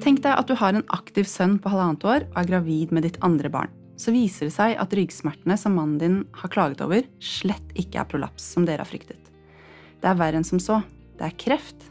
Tenk 0.00 0.22
deg 0.24 0.32
at 0.32 0.48
du 0.48 0.54
har 0.56 0.72
en 0.72 0.86
aktiv 0.96 1.26
sønn 1.28 1.58
på 1.60 1.68
halvannet 1.68 2.04
år 2.08 2.24
og 2.30 2.38
er 2.40 2.48
gravid 2.48 2.92
med 2.96 3.04
ditt 3.04 3.18
andre 3.26 3.50
barn. 3.52 3.72
Så 4.00 4.14
viser 4.14 4.48
det 4.48 4.54
seg 4.54 4.78
at 4.80 4.94
ryggsmertene 4.96 5.58
som 5.60 5.74
mannen 5.76 5.98
din 6.00 6.14
har 6.40 6.52
klaget 6.52 6.80
over, 6.80 7.04
slett 7.20 7.74
ikke 7.76 8.00
er 8.00 8.08
prolaps, 8.08 8.46
som 8.54 8.64
dere 8.64 8.80
har 8.80 8.88
fryktet. 8.88 9.20
Det 10.00 10.08
er 10.08 10.16
verre 10.16 10.40
enn 10.40 10.46
som 10.46 10.62
så. 10.62 10.78
Det 11.20 11.26
er 11.26 11.36
kreft. 11.36 11.84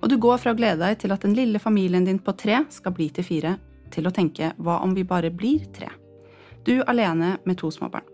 Og 0.00 0.08
du 0.08 0.16
går 0.20 0.40
fra 0.40 0.54
å 0.54 0.56
glede 0.56 0.80
deg 0.80 1.02
til 1.02 1.12
at 1.12 1.26
den 1.26 1.36
lille 1.36 1.60
familien 1.60 2.06
din 2.08 2.22
på 2.24 2.32
tre 2.40 2.62
skal 2.72 2.94
bli 2.96 3.10
til 3.12 3.26
fire, 3.26 3.56
til 3.92 4.08
å 4.08 4.14
tenke 4.16 4.54
hva 4.56 4.78
om 4.86 4.94
vi 4.96 5.04
bare 5.04 5.28
blir 5.28 5.66
tre? 5.76 5.90
Du 6.64 6.80
alene 6.88 7.36
med 7.44 7.60
to 7.60 7.68
små 7.70 7.90
barn. 7.92 8.08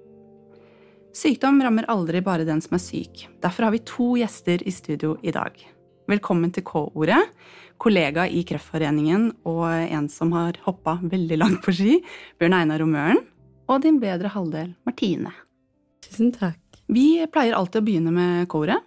Sykdom 1.15 1.61
rammer 1.63 1.87
aldri 1.93 2.25
bare 2.25 2.49
den 2.49 2.63
som 2.65 2.75
er 2.75 2.83
syk. 2.83 3.29
Derfor 3.45 3.69
har 3.69 3.77
vi 3.77 3.85
to 3.87 4.17
gjester 4.19 4.67
i 4.67 4.75
studio 4.75 5.15
i 5.23 5.31
dag. 5.31 5.55
Velkommen 6.13 6.51
til 6.53 6.65
K-ordet, 6.67 7.21
kollega 7.81 8.27
i 8.29 8.43
Kreftforeningen 8.45 9.31
og 9.49 9.65
en 9.71 10.11
som 10.13 10.35
har 10.37 10.59
hoppa 10.67 10.99
veldig 11.01 11.39
langt 11.41 11.63
på 11.65 11.73
ski, 11.73 11.95
Bjørn 12.37 12.57
Einar 12.59 12.83
Romøren, 12.83 13.23
og 13.71 13.81
din 13.85 13.97
bedre 14.03 14.29
halvdel, 14.35 14.75
Martine. 14.85 15.33
Tusen 16.05 16.35
takk. 16.35 16.59
Vi 16.93 17.23
pleier 17.33 17.57
alltid 17.57 17.81
å 17.81 17.87
begynne 17.87 18.13
med 18.13 18.45
K-ordet. 18.53 18.83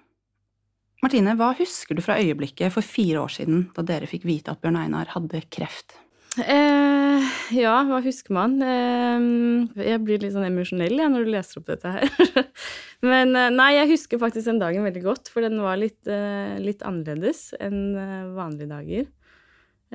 Martine, 1.01 1.33
hva 1.39 1.49
husker 1.57 1.97
du 1.97 2.03
fra 2.05 2.19
øyeblikket 2.21 2.75
for 2.75 2.85
fire 2.85 3.23
år 3.23 3.33
siden 3.39 3.69
da 3.73 3.87
dere 3.87 4.09
fikk 4.11 4.27
vite 4.29 4.53
at 4.53 4.61
Bjørn 4.61 4.77
Einar 4.83 5.09
hadde 5.15 5.41
kreft? 5.49 5.97
Eh, 6.35 7.27
ja, 7.55 7.75
hva 7.87 8.01
husker 8.03 8.33
man? 8.35 8.57
Eh, 8.59 9.85
jeg 9.87 10.01
blir 10.03 10.19
litt 10.19 10.33
sånn 10.35 10.47
emosjonell 10.49 10.97
ja, 10.99 11.07
når 11.11 11.23
du 11.23 11.31
leser 11.31 11.61
opp 11.61 11.69
dette 11.69 11.93
her. 11.93 12.09
Men 13.11 13.31
eh, 13.39 13.51
nei, 13.55 13.69
jeg 13.77 13.93
husker 13.93 14.19
faktisk 14.19 14.49
den 14.49 14.59
dagen 14.59 14.83
veldig 14.83 15.03
godt, 15.05 15.31
for 15.31 15.45
den 15.45 15.61
var 15.63 15.79
litt, 15.79 16.01
eh, 16.11 16.57
litt 16.59 16.83
annerledes 16.87 17.53
enn 17.63 17.79
eh, 18.01 18.27
vanlige 18.35 18.71
dager. 18.73 19.07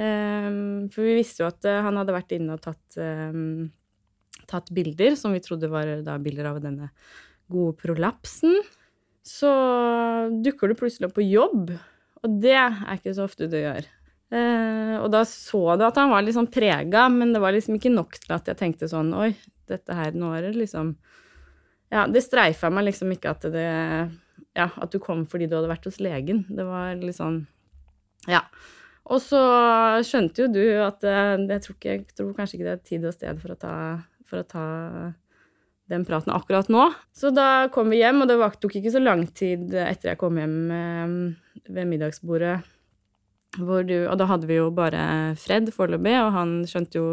Eh, 0.01 0.49
for 0.95 1.11
vi 1.11 1.19
visste 1.19 1.45
jo 1.45 1.51
at 1.51 1.69
han 1.69 2.01
hadde 2.01 2.17
vært 2.17 2.35
inne 2.39 2.57
og 2.57 2.65
tatt, 2.65 3.01
tatt 4.51 4.75
bilder, 4.75 5.21
som 5.21 5.37
vi 5.37 5.45
trodde 5.45 5.69
var 5.73 5.93
da 6.07 6.17
bilder 6.23 6.55
av 6.55 6.65
denne 6.65 6.89
gode 7.53 7.77
prolapsen. 7.85 8.63
Så 9.27 9.51
dukker 10.41 10.71
du 10.71 10.79
plutselig 10.79 11.11
opp 11.11 11.19
på 11.21 11.29
jobb, 11.29 11.75
og 12.25 12.37
det 12.41 12.57
er 12.57 12.95
ikke 12.97 13.13
så 13.19 13.29
ofte 13.29 13.51
du 13.51 13.61
gjør. 13.61 13.85
Eh, 14.31 14.95
og 15.03 15.09
da 15.11 15.25
så 15.27 15.75
du 15.75 15.83
at 15.83 15.97
han 15.99 16.13
var 16.13 16.23
litt 16.23 16.37
sånn 16.37 16.51
prega, 16.53 17.09
men 17.11 17.33
det 17.35 17.41
var 17.43 17.55
liksom 17.55 17.81
ikke 17.81 17.91
nok 17.91 18.15
til 18.15 18.35
at 18.37 18.47
jeg 18.47 18.61
tenkte 18.61 18.87
sånn 18.91 19.11
Oi, 19.19 19.33
dette 19.67 19.97
her, 19.97 20.15
nå 20.15 20.31
er 20.37 20.47
det 20.47 20.53
liksom 20.55 20.93
Ja, 21.91 22.05
det 22.07 22.23
streifa 22.23 22.71
meg 22.71 22.87
liksom 22.87 23.11
ikke 23.17 23.35
at 23.35 23.49
det 23.51 23.67
Ja, 24.55 24.69
at 24.71 24.95
du 24.95 25.01
kom 25.03 25.25
fordi 25.27 25.51
du 25.51 25.57
hadde 25.59 25.71
vært 25.71 25.87
hos 25.87 25.99
legen. 26.03 26.45
Det 26.47 26.67
var 26.67 26.95
litt 27.01 27.19
sånn 27.19 27.43
Ja. 28.31 28.45
Og 29.11 29.19
så 29.25 29.41
skjønte 30.07 30.45
jo 30.45 30.53
du 30.55 30.63
at 30.85 31.03
eh, 31.03 31.35
jeg 31.51 31.67
tror, 31.67 31.81
ikke, 31.81 31.97
jeg 31.97 32.15
tror 32.15 32.35
kanskje 32.37 32.61
ikke 32.61 32.69
det 32.69 32.77
er 32.77 32.87
tid 32.87 33.11
og 33.11 33.17
sted 33.17 33.43
for 33.43 33.57
å 33.57 33.59
ta, 33.59 33.75
for 34.31 34.45
å 34.45 34.47
ta 34.47 34.67
den 35.91 36.05
praten 36.07 36.31
akkurat 36.31 36.69
nå. 36.71 36.85
Så 37.11 37.33
da 37.35 37.67
kom 37.75 37.91
vi 37.91 37.99
hjem, 37.99 38.23
og 38.23 38.31
det 38.31 38.37
tok 38.63 38.77
ikke 38.79 38.93
så 38.95 39.03
lang 39.03 39.25
tid 39.35 39.73
etter 39.75 40.13
jeg 40.13 40.21
kom 40.21 40.39
hjem 40.39 40.61
eh, 40.77 41.17
ved 41.67 41.91
middagsbordet 41.91 42.61
du, 43.59 43.97
og 44.07 44.17
da 44.21 44.29
hadde 44.31 44.47
vi 44.47 44.61
jo 44.61 44.69
bare 44.75 45.35
Fred 45.41 45.73
foreløpig, 45.75 46.15
og 46.23 46.31
han 46.37 46.53
skjønte 46.71 47.01
jo 47.01 47.09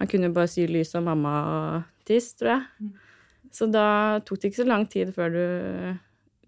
Han 0.00 0.08
kunne 0.08 0.30
jo 0.30 0.36
bare 0.38 0.48
sy 0.48 0.62
lys 0.64 0.94
av 0.96 1.04
mamma 1.04 1.32
og 1.44 2.06
tiss, 2.08 2.30
tror 2.32 2.54
jeg. 2.54 2.62
Mm. 2.80 2.94
Så 3.52 3.66
da 3.68 4.20
tok 4.24 4.40
det 4.40 4.48
ikke 4.48 4.62
så 4.62 4.70
lang 4.70 4.86
tid 4.88 5.10
før 5.12 5.34
du 5.34 5.42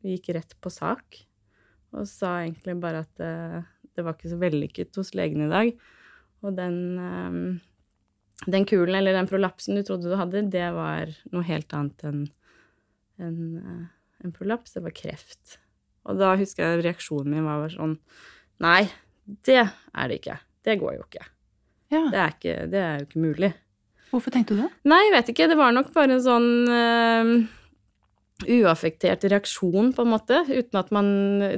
gikk 0.09 0.31
rett 0.33 0.57
på 0.57 0.73
sak 0.73 1.19
og 1.93 2.09
sa 2.09 2.39
egentlig 2.41 2.79
bare 2.81 3.03
at 3.05 3.11
det, 3.21 3.29
eh, 3.29 3.69
det 3.93 4.05
var 4.07 4.17
ikke 4.17 4.31
så 4.33 4.39
vellykket 4.41 4.97
hos 4.97 5.13
legen 5.13 5.45
i 5.45 5.51
dag. 5.51 5.73
Og 6.41 6.55
den, 6.57 6.77
um, 6.97 7.43
den 8.49 8.65
kulen, 8.65 8.95
eller 8.97 9.13
den 9.13 9.29
prolapsen 9.29 9.77
du 9.77 9.83
trodde 9.85 10.09
du 10.09 10.17
hadde, 10.17 10.47
det 10.49 10.71
var 10.73 11.13
noe 11.29 11.45
helt 11.45 11.75
annet 11.77 12.07
enn 12.09 12.23
en, 13.21 13.91
en 14.25 14.33
prolaps. 14.33 14.73
Det 14.73 14.83
var 14.87 14.97
kreft. 14.97 15.59
Og 16.09 16.17
da 16.19 16.33
husker 16.41 16.65
jeg 16.65 16.87
reaksjonen 16.87 17.37
min 17.37 17.45
var 17.45 17.69
sånn 17.75 17.99
Nei, 18.61 18.85
det 19.47 19.63
er 19.63 20.11
det 20.11 20.21
ikke. 20.21 20.39
Det 20.63 20.79
går 20.81 20.97
jo 20.99 21.05
ikke. 21.07 21.27
Ja. 21.93 22.05
Det, 22.09 22.19
er 22.19 22.35
ikke 22.37 22.57
det 22.73 22.81
er 22.81 23.01
jo 23.01 23.09
ikke 23.09 23.23
mulig. 23.23 23.53
Hvorfor 24.13 24.35
tenkte 24.35 24.57
du 24.57 24.63
det? 24.63 24.71
Nei, 24.89 25.01
jeg 25.07 25.15
vet 25.17 25.33
ikke. 25.33 25.49
Det 25.51 25.59
var 25.59 25.73
nok 25.75 25.93
bare 25.95 26.17
en 26.17 26.25
sånn 26.25 26.49
øh, 26.69 27.31
uaffektert 28.61 29.25
reaksjon, 29.33 29.93
på 29.97 30.05
en 30.05 30.13
måte. 30.13 30.43
Uten 30.51 30.81
at 30.81 30.93
man 30.95 31.09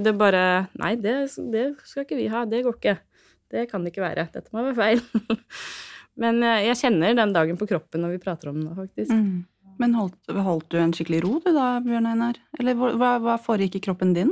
Det 0.05 0.15
bare 0.19 0.45
Nei, 0.81 0.95
det, 1.01 1.17
det, 1.53 1.67
skal 1.89 2.07
ikke 2.07 2.21
vi 2.21 2.29
ha. 2.33 2.45
Det 2.49 2.63
går 2.67 2.79
ikke. 2.79 2.99
Det 3.55 3.67
kan 3.71 3.85
det 3.85 3.93
ikke 3.93 4.05
være. 4.07 4.29
Dette 4.35 4.55
må 4.55 4.65
være 4.69 4.79
feil. 4.79 5.03
Men 6.23 6.39
uh, 6.47 6.61
jeg 6.63 6.79
kjenner 6.79 7.17
den 7.19 7.35
dagen 7.35 7.59
på 7.59 7.67
kroppen 7.71 8.05
når 8.05 8.15
vi 8.15 8.23
prater 8.23 8.53
om 8.53 8.63
det, 8.63 8.75
faktisk. 8.79 9.11
Mm. 9.11 9.43
Men 9.83 9.97
holdt, 9.99 10.19
holdt, 10.31 10.69
du 10.71 10.79
en 10.79 10.95
skikkelig 10.95 11.25
ro 11.25 11.41
du 11.43 11.51
da, 11.51 11.81
Bjørn 11.83 12.07
Einar? 12.07 12.39
Eller 12.61 12.79
hva, 12.79 13.17
hva 13.23 13.35
foregikk 13.43 13.81
i 13.81 13.83
kroppen 13.89 14.13
din? 14.15 14.31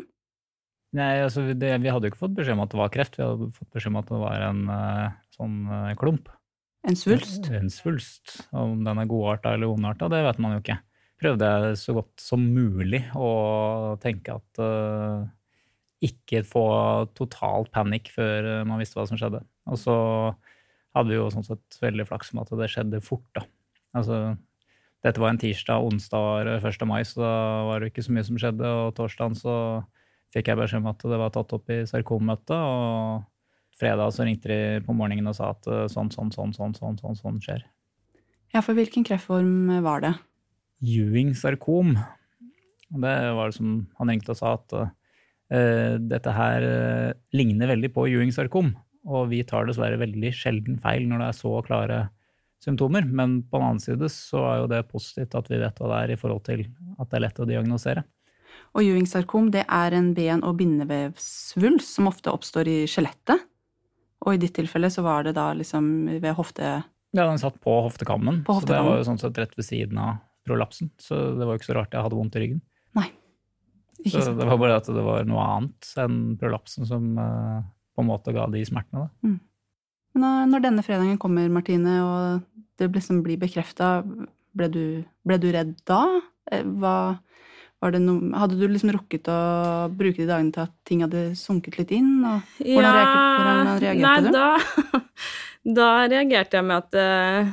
Nei, 0.96 1.22
altså 1.24 1.46
det, 1.56 1.72
Vi 1.80 1.88
hadde 1.88 2.08
jo 2.08 2.12
ikke 2.12 2.20
fått 2.26 2.36
beskjed 2.36 2.58
om 2.58 2.64
at 2.66 2.72
det 2.74 2.80
var 2.82 2.92
kreft, 2.92 3.16
vi 3.16 3.24
hadde 3.24 3.50
fått 3.56 3.70
beskjed 3.72 3.94
om 3.94 4.00
at 4.02 4.10
det 4.12 4.20
var 4.20 4.46
en 4.50 4.62
uh, 4.68 5.18
sånn 5.32 5.58
uh, 5.70 5.92
klump. 5.98 6.28
En 6.88 6.98
svulst? 6.98 7.48
En, 7.48 7.62
en 7.64 7.72
svulst. 7.72 8.34
Om 8.52 8.82
den 8.84 9.00
er 9.00 9.08
godarta 9.08 9.54
eller 9.56 9.72
ondarta, 9.72 10.10
det 10.12 10.20
vet 10.26 10.42
man 10.42 10.56
jo 10.56 10.62
ikke. 10.64 10.76
Prøvde 11.22 11.48
jeg 11.48 11.78
så 11.80 11.94
godt 11.96 12.20
som 12.20 12.44
mulig 12.44 13.04
å 13.16 13.30
tenke 14.02 14.36
at 14.36 14.60
uh, 14.60 15.24
ikke 16.02 16.42
få 16.44 16.66
total 17.16 17.68
panikk 17.72 18.10
før 18.12 18.66
man 18.68 18.82
visste 18.82 18.98
hva 18.98 19.06
som 19.08 19.20
skjedde. 19.20 19.40
Og 19.70 19.78
så 19.78 19.96
hadde 20.92 21.12
vi 21.12 21.16
jo 21.16 21.30
sånn 21.32 21.46
sett 21.46 21.78
veldig 21.80 22.08
flaks 22.10 22.34
med 22.34 22.44
at 22.44 22.58
det 22.58 22.68
skjedde 22.72 23.00
fort, 23.04 23.28
da. 23.38 23.46
Altså, 23.96 24.18
dette 25.04 25.20
var 25.22 25.32
en 25.32 25.40
tirsdag, 25.40 25.86
onsdag 25.88 26.26
var 26.26 26.50
1. 26.58 26.84
mai, 26.90 27.00
så 27.06 27.22
da 27.22 27.34
var 27.68 27.80
det 27.80 27.92
ikke 27.92 28.04
så 28.06 28.14
mye 28.14 28.26
som 28.28 28.38
skjedde. 28.40 28.74
Og 28.84 28.92
torsdagen 28.98 29.38
så 29.38 29.54
fikk 30.32 30.50
jeg 30.50 30.58
beskjed 30.58 30.82
om 30.82 30.90
at 30.92 31.04
det 31.04 31.20
var 31.20 31.32
tatt 31.34 31.52
opp 31.56 31.70
i 31.72 31.82
sarkommøtet. 31.88 32.56
Og 32.56 33.78
fredag 33.78 34.14
så 34.14 34.26
ringte 34.26 34.50
de 34.50 34.60
på 34.86 34.96
morgenen 34.96 35.30
og 35.30 35.36
sa 35.38 35.52
at 35.54 35.68
eh, 35.68 35.86
sånn, 35.92 36.12
sånn, 36.14 36.32
sånn, 36.34 36.54
sånn, 36.56 36.76
sånn, 36.78 36.98
sånn, 37.00 37.18
sånn 37.18 37.40
skjer. 37.42 37.64
Ja, 38.52 38.60
for 38.60 38.76
hvilken 38.76 39.04
kreftform 39.08 39.70
var 39.84 40.04
det? 40.04 40.12
Ewing-sarkom. 40.84 41.94
Det 42.92 43.14
var 43.36 43.48
det 43.48 43.56
som 43.56 43.76
han 43.96 44.12
ringte 44.12 44.34
og 44.34 44.36
sa 44.36 44.56
at 44.58 44.74
uh, 44.76 45.94
dette 45.96 46.34
her 46.36 46.66
uh, 46.66 47.12
ligner 47.32 47.70
veldig 47.72 47.88
på 47.94 48.04
Ewing-sarkom. 48.10 48.74
Og 49.08 49.30
vi 49.30 49.40
tar 49.48 49.64
dessverre 49.66 49.96
veldig 50.02 50.34
sjelden 50.36 50.76
feil 50.82 51.06
når 51.08 51.22
det 51.22 51.30
er 51.30 51.38
så 51.38 51.54
klare 51.64 52.02
symptomer. 52.62 53.06
Men 53.08 53.40
på 53.48 53.56
den 53.56 53.68
annen 53.70 53.82
side 53.82 54.10
så 54.12 54.44
er 54.50 54.60
jo 54.60 54.68
det 54.74 54.84
positivt 54.90 55.38
at 55.38 55.48
vi 55.48 55.62
vet 55.62 55.80
hva 55.80 55.88
det 55.94 56.02
er 56.02 56.14
i 56.14 56.20
forhold 56.20 56.44
til 56.50 56.66
at 56.98 57.08
det 57.08 57.18
er 57.18 57.24
lett 57.24 57.40
å 57.40 57.48
diagnosere. 57.48 58.04
Og 58.72 58.86
Ewing-sarkom 58.86 59.50
det 59.52 59.66
er 59.68 59.96
en 59.96 60.12
ben- 60.16 60.44
og 60.46 60.56
bindevevsvulst 60.60 61.98
som 61.98 62.08
ofte 62.08 62.32
oppstår 62.32 62.70
i 62.70 62.78
skjelettet. 62.90 63.44
Og 64.22 64.36
i 64.36 64.40
ditt 64.40 64.54
tilfelle 64.56 64.90
så 64.92 65.04
var 65.04 65.26
det 65.26 65.34
da 65.36 65.50
liksom 65.56 65.86
ved 66.22 66.32
hofte... 66.38 66.80
Ja, 67.12 67.26
den 67.26 67.40
satt 67.40 67.58
på 67.60 67.74
hoftekammen, 67.84 68.40
på 68.46 68.56
hoftekammen. 68.56 68.86
så 68.86 68.88
det 68.88 68.92
var 68.94 69.00
jo 69.02 69.08
sånn 69.10 69.20
sett 69.20 69.40
rett 69.42 69.56
ved 69.58 69.66
siden 69.66 69.98
av 70.00 70.22
prolapsen. 70.48 70.88
Så 71.02 71.18
det 71.36 71.44
var 71.44 71.56
jo 71.56 71.60
ikke 71.60 71.68
så 71.68 71.76
rart 71.76 71.96
jeg 71.96 72.06
hadde 72.06 72.18
vondt 72.18 72.38
i 72.38 72.44
ryggen. 72.44 72.62
Nei. 72.96 73.08
Ikke 74.00 74.16
så 74.16 74.26
sant. 74.30 74.40
det 74.40 74.48
var 74.48 74.60
bare 74.62 74.78
at 74.80 74.88
det 74.88 75.04
var 75.04 75.26
noe 75.28 75.46
annet 75.58 75.90
enn 76.00 76.20
prolapsen 76.40 76.88
som 76.88 77.10
uh, 77.18 77.60
på 77.92 78.04
en 78.04 78.08
måte 78.08 78.34
ga 78.34 78.46
de 78.50 78.62
smertene. 78.66 79.04
Da. 79.04 79.28
Mm. 79.28 79.40
Men 80.12 80.52
når 80.52 80.64
denne 80.66 80.84
fredagen 80.84 81.20
kommer, 81.20 81.48
Martine, 81.52 81.98
og 82.04 82.66
det 82.80 82.90
liksom 82.92 83.22
blir 83.24 83.40
bekrefta, 83.40 84.00
ble, 84.56 84.68
ble, 85.24 85.38
du 85.40 85.48
redd 85.54 85.76
da? 85.88 86.02
Eh, 86.52 86.64
hva, 86.80 86.96
No, 87.82 88.14
hadde 88.38 88.54
du 88.60 88.68
liksom 88.70 88.92
rukket 88.94 89.26
å 89.26 89.36
bruke 89.90 90.20
de 90.20 90.28
dagene 90.28 90.54
til 90.54 90.62
at 90.62 90.74
ting 90.86 91.00
hadde 91.02 91.32
sunket 91.34 91.80
litt 91.80 91.90
inn? 91.96 92.20
Og 92.22 92.60
hvordan, 92.62 92.86
ja, 92.86 92.92
reagerte, 92.94 93.32
hvordan 93.34 93.80
reagerte 93.82 94.04
nei, 94.06 94.20
du? 94.22 94.28
Da, 94.36 95.00
da 95.80 95.88
reagerte 96.12 96.60
jeg 96.60 96.68
med 96.68 96.76
at 96.78 96.98
eh, 97.02 97.50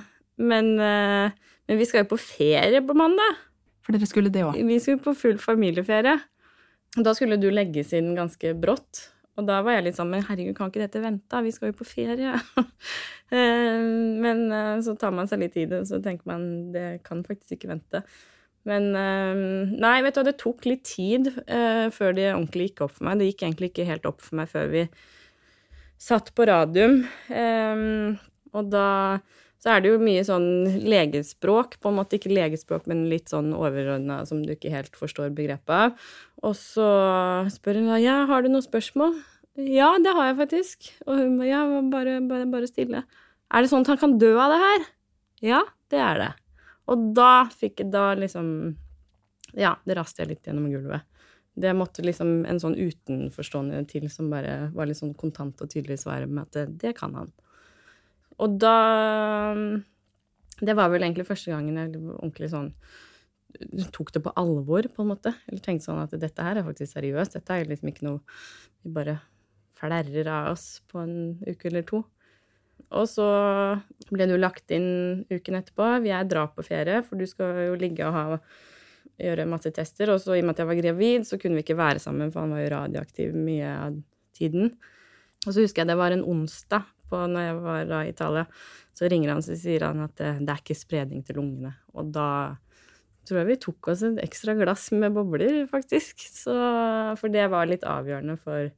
men, 0.51 0.69
eh, 0.85 1.49
men, 1.65 1.81
vi 1.81 1.89
skal 1.89 2.05
jo 2.05 2.11
på 2.13 2.21
ferie 2.21 2.83
på 2.85 2.97
mandag. 2.97 3.41
For 3.81 3.97
dere 3.97 4.09
skulle 4.11 4.29
det 4.33 4.45
òg? 4.45 4.61
Vi 4.69 4.77
skulle 4.83 5.01
på 5.01 5.15
full 5.17 5.41
familieferie. 5.41 6.19
Da 6.93 7.17
skulle 7.17 7.41
du 7.41 7.49
legges 7.49 7.95
inn 7.97 8.13
ganske 8.17 8.53
brått. 8.53 9.07
Og 9.39 9.49
da 9.49 9.63
var 9.65 9.79
jeg 9.79 9.87
litt 9.87 9.97
sånn 9.97 10.09
Men 10.11 10.25
herregud, 10.27 10.53
kan 10.57 10.69
ikke 10.69 10.83
dette 10.83 11.01
vente? 11.01 11.41
Vi 11.45 11.53
skal 11.55 11.71
jo 11.71 11.79
på 11.81 11.89
ferie. 11.89 12.37
Eh, 13.29 13.83
men 14.17 14.47
så 14.81 14.95
tar 14.97 15.11
man 15.13 15.27
seg 15.29 15.43
litt 15.43 15.51
tid, 15.53 15.69
og 15.77 15.83
så 15.85 15.99
tenker 16.01 16.25
man 16.25 16.71
det 16.73 17.03
kan 17.05 17.19
faktisk 17.21 17.59
ikke 17.59 17.69
vente. 17.69 17.99
Men 18.67 18.89
ehm, 18.97 19.75
Nei, 19.79 19.99
vet 20.05 20.17
du 20.19 20.25
det 20.27 20.37
tok 20.41 20.65
litt 20.67 20.83
tid 20.89 21.31
uh, 21.47 21.87
før 21.95 22.15
det 22.17 22.31
ordentlig 22.33 22.69
gikk 22.69 22.85
opp 22.85 22.97
for 22.97 23.07
meg. 23.07 23.21
Det 23.21 23.29
gikk 23.31 23.45
egentlig 23.45 23.71
ikke 23.71 23.87
helt 23.87 24.09
opp 24.09 24.23
for 24.25 24.39
meg 24.41 24.51
før 24.51 24.71
vi 24.73 24.85
satt 25.99 26.31
på 26.35 26.47
radium. 26.47 27.01
Um, 27.31 28.17
og 28.55 28.71
da 28.73 28.89
så 29.59 29.73
er 29.73 29.81
det 29.83 29.89
jo 29.91 29.99
mye 29.99 30.21
sånn 30.23 30.45
legespråk, 30.87 31.75
på 31.83 31.91
en 31.91 31.97
måte 31.97 32.15
ikke 32.15 32.31
legespråk, 32.31 32.85
men 32.87 33.09
litt 33.11 33.27
sånn 33.31 33.51
overordna 33.51 34.21
som 34.27 34.39
du 34.45 34.53
ikke 34.53 34.71
helt 34.71 34.95
forstår 34.95 35.33
begrepet 35.35 35.73
av. 35.75 36.13
Og 36.47 36.55
så 36.55 36.87
spør 37.51 37.81
hun 37.81 37.89
da 37.91 37.97
ja, 37.99 38.21
har 38.29 38.45
du 38.45 38.47
noen 38.53 38.63
spørsmål? 38.63 39.17
Ja, 39.59 39.91
det 39.99 40.13
har 40.15 40.29
jeg 40.29 40.37
faktisk. 40.39 40.87
Og 41.03 41.19
hun 41.19 41.35
ja, 41.43 41.65
bare, 41.91 42.21
bare, 42.23 42.47
bare 42.47 42.69
stille. 42.71 43.03
Er 43.51 43.65
det 43.65 43.71
sånn 43.73 43.83
at 43.83 43.91
han 43.91 43.99
kan 43.99 44.15
dø 44.21 44.31
av 44.39 44.53
det 44.53 44.61
her? 44.63 44.87
Ja, 45.43 45.61
det 45.91 45.99
er 46.05 46.23
det. 46.23 46.29
Og 46.89 47.09
da 47.17 47.47
fikk 47.53 47.85
da 47.91 48.13
liksom 48.17 48.75
Ja, 49.57 49.75
det 49.85 49.97
raste 49.97 50.21
jeg 50.21 50.35
litt 50.35 50.45
gjennom 50.45 50.69
gulvet. 50.69 51.05
Det 51.59 51.71
måtte 51.75 52.03
liksom 52.05 52.45
en 52.47 52.59
sånn 52.61 52.77
utenforstående 52.77 53.81
til 53.89 54.05
som 54.13 54.29
bare 54.31 54.69
var 54.75 54.87
litt 54.87 54.99
sånn 54.99 55.15
kontant 55.17 55.59
og 55.59 55.71
tydelig 55.71 55.99
svare 56.03 56.29
med 56.29 56.45
at 56.45 56.53
det, 56.55 56.65
det 56.83 56.93
kan 56.99 57.15
han. 57.17 57.31
Og 58.39 58.59
da 58.61 58.75
Det 60.59 60.75
var 60.75 60.91
vel 60.91 61.05
egentlig 61.07 61.27
første 61.27 61.51
gangen 61.51 61.79
jeg 61.79 61.95
ordentlig 61.97 62.51
sånn 62.53 62.73
tok 63.95 64.11
det 64.13 64.21
på 64.21 64.33
alvor, 64.37 64.85
på 64.93 65.01
en 65.01 65.09
måte. 65.09 65.33
Eller 65.47 65.61
tenkte 65.63 65.87
sånn 65.87 66.03
at 66.03 66.13
dette 66.21 66.43
her 66.43 66.59
er 66.59 66.67
faktisk 66.67 66.93
seriøst. 66.93 67.37
Dette 67.39 67.55
er 67.55 67.69
liksom 67.69 67.89
ikke 67.89 68.05
noe 68.05 68.19
vi 68.83 68.91
bare 68.93 69.15
flerrer 69.79 70.27
av 70.29 70.51
oss 70.53 70.81
på 70.91 71.01
en 71.01 71.39
uke 71.47 71.69
eller 71.71 71.87
to. 71.87 72.03
Og 72.89 73.05
så 73.09 73.27
ble 74.09 74.27
du 74.29 74.35
lagt 74.39 74.71
inn 74.73 75.25
uken 75.29 75.59
etterpå. 75.59 75.91
Jeg 76.07 76.29
drar 76.31 76.51
på 76.55 76.65
ferie, 76.65 77.01
for 77.05 77.19
du 77.19 77.27
skal 77.29 77.65
jo 77.67 77.79
ligge 77.79 78.07
og 78.07 78.15
ha, 78.15 78.39
gjøre 79.19 79.49
masse 79.49 79.71
tester. 79.75 80.13
Og 80.13 80.21
så 80.23 80.37
i 80.37 80.43
og 80.43 80.47
med 80.47 80.55
at 80.55 80.63
jeg 80.63 80.71
var 80.71 80.79
gravid, 80.79 81.27
så 81.27 81.39
kunne 81.41 81.59
vi 81.59 81.65
ikke 81.67 81.79
være 81.79 82.01
sammen, 82.03 82.31
for 82.33 82.45
han 82.45 82.55
var 82.55 82.63
jo 82.63 82.71
radioaktiv 82.75 83.35
mye 83.35 83.73
av 83.73 83.99
tiden. 84.37 84.73
Og 85.45 85.51
så 85.51 85.63
husker 85.63 85.83
jeg 85.83 85.91
det 85.91 85.99
var 85.99 86.15
en 86.15 86.25
onsdag 86.27 86.87
på 87.09 87.19
når 87.29 87.45
jeg 87.45 87.59
var 87.65 87.93
i 87.99 88.09
Italia. 88.13 88.45
Så 88.97 89.09
ringer 89.11 89.33
han 89.33 89.43
og 89.43 89.61
sier 89.61 89.85
han 89.87 90.03
at 90.03 90.15
det, 90.19 90.33
det 90.43 90.53
er 90.53 90.63
ikke 90.63 90.77
spredning 90.77 91.23
til 91.25 91.39
lungene. 91.39 91.73
Og 91.95 92.11
da 92.15 92.29
tror 93.27 93.41
jeg 93.41 93.49
vi 93.51 93.59
tok 93.61 93.91
oss 93.93 94.03
et 94.05 94.21
ekstra 94.23 94.55
glass 94.57 94.89
med 94.95 95.13
bobler, 95.15 95.61
faktisk. 95.69 96.25
Så, 96.25 96.55
for 97.19 97.31
det 97.33 97.45
var 97.53 97.69
litt 97.69 97.85
avgjørende 97.87 98.39
for 98.41 98.71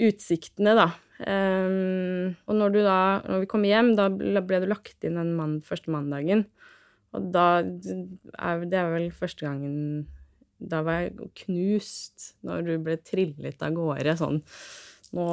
utsiktene, 0.00 0.74
da. 0.78 0.88
Um, 1.22 2.34
og 2.50 2.56
når, 2.58 2.72
du 2.74 2.80
da, 2.82 2.98
når 3.28 3.44
vi 3.44 3.50
kom 3.50 3.64
hjem, 3.66 3.92
da 3.98 4.08
ble 4.10 4.58
du 4.62 4.66
lagt 4.66 5.06
inn 5.06 5.20
den 5.20 5.34
mann, 5.38 5.60
første 5.64 5.92
mandagen. 5.94 6.48
Og 7.14 7.30
da 7.34 7.46
er, 7.62 8.64
Det 8.66 8.78
er 8.80 8.88
vel 8.90 9.04
første 9.14 9.46
gangen 9.46 10.08
Da 10.58 10.80
var 10.82 11.04
jeg 11.04 11.28
knust 11.44 12.32
når 12.42 12.64
du 12.66 12.72
ble 12.82 12.96
trillet 13.06 13.62
av 13.62 13.76
gårde 13.76 14.16
sånn. 14.18 14.40
Nå 15.14 15.26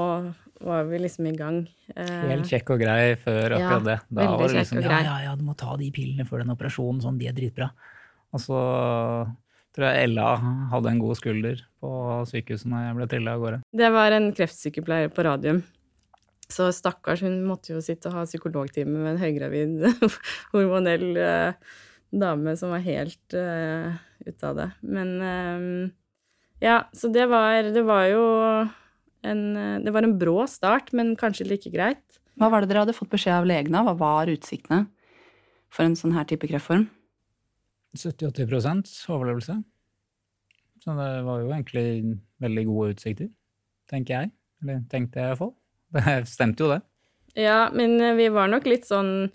var 0.61 0.85
vi 0.85 0.99
liksom 1.01 1.25
i 1.31 1.33
gang. 1.33 1.63
Uh, 1.95 2.27
Helt 2.29 2.51
kjekk 2.51 2.75
og 2.75 2.83
grei 2.83 3.15
før 3.17 3.55
akkurat 3.57 3.79
ja, 3.81 3.85
det. 3.87 3.97
Da 4.13 4.27
var 4.35 4.45
det 4.45 4.59
liksom 4.59 4.83
ja, 4.83 4.99
ja, 5.07 5.15
ja, 5.25 5.33
du 5.39 5.41
må 5.47 5.55
ta 5.57 5.73
de 5.79 5.89
pillene 5.95 6.27
før 6.29 6.43
den 6.43 6.53
operasjonen, 6.53 7.01
sånn, 7.01 7.17
de 7.17 7.31
er 7.31 7.37
dritbra. 7.37 7.71
Og 8.31 8.43
så 8.43 8.59
tror 9.75 9.87
jeg 9.87 10.07
Ella 10.09 10.31
hadde 10.71 10.91
en 10.91 11.01
god 11.01 11.19
skulder 11.19 11.61
på 11.81 11.91
sykehuset 12.29 12.69
når 12.71 12.87
jeg 12.87 12.97
ble 12.97 13.07
trilla 13.11 13.35
av 13.35 13.45
gårde. 13.45 13.61
Det 13.81 13.91
var 13.93 14.15
en 14.15 14.27
kreftsykepleier 14.35 15.13
på 15.13 15.25
Radium. 15.27 15.61
Så 16.51 16.67
stakkars, 16.75 17.23
hun 17.23 17.39
måtte 17.47 17.71
jo 17.71 17.79
sitte 17.83 18.09
og 18.09 18.17
ha 18.17 18.25
psykologtime 18.27 18.91
med 18.91 19.13
en 19.13 19.21
høygravid 19.21 19.85
hormonell 20.53 21.07
eh, 21.15 21.73
dame 22.11 22.57
som 22.59 22.73
var 22.75 22.83
helt 22.83 23.37
eh, 23.37 23.95
ute 24.27 24.49
av 24.49 24.59
det. 24.59 24.69
Men 24.83 25.13
eh, 25.23 25.65
ja, 26.67 26.81
så 26.91 27.07
det 27.13 27.29
var, 27.31 27.71
det 27.71 27.85
var 27.87 28.07
jo 28.11 28.23
en 29.21 29.41
Det 29.85 29.91
var 29.93 30.01
en 30.01 30.15
brå 30.17 30.47
start, 30.49 30.87
men 30.97 31.13
kanskje 31.15 31.45
like 31.45 31.69
greit. 31.69 32.01
Hva 32.41 32.49
var 32.49 32.63
det 32.63 32.71
dere 32.71 32.81
hadde 32.81 32.95
fått 32.97 33.11
beskjed 33.11 33.35
av 33.37 33.45
legene? 33.45 33.83
Hva 33.85 33.93
var 33.93 34.31
utsiktene 34.33 34.87
for 35.71 35.85
en 35.85 35.95
sånn 35.95 36.15
her 36.15 36.25
type 36.25 36.49
kreftform? 36.49 36.87
70-80 37.97 39.09
overlevelse. 39.11 39.57
Så 40.81 40.95
det 40.97 41.09
var 41.27 41.41
jo 41.43 41.51
egentlig 41.51 41.87
veldig 42.41 42.65
gode 42.69 42.93
utsikter, 42.95 43.29
tenker 43.91 44.15
jeg. 44.15 44.31
Eller 44.61 44.83
tenkte 44.89 45.21
jeg 45.21 45.33
iallfall. 45.33 45.55
Det 45.91 46.21
stemte 46.31 46.63
jo, 46.63 46.69
det. 46.71 46.79
Ja, 47.35 47.65
men 47.75 47.97
eh, 47.99 48.15
vi 48.15 48.29
var 48.31 48.47
nok 48.51 48.67
litt 48.67 48.85
sånn 48.87 49.29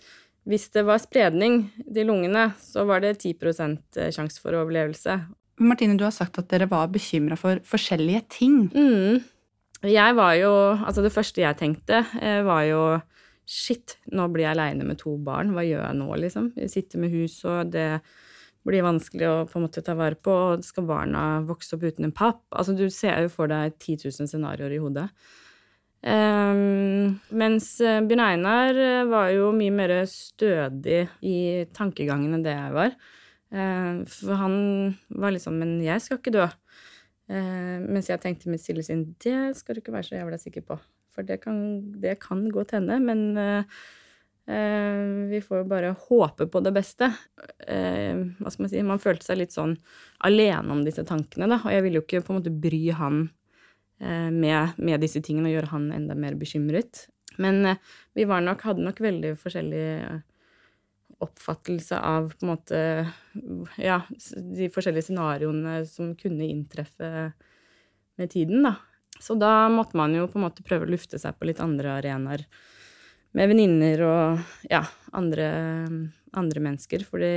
Hvis 0.49 0.71
det 0.73 0.87
var 0.89 1.01
spredning 1.03 1.67
til 1.85 2.09
lungene, 2.09 2.51
så 2.61 2.87
var 2.89 3.03
det 3.05 3.19
10 3.19 3.35
eh, 3.37 4.11
sjanse 4.15 4.41
for 4.41 4.57
overlevelse. 4.57 5.19
Martine, 5.61 5.97
du 5.97 6.05
har 6.05 6.15
sagt 6.15 6.39
at 6.41 6.49
dere 6.53 6.69
var 6.71 6.89
bekymra 6.93 7.37
for 7.41 7.61
forskjellige 7.65 8.23
ting. 8.39 8.57
Mm. 8.73 9.25
Jeg 9.87 10.17
var 10.17 10.35
jo 10.39 10.53
Altså, 10.77 11.03
det 11.05 11.13
første 11.13 11.45
jeg 11.45 11.61
tenkte, 11.61 12.05
eh, 12.21 12.43
var 12.47 12.65
jo 12.69 12.83
Shit, 13.47 13.99
nå 14.11 14.27
blir 14.35 14.43
jeg 14.43 14.57
aleine 14.57 14.83
med 14.83 14.99
to 14.99 15.13
barn. 15.23 15.53
Hva 15.55 15.63
gjør 15.63 15.85
jeg 15.85 15.99
nå, 16.01 16.07
liksom? 16.19 16.49
Jeg 16.59 16.71
sitter 16.73 16.99
med 16.99 17.13
hus, 17.13 17.37
og 17.47 17.71
det 17.71 18.01
blir 18.67 18.85
vanskelig 18.87 19.27
å 19.31 19.35
på 19.49 19.59
en 19.59 19.67
måte 19.67 19.83
ta 19.85 19.95
vare 19.99 20.19
på. 20.19 20.35
og 20.53 20.65
Skal 20.67 20.87
barna 20.89 21.25
vokse 21.47 21.77
opp 21.77 21.87
uten 21.87 22.09
en 22.09 22.15
papp? 22.15 22.43
Altså, 22.51 22.75
du 22.77 22.87
ser 22.93 23.23
jo 23.25 23.33
for 23.33 23.51
deg 23.51 23.77
10 23.79 24.09
000 24.09 24.31
scenarioer 24.31 24.77
i 24.77 24.81
hodet. 24.83 25.09
Um, 26.07 27.17
mens 27.35 27.81
eh, 27.83 27.99
Bjørn 28.07 28.23
Einar 28.23 28.77
eh, 28.79 29.07
var 29.11 29.31
jo 29.33 29.49
mye 29.57 29.73
mer 29.75 29.95
stødig 30.07 31.01
i 31.27 31.39
tankegangen 31.75 32.37
enn 32.37 32.45
det 32.45 32.55
jeg 32.55 32.75
var. 32.77 32.93
Um, 33.51 34.05
for 34.11 34.39
han 34.39 34.57
var 35.09 35.33
liksom 35.35 35.55
Men 35.59 35.79
jeg 35.83 36.03
skal 36.03 36.21
ikke 36.21 36.35
dø. 36.35 36.47
Um, 37.27 37.89
mens 37.91 38.11
jeg 38.11 38.23
tenkte 38.23 38.51
mitt 38.53 38.63
stille 38.63 38.85
sinn 38.87 39.01
Det 39.23 39.57
skal 39.59 39.75
du 39.75 39.81
ikke 39.81 39.95
være 39.95 40.07
så 40.07 40.19
jævla 40.19 40.39
sikker 40.39 40.67
på. 40.69 40.79
For 41.15 41.27
det 41.27 41.41
kan, 41.43 41.59
det 42.03 42.19
kan 42.23 42.45
godt 42.55 42.77
hende, 42.77 43.01
men 43.03 43.23
uh, 43.41 43.81
vi 44.47 45.41
får 45.43 45.59
jo 45.59 45.65
bare 45.67 45.89
håpe 46.07 46.47
på 46.47 46.61
det 46.63 46.71
beste. 46.75 47.09
Eh, 47.67 48.15
hva 48.39 48.53
skal 48.53 48.63
man 48.63 48.71
si? 48.71 48.83
Man 48.87 49.03
følte 49.03 49.27
seg 49.27 49.41
litt 49.41 49.57
sånn 49.57 49.75
alene 50.29 50.71
om 50.71 50.85
disse 50.87 51.03
tankene, 51.07 51.49
da. 51.51 51.59
Og 51.65 51.75
jeg 51.75 51.83
ville 51.83 51.99
jo 51.99 52.05
ikke 52.05 52.23
på 52.23 52.35
en 52.35 52.39
måte 52.39 52.55
bry 52.55 52.85
han 52.95 53.25
eh, 53.99 54.31
med, 54.31 54.79
med 54.79 55.03
disse 55.03 55.23
tingene 55.27 55.51
og 55.51 55.57
gjøre 55.57 55.73
han 55.73 55.91
enda 55.99 56.15
mer 56.19 56.39
bekymret. 56.39 57.09
Men 57.43 57.75
vi 58.17 58.25
var 58.25 58.41
nok, 58.47 58.63
hadde 58.65 58.87
nok 58.87 59.03
veldig 59.03 59.35
forskjellig 59.41 59.83
oppfattelse 61.19 61.99
av 61.99 62.31
på 62.33 62.47
en 62.47 62.53
måte 62.53 62.81
Ja, 63.81 64.01
de 64.37 64.69
forskjellige 64.73 65.09
scenarioene 65.09 65.81
som 65.89 66.15
kunne 66.19 66.49
inntreffe 66.49 67.33
med 68.17 68.33
tiden, 68.33 68.65
da. 68.65 68.77
Så 69.21 69.37
da 69.37 69.69
måtte 69.73 69.97
man 69.97 70.15
jo 70.17 70.27
på 70.29 70.39
en 70.39 70.47
måte 70.47 70.65
prøve 70.65 70.87
å 70.87 70.93
lufte 70.93 71.21
seg 71.21 71.37
på 71.39 71.49
litt 71.49 71.61
andre 71.65 71.99
arenaer 71.99 72.45
med 73.37 73.51
venninner 73.53 74.03
og 74.07 74.71
ja, 74.71 74.83
andre, 75.17 75.49
andre 76.37 76.63
mennesker. 76.65 77.05
Fordi 77.07 77.33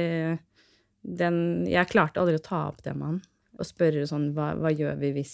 den 0.99 1.65
Jeg 1.69 1.87
klarte 1.93 2.19
aldri 2.19 2.35
å 2.39 2.43
ta 2.43 2.65
opp 2.67 2.81
det 2.83 2.91
med 2.95 3.07
han 3.07 3.19
og 3.59 3.67
spørre 3.67 4.05
sånn 4.07 4.29
hva, 4.35 4.53
hva 4.59 4.71
gjør 4.71 4.99
vi 4.99 5.13
hvis 5.15 5.33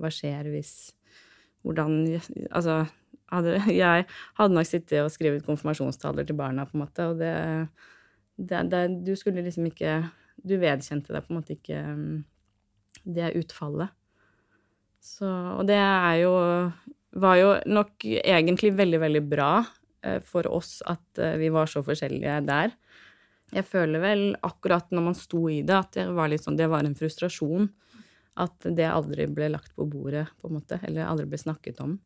Hva 0.00 0.10
skjer 0.12 0.48
hvis 0.52 0.72
Hvordan 1.64 2.02
Altså 2.48 2.82
hadde, 3.32 3.58
jeg 3.82 4.06
hadde 4.38 4.56
nok 4.56 4.68
sittet 4.68 5.02
og 5.04 5.12
skrevet 5.12 5.44
konfirmasjonstaler 5.46 6.26
til 6.28 6.36
barna, 6.36 6.66
på 6.68 6.76
en 6.76 6.84
måte, 6.84 7.08
og 7.08 7.20
det, 7.20 7.32
det, 8.36 8.64
det 8.72 8.82
Du 9.06 9.14
skulle 9.16 9.44
liksom 9.44 9.68
ikke 9.70 9.98
Du 10.36 10.56
vedkjente 10.60 11.14
deg 11.14 11.24
på 11.24 11.32
en 11.32 11.40
måte 11.40 11.56
ikke 11.56 11.82
det 13.02 13.32
utfallet. 13.34 13.90
Så 15.02 15.26
Og 15.58 15.64
det 15.66 15.80
er 15.80 16.16
jo 16.22 16.34
var 17.20 17.36
jo 17.36 17.48
nok 17.68 18.04
egentlig 18.06 18.70
veldig, 18.78 19.00
veldig 19.02 19.22
bra 19.28 19.50
for 20.26 20.48
oss 20.50 20.80
at 20.90 21.18
eh, 21.18 21.38
vi 21.40 21.50
var 21.54 21.70
så 21.70 21.82
forskjellige 21.86 22.40
der. 22.48 22.74
Jeg 23.52 23.68
føler 23.68 24.00
vel 24.02 24.24
akkurat 24.42 24.88
når 24.94 25.06
man 25.10 25.18
sto 25.18 25.44
i 25.52 25.60
det, 25.66 25.76
at 25.76 25.98
det 25.98 26.06
var, 26.16 26.32
sånn, 26.40 26.56
det 26.56 26.70
var 26.72 26.86
en 26.88 26.96
frustrasjon. 26.96 27.68
At 28.40 28.64
det 28.64 28.88
aldri 28.88 29.26
ble 29.28 29.50
lagt 29.52 29.74
på 29.76 29.84
bordet, 29.84 30.24
på 30.40 30.48
en 30.48 30.56
måte. 30.56 30.78
Eller 30.88 31.04
aldri 31.04 31.26
ble 31.28 31.40
snakket 31.40 31.82
om. 31.84 31.98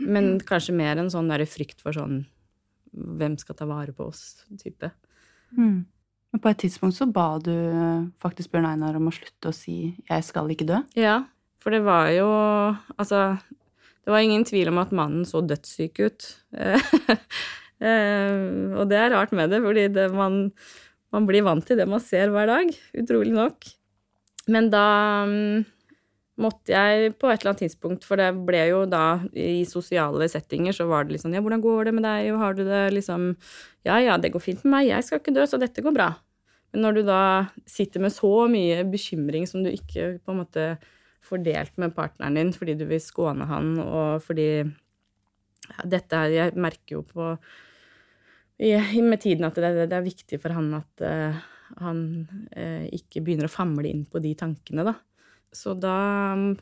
Men 0.00 0.38
kanskje 0.42 0.74
mer 0.74 0.98
en 0.98 1.12
sånn 1.12 1.28
der 1.30 1.44
frykt 1.46 1.82
for 1.84 1.94
sånn 1.94 2.24
Hvem 2.90 3.36
skal 3.38 3.54
ta 3.54 3.68
vare 3.70 3.92
på 3.94 4.08
oss-type. 4.10 4.88
Mm. 5.54 5.84
Men 6.32 6.40
på 6.42 6.50
et 6.50 6.58
tidspunkt 6.64 6.96
så 6.96 7.06
ba 7.06 7.36
du 7.38 7.52
faktisk 8.18 8.50
Bjørn 8.50 8.66
Einar 8.66 8.98
om 8.98 9.06
å 9.06 9.14
slutte 9.14 9.52
å 9.52 9.54
si 9.54 9.94
'jeg 10.08 10.24
skal 10.26 10.50
ikke 10.50 10.66
dø'? 10.66 10.82
Ja, 10.98 11.28
for 11.60 11.70
det 11.70 11.84
var 11.86 12.10
jo 12.10 12.26
Altså, 12.98 13.38
det 14.04 14.12
var 14.14 14.24
ingen 14.24 14.44
tvil 14.48 14.70
om 14.72 14.80
at 14.82 14.92
mannen 14.96 15.26
så 15.28 15.42
dødssyk 15.44 16.04
ut. 16.06 16.30
Eh, 17.80 18.74
og 18.76 18.90
det 18.90 18.96
er 19.00 19.14
rart 19.14 19.30
med 19.32 19.48
det, 19.48 19.62
fordi 19.64 19.86
det 19.88 20.10
man, 20.12 20.50
man, 21.16 21.24
blir 21.24 21.46
vant 21.46 21.64
til 21.64 21.78
det 21.80 21.86
man 21.88 22.02
ser 22.04 22.28
hver 22.28 22.50
dag, 22.50 22.74
utrolig 22.92 23.32
nok. 23.32 23.64
Men 24.52 24.68
da 24.68 24.82
um, 25.24 25.62
måtte 26.44 26.74
jeg 26.74 27.14
på 27.16 27.30
et 27.30 27.40
eller 27.40 27.54
annet 27.54 27.62
tidspunkt, 27.64 28.04
for 28.04 28.20
det 28.20 28.28
ble 28.44 28.66
jo 28.68 28.82
da 28.84 29.22
i 29.32 29.64
sosiale 29.64 30.28
settinger, 30.28 30.76
så 30.76 30.90
var 30.92 31.08
det 31.08 31.16
liksom 31.16 31.32
Ja, 31.32 31.40
hvordan 31.40 31.64
går 31.64 31.88
det 31.88 31.96
med 31.96 32.04
deg, 32.04 32.28
har 32.42 32.56
du 32.58 32.66
det 32.68 32.82
liksom 32.98 33.30
Ja, 33.88 33.96
ja, 33.96 34.20
det 34.20 34.34
går 34.34 34.44
fint 34.44 34.64
med 34.66 34.74
meg, 34.76 34.90
jeg 34.90 35.06
skal 35.06 35.22
ikke 35.22 35.38
dø, 35.40 35.48
så 35.48 35.60
dette 35.60 35.80
går 35.80 35.96
bra. 35.96 36.12
Men 36.74 36.84
når 36.84 37.00
du 37.00 37.02
da 37.08 37.22
sitter 37.64 38.04
med 38.04 38.12
så 38.14 38.44
mye 38.50 38.84
bekymring 38.92 39.48
som 39.48 39.64
du 39.64 39.72
ikke 39.72 40.18
på 40.20 40.34
en 40.34 40.44
måte 40.44 40.66
fordelt 41.24 41.76
med 41.80 41.94
partneren 41.96 42.38
din 42.38 42.52
fordi 42.56 42.76
du 42.78 42.86
vil 42.90 43.02
skåne 43.02 43.46
han, 43.50 43.74
og 43.82 44.22
fordi 44.24 44.50
ja, 44.60 45.84
dette 45.86 46.20
Jeg 46.32 46.56
merker 46.58 46.96
jo 46.96 47.02
på 47.06 47.34
i, 48.60 48.74
med 49.00 49.20
tiden 49.22 49.46
at 49.48 49.56
det, 49.56 49.70
det, 49.88 49.96
er 49.96 50.04
viktig 50.04 50.40
for 50.40 50.52
han 50.52 50.72
at 50.76 51.04
uh, 51.06 51.38
han 51.80 52.00
uh, 52.52 52.84
ikke 52.92 53.22
begynner 53.24 53.48
å 53.48 53.52
famle 53.52 53.88
inn 53.88 54.02
på 54.04 54.20
de 54.20 54.34
tankene, 54.36 54.84
da. 54.84 54.98
Så 55.56 55.72
da, 55.74 55.94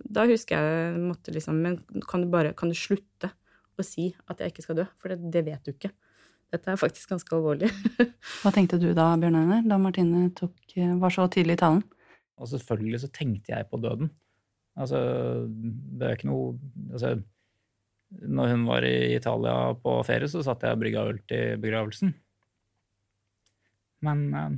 da 0.00 0.24
husker 0.30 0.62
jeg 0.62 1.00
måtte 1.02 1.32
liksom 1.34 1.58
Men 1.60 1.74
kan 2.08 2.22
du 2.22 2.30
bare 2.32 2.54
kan 2.56 2.70
du 2.72 2.76
slutte 2.78 3.28
å 3.76 3.84
si 3.84 4.06
at 4.30 4.40
jeg 4.40 4.54
ikke 4.54 4.64
skal 4.64 4.78
dø? 4.78 4.86
For 4.96 5.12
det, 5.12 5.18
det 5.34 5.42
vet 5.44 5.66
du 5.66 5.74
ikke. 5.74 5.90
Dette 6.54 6.72
er 6.72 6.80
faktisk 6.80 7.10
ganske 7.12 7.34
alvorlig. 7.36 7.68
Hva 8.40 8.52
tenkte 8.54 8.78
du 8.80 8.88
da, 8.96 9.10
Bjørn 9.20 9.36
Einar, 9.42 9.66
da 9.68 9.76
Martine 9.82 10.30
tok, 10.38 10.56
var 11.02 11.12
så 11.12 11.26
tidlig 11.34 11.58
i 11.58 11.60
talen? 11.60 11.82
Og 12.40 12.48
selvfølgelig 12.54 13.02
så 13.02 13.10
tenkte 13.12 13.52
jeg 13.52 13.68
på 13.68 13.80
døden. 13.82 14.08
Altså, 14.78 15.00
det 15.49 16.06
er 16.06 16.16
ikke 16.16 16.30
noe 16.30 16.52
altså, 16.92 17.16
Når 18.23 18.52
hun 18.54 18.66
var 18.68 18.87
i 18.87 19.16
Italia 19.16 19.75
på 19.82 19.99
ferie, 20.06 20.30
så 20.30 20.44
satt 20.47 20.64
jeg 20.64 20.76
og 20.76 20.82
brygga 20.82 21.04
øl 21.11 21.18
til 21.28 21.58
begravelsen. 21.61 22.14
Men 24.06 24.23
eh, 24.38 24.52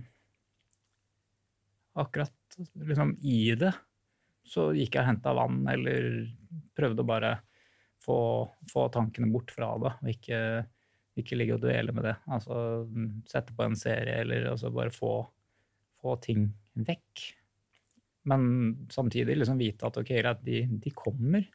akkurat 2.00 2.58
liksom 2.86 3.16
i 3.24 3.54
det 3.58 3.72
så 4.46 4.70
gikk 4.74 4.96
jeg 4.96 5.04
og 5.04 5.08
henta 5.08 5.32
vann, 5.36 5.62
eller 5.70 6.06
prøvde 6.76 7.04
å 7.04 7.08
bare 7.08 7.32
få, 8.02 8.18
få 8.70 8.86
tankene 8.94 9.30
bort 9.32 9.52
fra 9.54 9.72
det, 9.82 9.92
og 10.00 10.10
ikke, 10.10 10.40
ikke 11.20 11.38
ligge 11.38 11.56
og 11.56 11.62
dvele 11.64 11.94
med 11.94 12.08
det. 12.08 12.16
Altså 12.32 12.56
sette 13.30 13.54
på 13.56 13.66
en 13.66 13.78
serie, 13.78 14.20
eller 14.24 14.48
altså 14.52 14.72
bare 14.74 14.94
få, 14.94 15.12
få 16.02 16.16
ting 16.24 16.48
vekk. 16.88 17.26
Men 18.28 18.42
samtidig 18.92 19.38
liksom 19.38 19.60
vite 19.60 19.88
at 19.88 19.96
ok, 19.96 20.10
greit, 20.18 20.42
de, 20.44 20.64
de 20.82 20.92
kommer, 20.96 21.46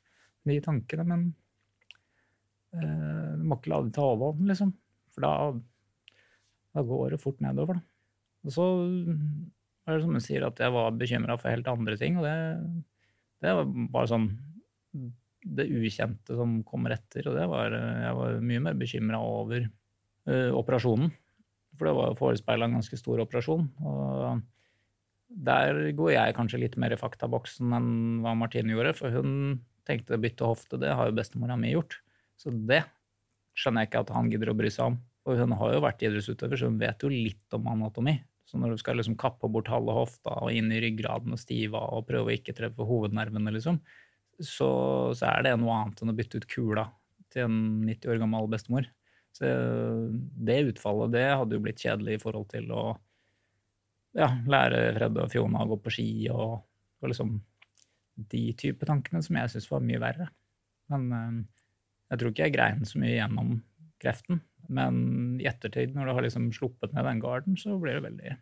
de 0.46 0.62
tankene, 0.64 1.06
men 1.06 1.28
du 2.76 3.44
må 3.48 3.56
ikke 3.60 3.72
la 3.72 3.78
det 3.86 3.94
ta 3.96 4.04
overhånd, 4.04 4.50
liksom. 4.50 4.72
For 5.16 5.24
da, 5.24 5.34
da 6.76 6.84
går 6.84 7.14
det 7.16 7.22
fort 7.22 7.44
nedover, 7.46 7.78
da. 7.78 7.86
Og 8.46 8.54
så 8.54 8.66
er 9.86 9.96
det 9.96 10.02
som 10.04 10.16
hun 10.18 10.24
sier, 10.24 10.46
at 10.46 10.60
jeg 10.62 10.74
var 10.74 10.98
bekymra 10.98 11.38
for 11.40 11.54
helt 11.54 11.70
andre 11.70 11.96
ting. 12.00 12.20
Og 12.20 12.26
det, 12.26 12.36
det 13.46 13.54
var 13.58 13.72
bare 13.94 14.12
sånn 14.12 14.28
det 15.46 15.68
ukjente 15.70 16.38
som 16.38 16.60
kommer 16.66 16.96
etter. 16.96 17.28
Og 17.30 17.38
det 17.38 17.46
var 17.50 17.74
Jeg 17.76 18.18
var 18.20 18.42
mye 18.50 18.66
mer 18.68 18.78
bekymra 18.80 19.22
over 19.22 19.66
uh, 19.66 20.52
operasjonen. 20.58 21.14
For 21.76 21.90
det 21.90 21.96
var 21.98 22.20
forespeila 22.20 22.70
en 22.70 22.78
ganske 22.80 22.98
stor 23.00 23.22
operasjon. 23.26 23.66
Og 23.82 24.44
der 25.30 25.80
går 25.98 26.12
jeg 26.14 26.36
kanskje 26.38 26.62
litt 26.62 26.76
mer 26.82 26.94
i 26.94 27.00
faktaboksen 27.00 27.74
enn 27.76 27.90
hva 28.24 28.36
Martine 28.38 28.76
gjorde. 28.76 28.94
For 28.98 29.14
hun 29.14 29.32
tenkte 29.88 30.18
å 30.18 30.22
bytte 30.22 30.48
hofte, 30.48 30.80
det 30.82 30.94
har 30.94 31.10
jo 31.10 31.18
bestemora 31.18 31.58
mi 31.60 31.74
gjort. 31.74 32.00
Så 32.40 32.54
det 32.54 32.84
skjønner 33.56 33.86
jeg 33.86 33.92
ikke 33.92 34.06
at 34.06 34.16
han 34.16 34.32
gidder 34.32 34.52
å 34.52 34.58
bry 34.58 34.72
seg 34.74 34.92
om. 34.92 34.98
Og 35.26 35.40
hun 35.42 35.56
har 35.58 35.74
jo 35.74 35.84
vært 35.84 36.04
idrettsutøver, 36.06 36.60
så 36.60 36.70
hun 36.70 36.82
vet 36.82 37.02
jo 37.02 37.10
litt 37.10 37.58
om 37.58 37.70
anatomi. 37.72 38.20
Så 38.46 38.60
når 38.62 38.76
du 38.76 38.82
skal 38.82 39.00
liksom 39.00 39.18
kappe 39.18 39.50
bort 39.50 39.70
halve 39.72 39.96
hofta 39.96 40.36
og 40.46 40.54
inn 40.54 40.70
i 40.70 40.82
ryggraden 40.84 41.34
og 41.34 41.42
stive 41.42 41.80
av 41.80 42.02
og 42.02 42.06
prøve 42.10 42.30
å 42.30 42.36
ikke 42.36 42.54
treffe 42.58 42.86
hovednervene, 42.86 43.54
liksom, 43.56 43.80
så, 44.38 44.70
så, 45.16 45.32
er 45.32 45.48
det 45.48 45.56
noe 45.58 45.80
annet 45.80 46.04
enn 46.04 46.12
å 46.12 46.18
bytte 46.18 46.42
ut 46.42 46.48
kula 46.52 46.86
til 47.34 47.48
en 47.48 47.58
90 47.88 48.14
år 48.14 48.22
gammel 48.22 48.52
bestemor. 48.52 48.90
Så 49.36 49.50
det 50.48 50.62
utfallet, 50.70 51.16
det 51.16 51.26
hadde 51.32 51.58
jo 51.58 51.64
blitt 51.64 51.82
kjedelig 51.82 52.20
i 52.20 52.22
forhold 52.22 52.48
til 52.54 52.70
å 52.72 52.84
ja, 54.16 54.30
lære 54.48 54.88
Fred 54.96 55.20
og 55.22 55.30
Fiona 55.34 55.64
å 55.64 55.70
gå 55.74 55.80
på 55.84 55.94
ski 55.98 56.10
og, 56.32 56.58
og 57.02 57.12
liksom 57.12 57.36
de 58.32 58.46
type 58.58 58.88
tankene 58.88 59.22
som 59.24 59.38
jeg 59.40 59.52
syns 59.52 59.70
var 59.72 59.84
mye 59.84 60.02
verre. 60.02 60.30
Men 60.92 61.08
eh, 61.12 61.40
jeg 62.14 62.22
tror 62.22 62.32
ikke 62.32 62.48
jeg 62.48 62.56
grein 62.56 62.86
så 62.88 63.02
mye 63.02 63.16
gjennom 63.18 63.56
kreften. 64.02 64.42
Men 64.72 64.96
i 65.42 65.48
ettertid, 65.50 65.94
når 65.94 66.08
du 66.08 66.14
har 66.18 66.26
liksom 66.26 66.50
sluppet 66.56 66.94
ned 66.96 67.06
den 67.06 67.22
garden, 67.22 67.58
så 67.60 67.76
blir 67.82 68.00
det 68.00 68.06
veldig 68.08 68.36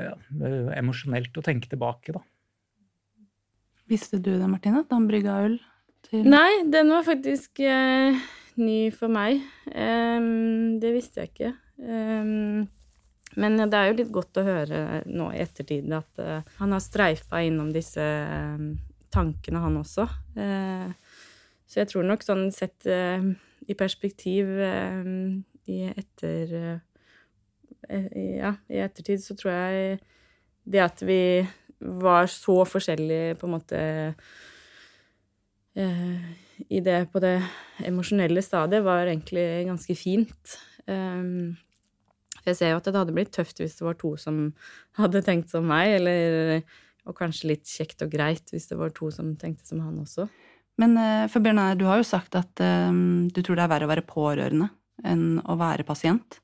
ja, 0.00 0.12
det 0.38 0.50
emosjonelt 0.78 1.34
å 1.36 1.44
tenke 1.44 1.70
tilbake, 1.70 2.14
da. 2.14 2.22
Visste 3.90 4.20
du 4.22 4.30
det, 4.36 4.46
Martine, 4.46 4.84
at 4.84 4.92
han 4.94 5.08
brygga 5.10 5.40
øl 5.48 5.56
til 6.06 6.28
Nei, 6.30 6.62
den 6.70 6.92
var 6.94 7.02
faktisk 7.04 7.58
eh, 7.66 8.20
ny 8.60 8.78
for 8.94 9.12
meg. 9.12 9.42
Um, 9.66 10.78
det 10.82 10.94
visste 10.94 11.24
jeg 11.24 11.32
ikke. 11.32 11.50
Um, 11.82 12.68
men 13.38 13.60
det 13.70 13.78
er 13.78 13.90
jo 13.90 13.98
litt 14.00 14.12
godt 14.14 14.40
å 14.40 14.46
høre 14.46 14.78
nå 15.06 15.28
i 15.34 15.40
ettertid 15.44 15.90
at 15.94 16.22
uh, 16.22 16.40
han 16.58 16.74
har 16.74 16.82
streifa 16.82 17.42
innom 17.46 17.70
disse 17.74 18.02
uh, 18.02 18.64
tankene, 19.14 19.62
han 19.62 19.78
også. 19.78 20.06
Uh, 20.34 20.90
så 21.70 21.82
jeg 21.82 21.90
tror 21.92 22.08
nok 22.08 22.24
sånn 22.26 22.48
sett 22.50 22.82
i 22.90 23.74
perspektiv 23.78 24.48
i 25.70 25.76
etter 25.86 26.54
Ja, 27.86 28.50
i 28.66 28.80
ettertid 28.82 29.22
så 29.22 29.36
tror 29.38 29.52
jeg 29.54 30.00
det 30.66 30.82
at 30.82 31.04
vi 31.06 31.46
var 31.78 32.26
så 32.26 32.64
forskjellige 32.66 33.38
på 33.38 33.46
en 33.46 33.54
måte 33.54 33.84
i 35.78 36.82
det 36.82 36.98
på 37.14 37.22
det 37.22 37.36
emosjonelle 37.86 38.42
stadiet, 38.42 38.82
var 38.82 39.06
egentlig 39.06 39.46
ganske 39.70 39.94
fint. 39.94 40.58
Um, 40.90 41.54
jeg 42.48 42.58
ser 42.58 42.72
jo 42.72 42.78
at 42.80 42.88
det 42.88 42.96
hadde 42.96 43.16
blitt 43.16 43.34
tøft 43.34 43.60
hvis 43.60 43.76
det 43.78 43.84
var 43.86 43.98
to 44.00 44.14
som 44.20 44.48
hadde 44.98 45.24
tenkt 45.26 45.52
som 45.52 45.66
meg, 45.68 45.98
eller 45.98 46.62
og 47.08 47.16
kanskje 47.16 47.52
litt 47.54 47.68
kjekt 47.68 48.04
og 48.04 48.12
greit 48.12 48.52
hvis 48.52 48.68
det 48.70 48.78
var 48.80 48.92
to 48.96 49.10
som 49.14 49.32
tenkte 49.40 49.66
som 49.68 49.82
han 49.84 49.98
også. 50.02 50.26
Men 50.80 50.96
uh, 50.96 51.26
for 51.30 51.44
Bjørnar, 51.44 51.78
du 51.78 51.86
har 51.88 52.00
jo 52.00 52.06
sagt 52.06 52.36
at 52.38 52.62
um, 52.88 53.28
du 53.28 53.42
tror 53.42 53.58
det 53.58 53.66
er 53.66 53.72
verre 53.72 53.88
å 53.88 53.92
være 53.92 54.06
pårørende 54.08 54.70
enn 55.06 55.40
å 55.48 55.56
være 55.60 55.86
pasient. 55.88 56.40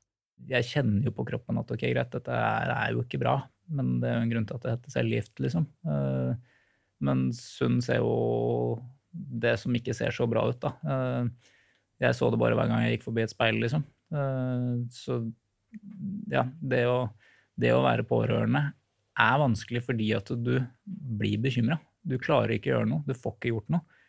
Jeg 0.49 0.65
kjenner 0.69 1.07
jo 1.07 1.13
på 1.15 1.25
kroppen 1.27 1.59
at 1.61 1.71
ok, 1.73 1.85
greit, 1.93 2.13
dette 2.13 2.33
er, 2.33 2.73
er 2.73 2.93
jo 2.93 3.03
ikke 3.03 3.21
bra, 3.21 3.39
men 3.73 3.97
det 4.01 4.09
er 4.09 4.17
jo 4.17 4.25
en 4.25 4.33
grunn 4.33 4.47
til 4.49 4.57
at 4.57 4.65
det 4.65 4.75
heter 4.75 4.93
cellegift, 4.93 5.33
liksom. 5.43 5.65
Uh, 5.85 6.33
men 7.05 7.27
Sunn 7.37 7.77
ser 7.85 8.01
jo 8.01 8.79
det 9.11 9.55
som 9.61 9.73
ikke 9.77 9.95
ser 9.97 10.13
så 10.13 10.25
bra 10.29 10.45
ut, 10.49 10.61
da. 10.61 10.73
Uh, 10.85 11.53
jeg 12.01 12.17
så 12.17 12.29
det 12.29 12.41
bare 12.41 12.57
hver 12.57 12.69
gang 12.69 12.85
jeg 12.85 12.97
gikk 12.97 13.07
forbi 13.07 13.23
et 13.25 13.33
speil, 13.33 13.57
liksom. 13.63 13.85
Så 14.93 15.15
ja, 16.31 16.45
det 16.61 16.83
å, 16.89 16.97
det 17.59 17.73
å 17.75 17.83
være 17.85 18.05
pårørende 18.07 18.63
er 19.17 19.37
vanskelig 19.41 19.83
fordi 19.87 20.11
at 20.17 20.29
du 20.29 20.57
blir 20.85 21.37
bekymra. 21.41 21.79
Du 22.07 22.17
klarer 22.21 22.55
ikke 22.55 22.71
å 22.71 22.77
gjøre 22.77 22.89
noe, 22.91 23.05
du 23.07 23.15
får 23.17 23.37
ikke 23.37 23.53
gjort 23.53 23.71
noe. 23.73 24.03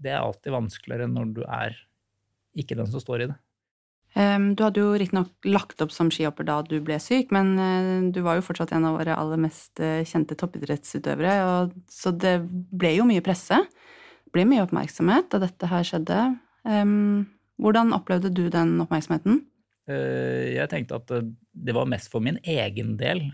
Det 0.00 0.12
er 0.12 0.22
alltid 0.22 0.54
vanskeligere 0.54 1.08
når 1.10 1.34
du 1.36 1.42
er 1.46 1.76
ikke 2.58 2.78
den 2.78 2.88
som 2.90 3.02
står 3.02 3.24
i 3.24 3.28
det. 3.32 3.36
Du 4.14 4.60
hadde 4.62 4.78
jo 4.78 4.92
riktignok 4.94 5.48
lagt 5.50 5.80
opp 5.82 5.90
som 5.90 6.06
skihopper 6.12 6.46
da 6.46 6.60
du 6.62 6.76
ble 6.86 7.00
syk, 7.02 7.32
men 7.34 7.48
eh, 7.58 8.10
du 8.14 8.20
var 8.22 8.38
jo 8.38 8.44
fortsatt 8.46 8.70
en 8.76 8.86
av 8.86 8.94
våre 9.00 9.16
aller 9.18 9.40
mest 9.42 9.82
eh, 9.82 10.04
kjente 10.06 10.36
toppidrettsutøvere, 10.38 11.32
så 11.90 12.12
det 12.14 12.36
ble 12.46 12.92
jo 12.94 13.08
mye 13.10 13.24
presse. 13.26 13.58
Det 13.58 14.34
ble 14.36 14.46
mye 14.52 14.62
oppmerksomhet 14.62 15.32
da 15.34 15.42
dette 15.42 15.70
her 15.70 15.86
skjedde. 15.86 16.20
Hvordan 17.60 17.92
opplevde 17.94 18.30
du 18.34 18.46
den 18.50 18.78
oppmerksomheten? 18.82 19.42
Eh, 19.90 20.54
jeg 20.56 20.70
tenkte 20.72 20.96
at 20.96 21.10
det 21.52 21.74
var 21.76 21.88
mest 21.90 22.08
for 22.12 22.24
min 22.24 22.38
egen 22.40 22.94
del 23.00 23.26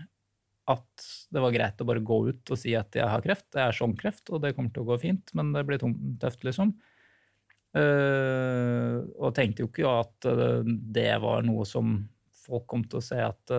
at 0.71 1.05
det 1.31 1.41
var 1.43 1.53
greit 1.55 1.81
å 1.81 1.87
bare 1.87 2.03
gå 2.05 2.17
ut 2.29 2.51
og 2.53 2.59
si 2.59 2.73
at 2.77 2.95
jeg 2.95 3.07
har 3.07 3.23
kreft. 3.23 3.47
Det 3.53 3.63
er 3.63 3.75
sånn 3.75 3.95
kreft, 3.97 4.29
og 4.29 4.43
det 4.43 4.53
kommer 4.55 4.71
til 4.73 4.83
å 4.83 4.91
gå 4.91 4.97
fint, 5.01 5.31
men 5.35 5.51
det 5.55 5.65
blir 5.67 5.81
tøft, 5.81 6.45
liksom. 6.47 6.75
Uh, 7.71 8.99
og 9.15 9.31
tenkte 9.31 9.63
jo 9.63 9.69
ikke 9.69 9.91
at 10.01 10.25
det 10.91 11.13
var 11.23 11.45
noe 11.47 11.63
som 11.63 12.01
folk 12.43 12.65
kom 12.67 12.83
til 12.83 12.99
å 12.99 13.05
se 13.05 13.15
at 13.23 13.53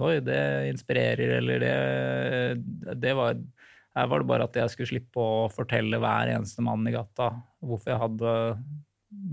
Oi, 0.00 0.14
det 0.24 0.70
inspirerer, 0.70 1.34
eller 1.42 1.60
det 1.60 2.94
Det 3.02 3.12
var 3.18 3.34
Her 3.98 4.08
var 4.08 4.22
det 4.22 4.28
bare 4.30 4.46
at 4.48 4.56
jeg 4.56 4.72
skulle 4.72 4.88
slippe 4.94 5.20
å 5.20 5.50
fortelle 5.52 6.00
hver 6.00 6.32
eneste 6.38 6.64
mann 6.64 6.88
i 6.88 6.94
gata 6.94 7.34
hvorfor 7.60 7.92
jeg 7.92 8.00
hadde 8.00 8.32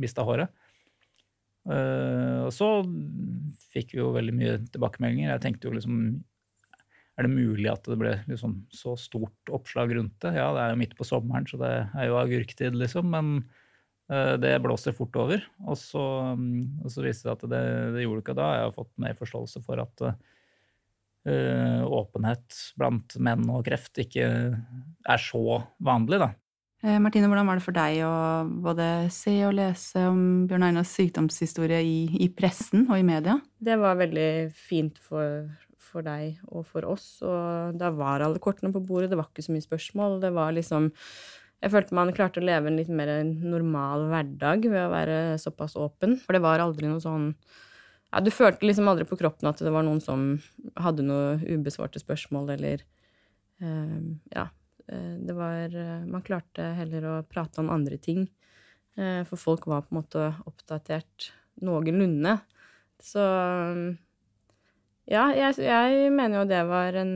mista 0.01 0.25
håret. 0.27 0.51
Uh, 1.67 2.47
og 2.47 2.53
så 2.55 2.67
fikk 3.73 3.91
vi 3.95 3.99
jo 3.99 4.13
veldig 4.15 4.33
mye 4.35 4.55
tilbakemeldinger. 4.71 5.33
Jeg 5.33 5.43
tenkte 5.43 5.67
jo 5.67 5.75
liksom 5.75 5.99
Er 7.17 7.25
det 7.25 7.33
mulig 7.33 7.67
at 7.71 7.87
det 7.89 7.97
ble 7.99 8.13
liksom 8.29 8.59
så 8.71 8.93
stort 8.99 9.51
oppslag 9.51 9.91
rundt 9.97 10.15
det? 10.23 10.35
Ja, 10.37 10.51
det 10.55 10.63
er 10.63 10.73
jo 10.73 10.81
midt 10.83 10.95
på 10.99 11.07
sommeren, 11.07 11.47
så 11.49 11.59
det 11.59 11.71
er 11.89 12.07
jo 12.11 12.19
agurktid, 12.21 12.77
liksom. 12.77 13.09
Men 13.11 13.31
uh, 14.13 14.35
det 14.39 14.53
blåser 14.63 14.95
fort 14.95 15.17
over. 15.19 15.43
Og 15.65 15.79
så, 15.81 16.05
um, 16.37 16.77
og 16.83 16.93
så 16.93 17.03
viste 17.05 17.27
det 17.27 17.35
at 17.35 17.45
det, 17.51 17.63
det 17.97 18.05
gjorde 18.05 18.23
ikke 18.23 18.37
da. 18.37 18.51
Jeg 18.53 18.67
har 18.69 18.77
fått 18.77 18.93
mer 19.01 19.17
forståelse 19.17 19.63
for 19.65 19.81
at 19.83 20.05
uh, 20.07 21.83
åpenhet 21.89 22.61
blant 22.79 23.17
menn 23.19 23.49
og 23.49 23.65
kreft 23.67 23.97
ikke 24.05 24.27
er 24.55 25.25
så 25.25 25.63
vanlig, 25.83 26.21
da. 26.21 26.31
Eh, 26.85 26.99
Martine, 27.01 27.25
hvordan 27.25 27.47
var 27.49 27.57
det 27.57 27.65
for 27.65 27.73
deg 27.73 28.03
å 28.05 28.15
både 28.61 28.85
se 29.13 29.33
og 29.47 29.55
lese 29.57 30.03
om 30.11 30.19
Bjørn 30.49 30.67
Einars 30.67 30.91
sykdomshistorie 30.93 31.79
i, 31.81 31.95
i, 32.21 32.27
pressen 32.29 32.85
og 32.85 32.99
i 32.99 33.05
media? 33.05 33.39
Det 33.57 33.79
var 33.81 33.97
veldig 33.97 34.29
fint 34.53 34.99
for, 35.01 35.47
for, 35.81 36.05
deg 36.05 36.37
og 36.51 36.67
for 36.69 36.85
oss, 36.85 37.07
og 37.25 37.79
da 37.81 37.89
var 37.97 38.21
alle 38.21 38.41
kortene 38.43 38.69
på 38.75 38.83
bordet. 38.85 39.09
Det 39.09 39.17
var 39.17 39.31
ikke 39.31 39.47
så 39.47 39.55
mye 39.55 39.65
spørsmål. 39.65 40.19
Det 40.21 40.31
var 40.35 40.53
liksom 40.53 40.91
Jeg 41.65 41.73
følte 41.73 41.97
man 41.97 42.13
klarte 42.13 42.37
å 42.37 42.45
leve 42.45 42.69
en 42.69 42.77
litt 42.77 42.91
mer 42.93 43.09
normal 43.25 44.05
hverdag 44.11 44.69
ved 44.69 44.83
å 44.83 44.93
være 44.93 45.17
såpass 45.41 45.73
åpen, 45.81 46.13
for 46.21 46.37
det 46.37 46.43
var 46.45 46.61
aldri 46.61 46.85
noe 46.85 47.01
sånn 47.01 47.31
ja, 48.11 48.21
Du 48.21 48.29
følte 48.29 48.69
liksom 48.69 48.85
aldri 48.87 49.09
på 49.09 49.17
kroppen 49.17 49.49
at 49.49 49.65
det 49.65 49.73
var 49.73 49.81
noen 49.87 49.97
som 50.03 50.29
hadde 50.77 51.09
noe 51.09 51.39
ubesvarte 51.41 51.97
spørsmål, 52.05 52.53
eller 52.53 52.85
Ja, 54.29 54.45
det 54.87 55.33
var 55.35 55.73
Man 56.07 56.23
klarte 56.23 56.69
heller 56.77 57.05
å 57.05 57.15
prate 57.27 57.59
om 57.59 57.71
andre 57.73 57.97
ting. 57.99 58.21
For 58.95 59.35
folk 59.37 59.67
var 59.67 59.83
på 59.83 59.91
en 59.91 59.97
måte 59.99 60.21
oppdatert 60.47 61.27
noenlunde. 61.61 62.37
Så 63.03 63.23
ja, 65.07 65.27
jeg, 65.35 65.59
jeg, 65.63 66.07
mener 66.15 66.41
jo 66.41 66.47
det 66.49 66.63
var 66.67 66.97
en, 66.99 67.13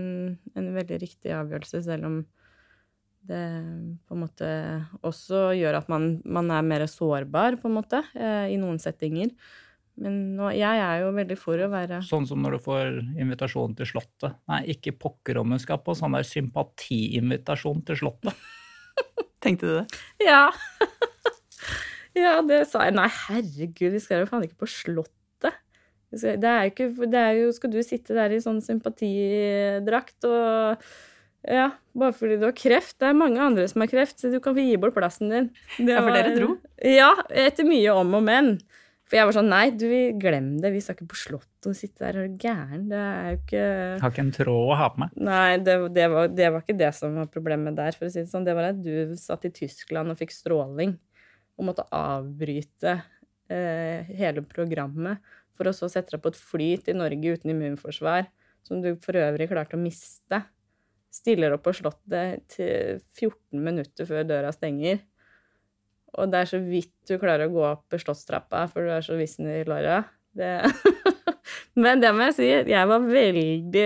en 0.56 0.70
veldig 0.76 1.00
riktig 1.02 1.34
avgjørelse, 1.36 1.82
selv 1.88 2.08
om 2.08 2.22
det 3.28 3.42
på 4.08 4.16
en 4.16 4.22
måte 4.24 4.52
også 5.06 5.52
gjør 5.58 5.82
at 5.82 5.90
man, 5.92 6.16
man 6.26 6.50
er 6.54 6.66
mer 6.66 6.86
sårbar, 6.90 7.60
på 7.62 7.70
en 7.70 7.76
måte, 7.78 8.02
i 8.16 8.58
noen 8.62 8.80
settinger. 8.82 9.34
Men 10.02 10.18
nå, 10.38 10.50
jeg 10.58 10.82
er 10.82 11.04
jo 11.04 11.12
veldig 11.14 11.38
for 11.38 11.62
å 11.62 11.70
være 11.70 12.00
Sånn 12.08 12.26
som 12.30 12.42
når 12.42 12.58
du 12.58 12.64
får 12.66 12.96
invitasjon 13.22 13.76
til 13.78 13.90
Slottet. 13.90 14.40
Nei, 14.50 14.64
ikke 14.74 14.96
pokker 14.98 15.38
om 15.42 15.54
hun 15.54 15.62
skal 15.62 15.82
på 15.86 15.94
sånn 15.98 16.18
der 16.18 16.26
sympatiinvitasjon 16.26 17.84
til 17.86 18.00
Slottet. 18.00 18.48
Tenkte 19.44 19.70
du 19.70 19.76
det? 19.78 20.02
Ja. 20.26 20.48
ja, 22.24 22.40
det 22.48 22.64
sa 22.72 22.88
jeg. 22.88 22.98
Nei, 22.98 23.10
herregud, 23.28 23.92
vi 23.94 24.02
skal 24.02 24.24
jo 24.24 24.32
faen 24.32 24.48
ikke 24.48 24.64
på 24.66 24.72
Slottet. 24.74 25.20
Det 26.12 26.34
er 26.44 26.66
jo 26.66 26.74
ikke 26.74 27.08
det 27.08 27.20
er 27.22 27.38
jo, 27.38 27.54
Skal 27.56 27.72
du 27.72 27.80
sitte 27.88 28.18
der 28.18 28.34
i 28.36 28.42
sånn 28.44 28.60
sympatidrakt 28.66 30.28
og 30.28 30.82
ja, 31.48 31.72
bare 31.98 32.14
fordi 32.14 32.36
du 32.38 32.44
har 32.46 32.54
kreft. 32.54 33.00
Det 33.02 33.08
er 33.10 33.18
mange 33.18 33.42
andre 33.42 33.64
som 33.70 33.82
har 33.82 33.90
kreft, 33.90 34.20
så 34.22 34.30
du 34.30 34.38
kan 34.44 34.54
få 34.54 34.62
gi 34.62 34.76
bort 34.82 34.94
plassen 34.94 35.32
din. 35.32 35.48
Det 35.80 35.90
ja, 35.90 36.04
for 36.04 36.14
dere 36.14 36.36
dro? 36.36 36.52
Ja, 36.86 37.16
etter 37.34 37.66
mye 37.66 37.96
om 37.98 38.14
og 38.20 38.28
men. 38.28 38.52
For 39.12 39.20
jeg 39.20 39.28
var 39.28 39.36
sånn 39.36 39.50
Nei, 39.52 39.66
du, 39.76 39.90
glem 40.16 40.54
det. 40.64 40.70
Vi 40.72 40.80
skal 40.80 40.96
ikke 40.96 41.10
på 41.12 41.18
Slottet 41.20 41.68
og 41.68 41.76
sitte 41.76 42.06
der 42.06 42.22
og 42.22 42.32
du 42.32 42.46
gæren. 42.46 42.86
Det 42.88 43.00
er 43.04 43.26
jo 43.26 43.40
ikke 43.42 43.64
Har 44.00 44.14
ikke 44.14 44.24
en 44.24 44.30
tråd 44.38 44.70
å 44.72 44.78
ha 44.80 44.88
på 44.94 45.02
meg. 45.04 45.18
Nei, 45.28 45.50
det, 45.60 45.76
det, 45.98 46.06
var, 46.14 46.30
det, 46.32 46.46
var, 46.48 46.64
ikke 46.64 46.78
det 46.80 46.92
som 46.96 47.18
var 47.20 47.28
problemet 47.34 47.76
der, 47.76 47.98
for 48.00 48.08
å 48.08 48.14
si 48.14 48.22
det 48.22 48.32
sånn. 48.32 48.48
Det 48.48 48.56
var 48.56 48.70
at 48.70 48.80
du 48.80 49.12
satt 49.20 49.50
i 49.50 49.52
Tyskland 49.58 50.16
og 50.16 50.22
fikk 50.22 50.32
stråling 50.32 50.96
og 51.60 51.68
måtte 51.68 51.84
avbryte 51.92 52.96
eh, 53.52 54.16
hele 54.16 54.46
programmet 54.48 55.20
for 55.60 55.68
å 55.68 55.76
så 55.76 55.92
sette 55.92 56.16
deg 56.16 56.24
på 56.24 56.32
et 56.32 56.40
fly 56.40 56.72
til 56.88 57.02
Norge 57.04 57.36
uten 57.36 57.52
immunforsvar, 57.52 58.32
som 58.64 58.80
du 58.80 58.94
for 59.04 59.20
øvrig 59.20 59.52
klarte 59.52 59.76
å 59.76 59.84
miste. 59.84 60.40
Stiller 61.12 61.52
opp 61.52 61.68
på 61.68 61.76
Slottet 61.76 62.48
til 62.56 63.04
14 63.20 63.60
minutter 63.60 64.08
før 64.08 64.24
døra 64.24 64.56
stenger 64.56 65.04
og 66.20 66.32
det 66.32 66.42
er 66.42 66.50
så 66.50 66.60
vidt 66.64 66.94
du 67.08 67.18
klarer 67.22 67.48
å 67.48 67.54
gå 67.54 67.62
opp 67.70 68.00
slottstrappa, 68.00 68.66
for 68.72 68.84
du 68.84 68.94
er 68.94 69.06
så 69.06 69.18
vissen 69.20 69.48
i 69.48 69.62
låra. 69.68 70.02
Men 71.82 72.02
det 72.04 72.12
må 72.16 72.28
jeg 72.30 72.38
si, 72.38 72.50
jeg 72.72 72.90
var 72.90 73.06
veldig, 73.06 73.86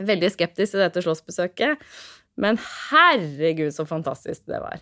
veldig 0.00 0.30
skeptisk 0.32 0.74
til 0.74 0.84
dette 0.84 1.02
slottsbesøket. 1.04 1.84
Men 2.38 2.60
herregud, 2.62 3.72
så 3.74 3.84
fantastisk 3.88 4.46
det 4.48 4.62
var. 4.62 4.80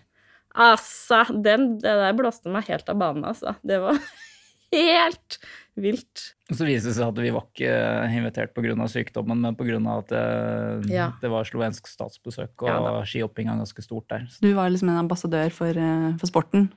Altså, 0.57 1.23
den, 1.43 1.75
det 1.81 1.93
der 1.99 2.15
blåste 2.17 2.49
meg 2.53 2.69
helt 2.71 2.87
av 2.89 2.99
banen, 3.01 3.25
altså. 3.27 3.57
Det 3.67 3.81
var 3.83 3.99
helt 4.73 5.39
vilt. 5.77 6.23
Så 6.49 6.65
viste 6.65 6.89
det 6.89 6.95
seg 6.97 7.11
at 7.11 7.19
vi 7.21 7.31
var 7.33 7.45
ikke 7.47 7.73
invitert 8.17 8.53
pga. 8.55 8.87
sykdommen, 8.89 9.41
men 9.43 9.57
pga. 9.57 9.77
at 9.97 10.11
det, 10.11 10.93
ja. 10.93 11.11
det, 11.21 11.29
var 11.31 11.47
slovensk 11.47 11.87
statsbesøk, 11.89 12.55
og 12.65 12.69
ja, 12.69 12.93
skihopping 13.05 13.51
er 13.51 13.61
ganske 13.61 13.85
stort 13.85 14.09
der. 14.09 14.27
Du 14.41 14.51
var 14.57 14.71
liksom 14.73 14.89
en 14.89 15.03
ambassadør 15.03 15.53
for, 15.53 15.69
eh, 15.69 16.15
for 16.17 16.29
sporten? 16.31 16.71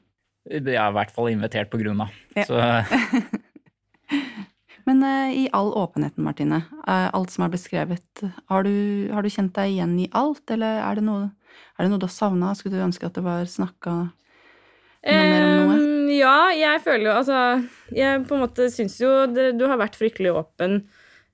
Jeg 0.51 0.65
er 0.75 0.89
i 0.89 0.97
hvert 0.97 1.13
fall 1.13 1.31
invitert 1.33 1.73
av. 1.75 2.09
Ja. 2.37 2.85
men 4.89 5.03
uh, 5.05 5.29
i 5.33 5.49
all 5.53 5.73
åpenheten, 5.77 6.25
Martine, 6.25 6.63
uh, 6.87 7.11
alt 7.13 7.31
som 7.31 7.45
er 7.45 7.53
beskrevet, 7.53 8.25
har 8.49 8.65
du, 8.65 9.09
har 9.13 9.23
du, 9.23 9.31
kjent 9.31 9.55
deg 9.55 9.77
igjen 9.77 9.99
i 10.01 10.09
alt, 10.13 10.45
eller 10.51 10.81
er 10.81 10.97
det 10.97 11.05
noe, 11.05 11.31
er 11.77 11.85
det 11.85 11.93
noe 11.93 12.01
du 12.01 12.09
har 12.09 12.17
savna? 12.17 12.55
Skulle 12.57 12.81
du 12.81 12.89
ønske 12.89 13.07
at 13.07 13.17
det 13.17 13.25
var 13.25 13.45
snakka 13.49 13.97
noe 14.11 15.25
mer 15.31 15.45
om 15.45 15.71
noe? 15.71 15.90
Ja, 16.13 16.51
jeg 16.57 16.83
føler 16.85 17.11
jo 17.11 17.15
Altså, 17.19 17.39
jeg 17.95 18.25
på 18.29 18.37
en 18.37 18.45
måte 18.45 18.71
syns 18.73 18.99
jo 19.03 19.11
det, 19.31 19.53
du 19.59 19.67
har 19.71 19.81
vært 19.81 19.99
fryktelig 19.99 20.33
åpen 20.35 20.81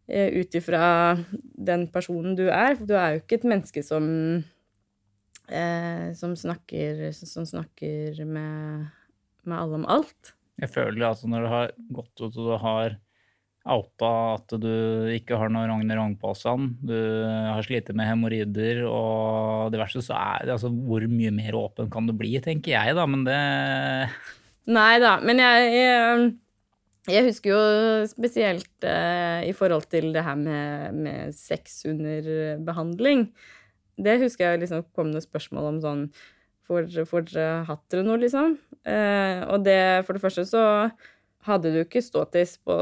eh, 0.09 0.31
ut 0.37 0.55
ifra 0.59 1.17
den 1.37 1.87
personen 1.93 2.37
du 2.39 2.47
er. 2.49 2.79
Du 2.81 2.95
er 2.97 3.17
jo 3.17 3.23
ikke 3.25 3.41
et 3.41 3.49
menneske 3.49 3.85
som 3.87 4.07
eh, 5.49 6.13
som 6.19 6.37
snakker, 6.37 7.09
som 7.17 7.47
snakker 7.47 8.23
med, 8.25 8.87
med 9.47 9.59
alle 9.59 9.81
om 9.83 9.89
alt. 9.89 10.35
Jeg 10.61 10.73
føler 10.73 11.11
altså 11.11 11.29
når 11.29 11.45
du 11.45 11.53
har 11.53 11.75
gått 11.93 12.23
ut 12.23 12.31
og 12.31 12.47
du 12.47 12.55
har 12.63 12.97
outa 13.67 14.11
at 14.37 14.55
du 14.63 15.11
ikke 15.17 15.39
har 15.41 15.51
noe 15.51 15.67
Rogner 15.67 15.99
Rogn-påstand, 15.99 16.77
du 16.87 16.97
har 17.27 17.67
slitt 17.67 17.91
med 17.99 18.07
hemoroider 18.09 18.85
og 18.87 19.73
diverse, 19.75 20.05
så 20.07 20.15
er 20.15 20.47
det 20.47 20.55
altså 20.55 20.71
Hvor 20.71 21.03
mye 21.11 21.33
mer 21.35 21.59
åpen 21.59 21.91
kan 21.91 22.07
du 22.07 22.15
bli, 22.17 22.37
tenker 22.43 22.77
jeg, 22.77 22.95
da. 22.97 23.07
Men 23.11 23.27
det 23.27 23.41
Nei 24.67 24.99
da. 25.03 25.17
Men 25.23 25.41
jeg, 25.43 25.67
jeg, 25.77 26.31
jeg, 27.13 27.27
husker 27.29 27.53
jo 27.53 27.61
spesielt 28.11 28.87
eh, 28.87 29.47
i 29.47 29.53
forhold 29.55 29.87
til 29.93 30.11
det 30.15 30.25
her 30.27 30.39
med, 30.41 30.97
med 31.07 31.37
sex 31.37 31.85
under 31.87 32.59
behandling. 32.67 33.29
Det 33.97 34.19
husker 34.21 34.51
jeg 34.51 34.65
liksom 34.65 34.89
kom 34.97 35.13
noen 35.13 35.25
spørsmål 35.25 35.75
om 35.75 35.85
sånn 35.85 36.09
Får 36.67 36.89
dere 37.29 37.61
hatt 37.69 37.85
dere 37.95 38.03
noe, 38.03 38.19
liksom? 38.19 38.57
Eh, 38.83 39.45
og 39.55 39.63
det, 39.63 40.03
for 40.03 40.17
det 40.17 40.23
første 40.25 40.43
så 40.51 40.63
hadde 41.47 41.71
du 41.71 41.79
ikke 41.85 42.03
ståtiss 42.03 42.57
på 42.67 42.75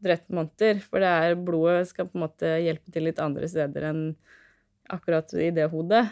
13 0.00 0.32
måneder, 0.32 0.80
for 0.80 1.04
det 1.04 1.10
er 1.12 1.36
blodet 1.36 1.90
skal 1.90 2.08
på 2.08 2.16
en 2.16 2.24
måte 2.24 2.54
hjelpe 2.64 2.94
til 2.94 3.04
litt 3.04 3.20
andre 3.20 3.50
steder 3.52 3.90
enn 3.90 4.02
akkurat 4.88 5.34
i 5.36 5.50
det 5.52 5.68
hodet. 5.74 6.06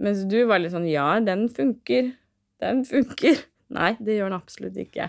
Mens 0.00 0.24
du 0.30 0.38
var 0.48 0.62
litt 0.62 0.72
sånn 0.72 0.88
Ja, 0.88 1.10
den 1.20 1.50
funker. 1.52 2.14
Den 2.64 2.80
funker. 2.88 3.44
Nei, 3.72 3.94
det 4.00 4.18
gjør 4.18 4.30
den 4.30 4.38
absolutt 4.38 4.80
ikke. 4.80 5.08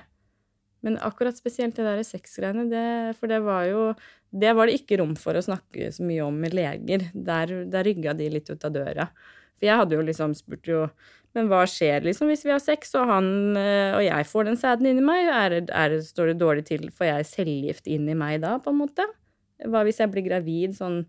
Men 0.86 1.00
akkurat 1.02 1.38
spesielt 1.38 1.76
det 1.80 1.86
der 1.88 2.04
sexgreiene, 2.06 2.68
det, 2.70 3.18
for 3.20 3.32
det 3.32 3.42
var 3.42 3.66
jo 3.66 3.88
Det 4.30 4.52
var 4.54 4.68
det 4.68 4.76
ikke 4.78 5.00
rom 5.00 5.16
for 5.18 5.38
å 5.38 5.42
snakke 5.42 5.90
så 5.96 6.04
mye 6.06 6.26
om 6.26 6.38
med 6.38 6.54
leger. 6.54 7.08
Der, 7.14 7.54
der 7.72 7.88
rygga 7.88 8.14
de 8.14 8.30
litt 8.30 8.50
ut 8.52 8.66
av 8.68 8.74
døra. 8.76 9.08
For 9.56 9.70
jeg 9.70 9.80
hadde 9.80 9.96
jo 9.96 10.04
liksom 10.06 10.36
spurt 10.38 10.68
jo 10.68 10.82
Men 11.36 11.50
hva 11.52 11.64
skjer 11.68 12.06
liksom 12.06 12.30
hvis 12.32 12.46
vi 12.46 12.54
har 12.54 12.62
sex, 12.64 12.94
og 12.96 13.10
han 13.10 13.58
eh, 13.60 13.96
og 13.98 14.04
jeg 14.06 14.28
får 14.30 14.46
den 14.48 14.60
sæden 14.60 14.88
inni 14.92 15.04
meg? 15.04 15.28
Er, 15.28 15.58
er, 15.68 15.98
står 16.06 16.32
det 16.32 16.40
dårlig 16.44 16.68
til? 16.70 16.86
Får 16.96 17.10
jeg 17.10 17.30
cellegift 17.32 17.90
inn 17.92 18.06
i 18.08 18.16
meg 18.16 18.40
da, 18.46 18.54
på 18.64 18.72
en 18.72 18.80
måte? 18.80 19.08
Hva 19.66 19.82
hvis 19.88 20.00
jeg 20.00 20.14
blir 20.14 20.24
gravid 20.30 20.78
sånn 20.78 21.02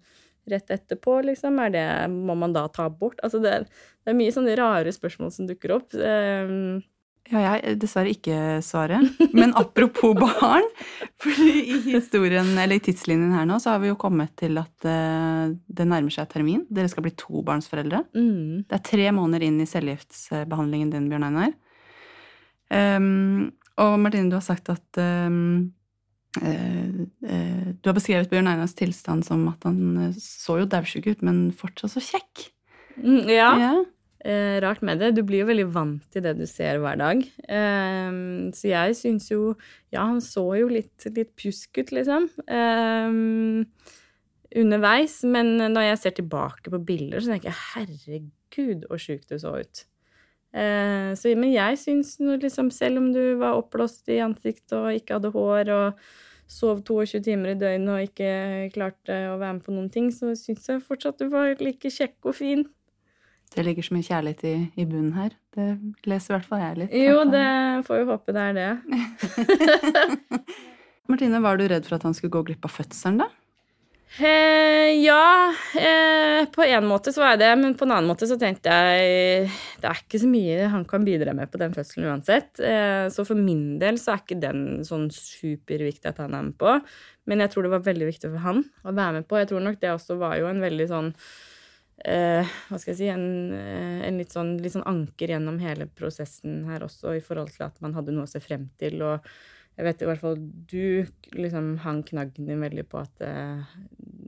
rett 0.50 0.70
etterpå, 0.70 1.20
liksom? 1.28 1.61
Er 1.62 1.70
det, 1.74 1.87
må 2.11 2.35
man 2.38 2.54
da 2.56 2.66
ta 2.72 2.88
abort? 2.90 3.20
Altså 3.26 3.38
det, 3.42 3.54
det 4.02 4.12
er 4.12 4.18
mye 4.18 4.35
sånne 4.35 4.59
rare 4.59 4.94
spørsmål 4.94 5.32
som 5.35 5.46
dukker 5.46 5.76
opp. 5.78 5.94
Um, 5.94 6.82
ja, 7.32 7.56
jeg 7.58 7.76
dessverre 7.82 8.12
ikke 8.14 8.38
svaret. 8.62 9.18
Men 9.36 9.54
apropos 9.58 10.14
barn. 10.22 10.66
For 11.22 11.42
i 11.42 11.78
historien, 11.88 12.52
eller 12.54 12.78
i 12.78 12.84
tidslinjen 12.84 13.34
her 13.34 13.46
nå, 13.48 13.58
så 13.62 13.74
har 13.74 13.82
vi 13.82 13.90
jo 13.90 13.98
kommet 14.00 14.34
til 14.38 14.58
at 14.60 14.86
uh, 14.86 15.50
det 15.50 15.88
nærmer 15.88 16.14
seg 16.14 16.28
termin. 16.30 16.64
Dere 16.70 16.90
skal 16.92 17.06
bli 17.06 17.14
tobarnsforeldre. 17.18 18.04
Mm. 18.16 18.66
Det 18.68 18.78
er 18.78 18.84
tre 18.90 19.08
måneder 19.16 19.46
inn 19.48 19.58
i 19.62 19.70
cellegiftsbehandlingen 19.70 20.92
din, 20.94 21.08
Bjørn 21.10 21.26
Einar. 21.30 21.56
Um, 22.70 23.50
og 23.78 23.98
Martine, 24.02 24.30
du 24.30 24.38
har 24.38 24.46
sagt 24.46 24.70
at 24.72 24.98
um, 24.98 25.68
uh, 26.40 27.02
uh, 27.22 27.66
Du 27.78 27.90
har 27.90 27.98
beskrevet 27.98 28.30
Bjørn 28.30 28.50
Einars 28.50 28.74
tilstand 28.78 29.26
som 29.26 29.44
at 29.52 29.66
han 29.68 30.14
så 30.18 30.60
jo 30.62 30.70
daudsjuk 30.70 31.10
ut, 31.10 31.26
men 31.26 31.50
fortsatt 31.54 31.94
så 31.94 32.06
kjekk. 32.14 32.48
Mm, 33.02 33.28
ja. 33.28 33.50
ja 33.60 33.74
eh, 34.26 34.56
rart 34.64 34.82
med 34.82 35.00
det. 35.00 35.12
Du 35.16 35.22
blir 35.26 35.44
jo 35.44 35.50
veldig 35.50 35.66
vant 35.74 36.06
til 36.12 36.24
det 36.24 36.34
du 36.38 36.44
ser 36.50 36.80
hver 36.82 36.98
dag. 37.00 37.22
Eh, 37.46 38.18
så 38.56 38.72
jeg 38.72 38.98
syns 38.98 39.30
jo 39.30 39.54
Ja, 39.94 40.02
han 40.02 40.20
så 40.24 40.44
jo 40.60 40.68
litt, 40.72 41.06
litt 41.14 41.32
pjusk 41.38 41.80
ut, 41.80 41.94
liksom. 41.94 42.28
Eh, 42.44 43.18
underveis. 44.56 45.20
Men 45.24 45.56
når 45.72 45.90
jeg 45.90 46.00
ser 46.02 46.16
tilbake 46.20 46.72
på 46.72 46.82
bilder, 46.86 47.20
så 47.20 47.34
tenker 47.34 47.52
jeg 47.52 47.60
herregud, 47.72 48.88
så 48.90 49.00
sjukt 49.06 49.30
du 49.32 49.38
så 49.40 49.58
ut. 49.62 49.86
Eh, 50.56 51.10
så, 51.18 51.32
men 51.36 51.52
jeg 51.52 51.80
syns 51.80 52.14
liksom, 52.20 52.70
selv 52.72 53.02
om 53.02 53.10
du 53.12 53.36
var 53.40 53.58
oppblåst 53.58 54.08
i 54.14 54.22
ansiktet 54.24 54.76
og 54.78 54.94
ikke 54.94 55.18
hadde 55.18 55.34
hår 55.34 55.72
og 55.74 56.06
sov 56.48 56.80
22 56.86 57.20
timer 57.26 57.52
i 57.52 57.58
døgnet 57.58 57.92
og 57.92 58.06
ikke 58.06 58.30
klarte 58.76 59.18
å 59.32 59.36
være 59.40 59.58
med 59.58 59.64
på 59.66 59.74
noen 59.74 59.90
ting, 59.92 60.08
så 60.14 60.32
syns 60.38 60.68
jeg 60.70 60.84
fortsatt 60.86 61.18
du 61.20 61.28
var 61.32 61.58
like 61.60 61.90
kjekk 61.92 62.30
og 62.30 62.38
fin. 62.38 62.64
Det 63.54 63.64
ligger 63.64 63.87
så 63.87 63.94
mye 63.94 64.06
kjærlighet 64.06 64.44
i, 64.48 64.54
i 64.76 64.85
bunnen 64.88 65.14
her. 65.16 65.35
Det 65.54 65.68
leser 66.09 66.35
i 66.35 66.37
hvert 66.37 66.48
fall 66.50 66.62
jeg 66.64 66.78
litt. 66.82 66.96
Jo, 66.98 67.22
det 67.30 67.46
får 67.87 68.02
vi 68.02 68.09
håpe 68.11 68.35
det 68.37 68.46
er 68.50 68.56
det. 68.59 68.70
Martine, 71.11 71.40
var 71.44 71.59
du 71.59 71.66
redd 71.70 71.87
for 71.87 71.96
at 71.96 72.06
han 72.09 72.16
skulle 72.16 72.35
gå 72.35 72.42
glipp 72.48 72.66
av 72.66 72.74
fødselen, 72.74 73.22
da? 73.22 73.30
Eh, 74.18 75.04
ja, 75.04 75.52
eh, 75.74 76.46
på 76.48 76.64
en 76.64 76.87
måte 76.88 77.12
så 77.12 77.20
var 77.20 77.35
jeg 77.35 77.42
det, 77.42 77.50
men 77.61 77.74
på 77.76 77.85
en 77.85 77.92
annen 77.92 78.09
måte 78.09 78.28
så 78.28 78.38
tenkte 78.40 78.72
jeg 78.72 79.50
det 79.82 79.90
er 79.90 79.98
ikke 80.00 80.20
så 80.22 80.30
mye 80.30 80.70
han 80.72 80.87
kan 80.88 81.04
bidra 81.04 81.35
med 81.37 81.50
på 81.52 81.61
den 81.61 81.74
fødselen 81.76 82.09
uansett. 82.09 82.54
Eh, 82.64 83.09
så 83.12 83.26
for 83.28 83.37
min 83.37 83.76
del 83.82 84.00
så 84.00 84.14
er 84.14 84.22
ikke 84.22 84.38
den 84.40 84.62
sånn 84.88 85.11
superviktig 85.12 86.14
at 86.14 86.22
han 86.22 86.38
er 86.38 86.46
med 86.48 86.56
på. 86.61 86.78
Men 87.28 87.44
jeg 87.44 87.52
tror 87.52 87.66
det 87.66 87.74
var 87.74 87.85
veldig 87.85 88.09
viktig 88.09 88.30
for 88.30 88.46
han 88.46 88.64
å 88.87 88.94
være 88.94 89.18
med 89.18 89.28
på. 89.28 89.40
Jeg 89.42 89.50
tror 89.52 89.66
nok 89.66 89.82
det 89.82 89.92
også 89.92 90.16
var 90.22 90.38
jo 90.40 90.48
en 90.48 90.64
veldig 90.64 90.88
sånn 90.92 91.12
eh, 92.04 92.56
Hva 92.68 92.78
skal 92.80 92.92
jeg 92.92 92.98
si 93.00 93.11
En, 93.12 93.52
eh, 93.54 94.06
en 94.09 94.18
litt, 94.20 94.35
sånn, 94.35 94.56
litt, 94.62 94.74
sånn, 94.74 94.87
anker 94.88 95.32
gjennom 95.32 95.61
hele 95.62 95.88
prosessen 95.88 96.64
her 96.68 96.85
også, 96.87 97.16
i 97.16 97.24
forhold 97.24 97.54
til 97.54 97.66
at 97.68 97.78
man 97.85 97.96
hadde 97.96 98.14
noe 98.14 98.26
å 98.26 98.30
se 98.30 98.42
frem 98.44 98.68
til. 98.80 99.00
Og 99.06 99.24
jeg 99.76 99.87
vet 99.87 100.02
i 100.02 100.09
hvert 100.09 100.22
fall 100.24 100.37
du 100.40 101.06
liksom 101.37 101.74
hang 101.85 102.02
knaggen 102.06 102.48
din 102.48 102.62
veldig 102.64 102.87
på 102.88 103.00
at 103.02 103.24
eh, 103.24 103.74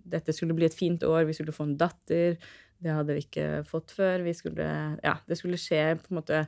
dette 0.09 0.35
skulle 0.37 0.57
bli 0.57 0.69
et 0.69 0.77
fint 0.77 1.05
år, 1.05 1.27
vi 1.29 1.37
skulle 1.37 1.57
få 1.57 1.69
en 1.69 1.79
datter. 1.81 2.39
Det 2.79 2.95
hadde 2.95 3.17
vi 3.17 3.25
ikke 3.25 3.47
fått 3.69 3.93
før. 3.97 4.23
Vi 4.27 4.35
skulle 4.37 4.69
Ja, 5.03 5.19
det 5.27 5.39
skulle 5.41 5.61
skje 5.61 5.97
på 6.01 6.13
en 6.13 6.21
måte 6.21 6.45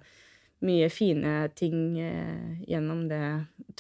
mye 0.60 0.90
fine 0.92 1.48
ting 1.56 1.96
eh, 1.98 2.60
gjennom 2.68 3.06
det 3.08 3.24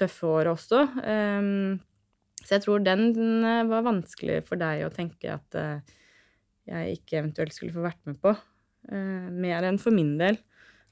tøffe 0.00 0.28
året 0.28 0.54
også. 0.54 0.86
Um, 1.04 1.76
så 2.40 2.56
jeg 2.56 2.64
tror 2.64 2.80
den, 2.80 3.10
den 3.12 3.44
var 3.68 3.84
vanskelig 3.84 4.40
for 4.48 4.56
deg 4.60 4.86
å 4.86 4.92
tenke 4.94 5.34
at 5.34 5.58
uh, 5.60 5.98
jeg 6.70 7.00
ikke 7.00 7.18
eventuelt 7.20 7.56
skulle 7.56 7.74
få 7.74 7.84
vært 7.84 8.00
med 8.08 8.20
på. 8.22 8.34
Uh, 8.90 9.28
mer 9.30 9.66
enn 9.68 9.80
for 9.80 9.94
min 9.94 10.14
del. 10.20 10.38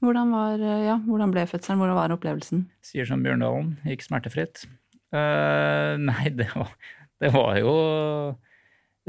Hvordan, 0.03 0.33
var, 0.35 0.61
uh, 0.61 0.83
ja, 0.85 0.97
hvordan 1.05 1.33
ble 1.33 1.45
fødselen? 1.49 1.81
Hvordan 1.81 1.97
var 1.97 2.13
opplevelsen? 2.15 2.67
Sier 2.85 3.07
som 3.09 3.23
Bjørndalen, 3.25 3.73
gikk 3.87 4.05
smertefritt. 4.05 4.67
nei, 6.09 6.27
det 6.37 6.45
var, 6.53 6.75
det 7.17 7.31
var 7.33 7.55
jo 7.57 7.71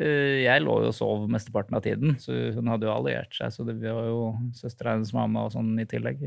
jeg 0.00 0.62
lå 0.64 0.78
jo 0.80 0.88
og 0.88 0.94
sov 0.96 1.26
mesteparten 1.28 1.76
av 1.76 1.82
tiden, 1.84 2.14
så 2.16 2.32
hun 2.56 2.70
hadde 2.72 2.86
jo 2.88 2.92
alliert 2.94 3.34
seg. 3.36 3.52
Så 3.52 3.66
det 3.68 3.74
var 3.82 4.06
jo 4.08 4.30
søstera 4.56 4.94
hennes 4.94 5.10
mamma 5.12 5.42
og 5.44 5.52
sånn 5.52 5.74
i 5.82 5.84
tillegg. 5.90 6.22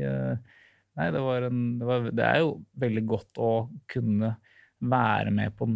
Nei, 0.94 1.08
det, 1.10 1.22
var 1.24 1.48
en, 1.48 1.64
det, 1.80 1.88
var, 1.88 2.06
det 2.14 2.26
er 2.28 2.38
jo 2.44 2.52
veldig 2.78 3.02
godt 3.10 3.40
å 3.42 3.50
kunne 3.90 4.36
være 4.78 5.32
med 5.34 5.56
på 5.58 5.68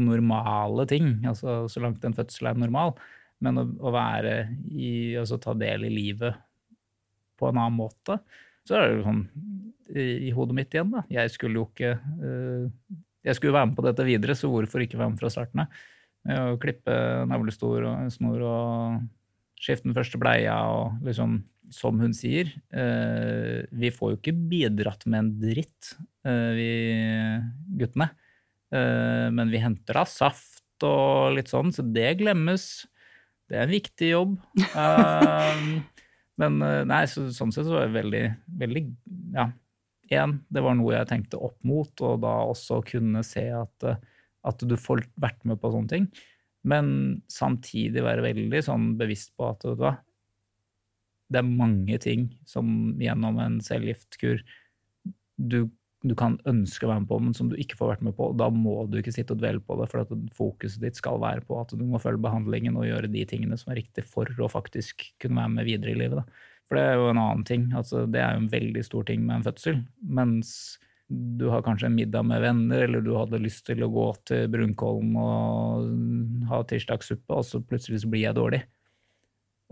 normale 0.00 0.86
ting, 0.90 1.20
altså 1.28 1.64
så 1.70 1.82
langt 1.82 2.04
en 2.04 2.16
fødsel 2.16 2.50
er 2.50 2.58
normal. 2.58 2.94
Men 3.44 3.60
å, 3.60 3.64
å 3.84 3.92
være 3.94 4.34
i 4.72 4.90
Altså 5.20 5.38
ta 5.42 5.54
del 5.58 5.86
i 5.88 5.92
livet 5.92 6.40
på 7.38 7.50
en 7.50 7.58
annen 7.60 7.76
måte. 7.76 8.18
Så 8.64 8.76
er 8.76 8.86
det 8.86 8.98
jo 8.98 9.06
sånn 9.08 9.24
i, 9.92 10.04
i, 10.28 10.30
hodet 10.34 10.56
mitt 10.56 10.74
igjen, 10.74 10.92
da. 10.94 11.02
Jeg 11.12 11.32
skulle 11.34 11.60
jo 11.60 11.66
ikke 11.68 11.96
uh, 12.00 12.68
Jeg 13.26 13.38
skulle 13.38 13.56
være 13.56 13.70
med 13.70 13.76
på 13.78 13.84
dette 13.86 14.06
videre, 14.06 14.36
så 14.38 14.48
hvorfor 14.52 14.84
ikke 14.84 15.00
være 15.00 15.12
med 15.12 15.20
fra 15.20 15.32
starten 15.32 15.66
av? 15.66 15.82
Å 16.24 16.56
klippe 16.56 16.94
navlestor 17.28 17.84
og 17.84 18.12
snor 18.14 18.44
og 18.48 19.02
skifte 19.60 19.90
den 19.90 19.96
første 19.96 20.16
bleia 20.20 20.54
og 20.72 21.02
liksom 21.04 21.42
Som 21.72 22.00
hun 22.00 22.12
sier, 22.16 22.48
uh, 22.76 23.60
vi 23.72 23.92
får 23.92 24.14
jo 24.14 24.20
ikke 24.20 24.36
bidratt 24.52 25.04
med 25.08 25.20
en 25.20 25.30
dritt, 25.42 25.94
uh, 26.28 26.52
vi 26.56 26.70
guttene. 27.80 28.10
Men 28.74 29.52
vi 29.52 29.60
henter 29.62 29.94
da 29.94 30.02
saft 30.08 30.82
og 30.82 31.36
litt 31.36 31.46
sånn, 31.52 31.68
så 31.70 31.84
det 31.86 32.08
glemmes. 32.18 32.64
Det 33.50 33.58
er 33.58 33.66
en 33.66 33.74
viktig 33.74 34.08
jobb. 34.10 34.38
Eh, 34.64 35.60
men 36.40 36.56
eh, 36.64 36.80
nei, 36.88 37.02
så, 37.10 37.26
sånn 37.34 37.52
sett 37.54 37.68
så 37.68 37.76
var 37.76 37.88
det 37.88 37.98
veldig, 37.98 38.24
veldig 38.64 38.86
Ja. 39.36 39.50
Én, 40.12 40.34
det 40.52 40.60
var 40.60 40.74
noe 40.76 40.92
jeg 40.92 41.08
tenkte 41.08 41.38
opp 41.40 41.56
mot, 41.64 41.88
og 42.04 42.18
da 42.20 42.32
også 42.44 42.82
kunne 42.84 43.22
se 43.24 43.46
at, 43.56 43.86
at 44.44 44.64
du 44.68 44.74
får 44.76 45.00
vært 45.16 45.40
med 45.48 45.56
på 45.62 45.70
sånne 45.72 45.90
ting. 45.90 46.08
Men 46.68 46.90
samtidig 47.32 48.04
være 48.04 48.26
veldig 48.26 48.60
sånn 48.66 48.90
bevisst 49.00 49.32
på 49.36 49.48
at 49.48 49.64
vet 49.64 49.80
du 49.80 49.86
hva, 49.86 49.94
det 51.32 51.40
er 51.40 51.48
mange 51.48 51.96
ting 52.04 52.28
som 52.46 52.68
gjennom 53.00 53.40
en 53.42 53.56
cellegiftkur 53.64 54.42
du 55.40 55.64
du 56.04 56.12
kan 56.18 56.36
ønske 56.48 56.84
å 56.84 56.90
være 56.90 57.02
med 57.02 57.08
på, 57.08 57.18
men 57.22 57.36
som 57.36 57.48
du 57.48 57.56
ikke 57.60 57.78
får 57.78 57.94
vært 57.94 58.02
med 58.04 58.14
på. 58.18 58.28
Da 58.36 58.50
må 58.52 58.76
du 58.92 58.98
ikke 59.00 59.14
sitte 59.14 59.32
og 59.32 59.40
dvele 59.40 59.62
på 59.64 59.78
det, 59.80 59.88
for 59.88 60.02
at 60.02 60.12
fokuset 60.36 60.82
ditt 60.84 60.98
skal 61.00 61.16
være 61.22 61.44
på 61.48 61.56
at 61.62 61.72
du 61.72 61.84
må 61.88 62.00
følge 62.02 62.20
behandlingen 62.26 62.76
og 62.76 62.84
gjøre 62.88 63.08
de 63.12 63.24
tingene 63.28 63.56
som 63.60 63.72
er 63.72 63.80
riktig 63.80 64.04
for 64.08 64.28
å 64.28 64.50
faktisk 64.52 65.06
kunne 65.22 65.40
være 65.40 65.54
med 65.56 65.68
videre 65.70 65.94
i 65.94 66.00
livet. 66.02 66.20
Da. 66.20 66.50
For 66.68 66.76
det 66.76 66.84
er 66.84 66.98
jo 67.00 67.08
en 67.08 67.22
annen 67.22 67.46
ting. 67.48 67.70
Altså, 67.76 68.04
det 68.04 68.20
er 68.20 68.36
jo 68.36 68.44
en 68.44 68.52
veldig 68.52 68.84
stor 68.84 69.08
ting 69.08 69.24
med 69.24 69.38
en 69.38 69.46
fødsel. 69.48 69.80
Mens 70.20 70.52
du 71.08 71.48
har 71.52 71.64
kanskje 71.64 71.88
en 71.88 71.96
middag 71.96 72.24
med 72.28 72.44
venner, 72.44 72.84
eller 72.84 73.04
du 73.04 73.12
hadde 73.16 73.40
lyst 73.40 73.64
til 73.68 73.84
å 73.84 73.92
gå 73.92 74.06
til 74.28 74.46
Brunkollen 74.52 75.16
og 75.20 76.48
ha 76.50 76.62
tirsdagssuppe, 76.68 77.32
og 77.32 77.48
så 77.48 77.60
plutselig 77.64 78.04
så 78.04 78.12
blir 78.12 78.26
jeg 78.26 78.38
dårlig. 78.38 78.64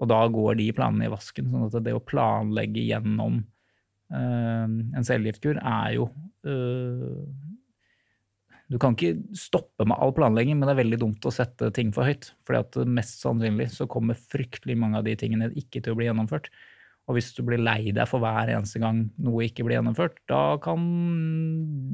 Og 0.00 0.08
da 0.08 0.20
går 0.32 0.56
de 0.60 0.72
planene 0.76 1.08
i 1.08 1.12
vasken. 1.12 1.52
sånn 1.52 1.68
at 1.68 1.84
det 1.84 1.92
å 1.96 2.04
planlegge 2.04 2.84
gjennom 2.88 3.42
en 4.18 5.06
cellegiftkur 5.06 5.58
er 5.58 5.94
jo 5.96 6.08
eh, 6.48 7.22
Du 8.72 8.78
kan 8.80 8.96
ikke 8.96 9.22
stoppe 9.36 9.86
med 9.88 9.96
all 10.00 10.14
planlegging, 10.16 10.58
men 10.58 10.68
det 10.68 10.74
er 10.74 10.82
veldig 10.82 11.00
dumt 11.02 11.28
å 11.28 11.34
sette 11.34 11.70
ting 11.76 11.92
for 11.92 12.08
høyt. 12.08 12.32
fordi 12.46 12.60
at 12.64 12.78
mest 12.88 13.24
sannsynlig 13.24 13.70
så 13.74 13.88
kommer 13.90 14.16
fryktelig 14.16 14.78
mange 14.78 15.00
av 15.00 15.08
de 15.08 15.16
tingene 15.16 15.52
ikke 15.52 15.82
til 15.82 15.92
å 15.92 15.98
bli 15.98 16.08
gjennomført. 16.08 16.48
Og 17.10 17.18
hvis 17.18 17.32
du 17.34 17.42
blir 17.42 17.58
lei 17.58 17.90
deg 17.90 18.06
for 18.08 18.22
hver 18.22 18.52
eneste 18.54 18.80
gang 18.80 19.08
noe 19.20 19.48
ikke 19.48 19.66
blir 19.66 19.80
gjennomført, 19.80 20.20
da 20.30 20.56
kan 20.62 20.84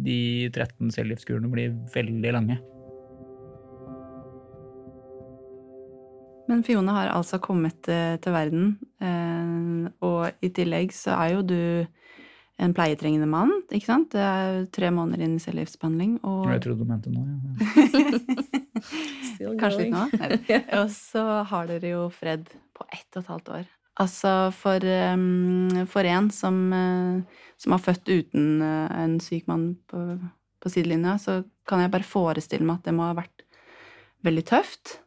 de 0.04 0.50
13 0.52 0.92
cellegiftkurene 0.94 1.50
bli 1.50 1.70
veldig 1.94 2.34
lange. 2.36 2.58
Men 6.48 6.64
Fiona 6.64 6.94
har 6.96 7.10
altså 7.12 7.38
kommet 7.44 7.88
eh, 7.92 8.16
til 8.24 8.34
verden, 8.34 8.68
og 10.04 10.44
i 10.44 10.48
tillegg 10.54 10.94
så 10.96 11.14
er 11.18 11.34
jo 11.36 11.42
du 11.46 11.60
en 12.58 12.74
pleietrengende 12.74 13.28
mann. 13.30 13.52
ikke 13.70 13.86
sant? 13.86 14.10
Det 14.14 14.22
er 14.22 14.64
tre 14.74 14.90
måneder 14.94 15.22
inn 15.24 15.36
i 15.38 15.42
cellegiftbehandling. 15.42 16.16
Og... 16.26 16.48
Jeg 16.50 16.64
trodde 16.64 16.82
du 16.82 16.88
mente 16.90 17.12
nå, 17.14 17.22
ja. 17.22 17.34
Kanskje 19.62 19.84
litt 19.84 19.94
nå. 19.94 20.04
Og 20.80 20.90
så 20.94 21.24
har 21.52 21.68
dere 21.70 21.92
jo 21.92 22.08
Fred 22.14 22.48
på 22.74 22.86
ett 22.90 23.06
og 23.14 23.22
et 23.22 23.30
halvt 23.30 23.52
år. 23.60 23.68
Altså, 24.02 24.32
for, 24.54 24.82
um, 25.14 25.84
for 25.90 26.06
en 26.06 26.30
som, 26.34 26.58
som 27.58 27.74
har 27.74 27.82
født 27.82 28.10
uten 28.10 28.62
en 28.62 29.16
syk 29.22 29.48
mann 29.50 29.72
på, 29.90 30.02
på 30.62 30.70
sidelinja, 30.70 31.16
så 31.22 31.40
kan 31.68 31.82
jeg 31.82 31.94
bare 31.94 32.06
forestille 32.06 32.66
meg 32.66 32.80
at 32.80 32.90
det 32.90 32.94
må 32.98 33.06
ha 33.06 33.16
vært 33.18 33.46
veldig 34.26 34.44
tøft. 34.50 34.98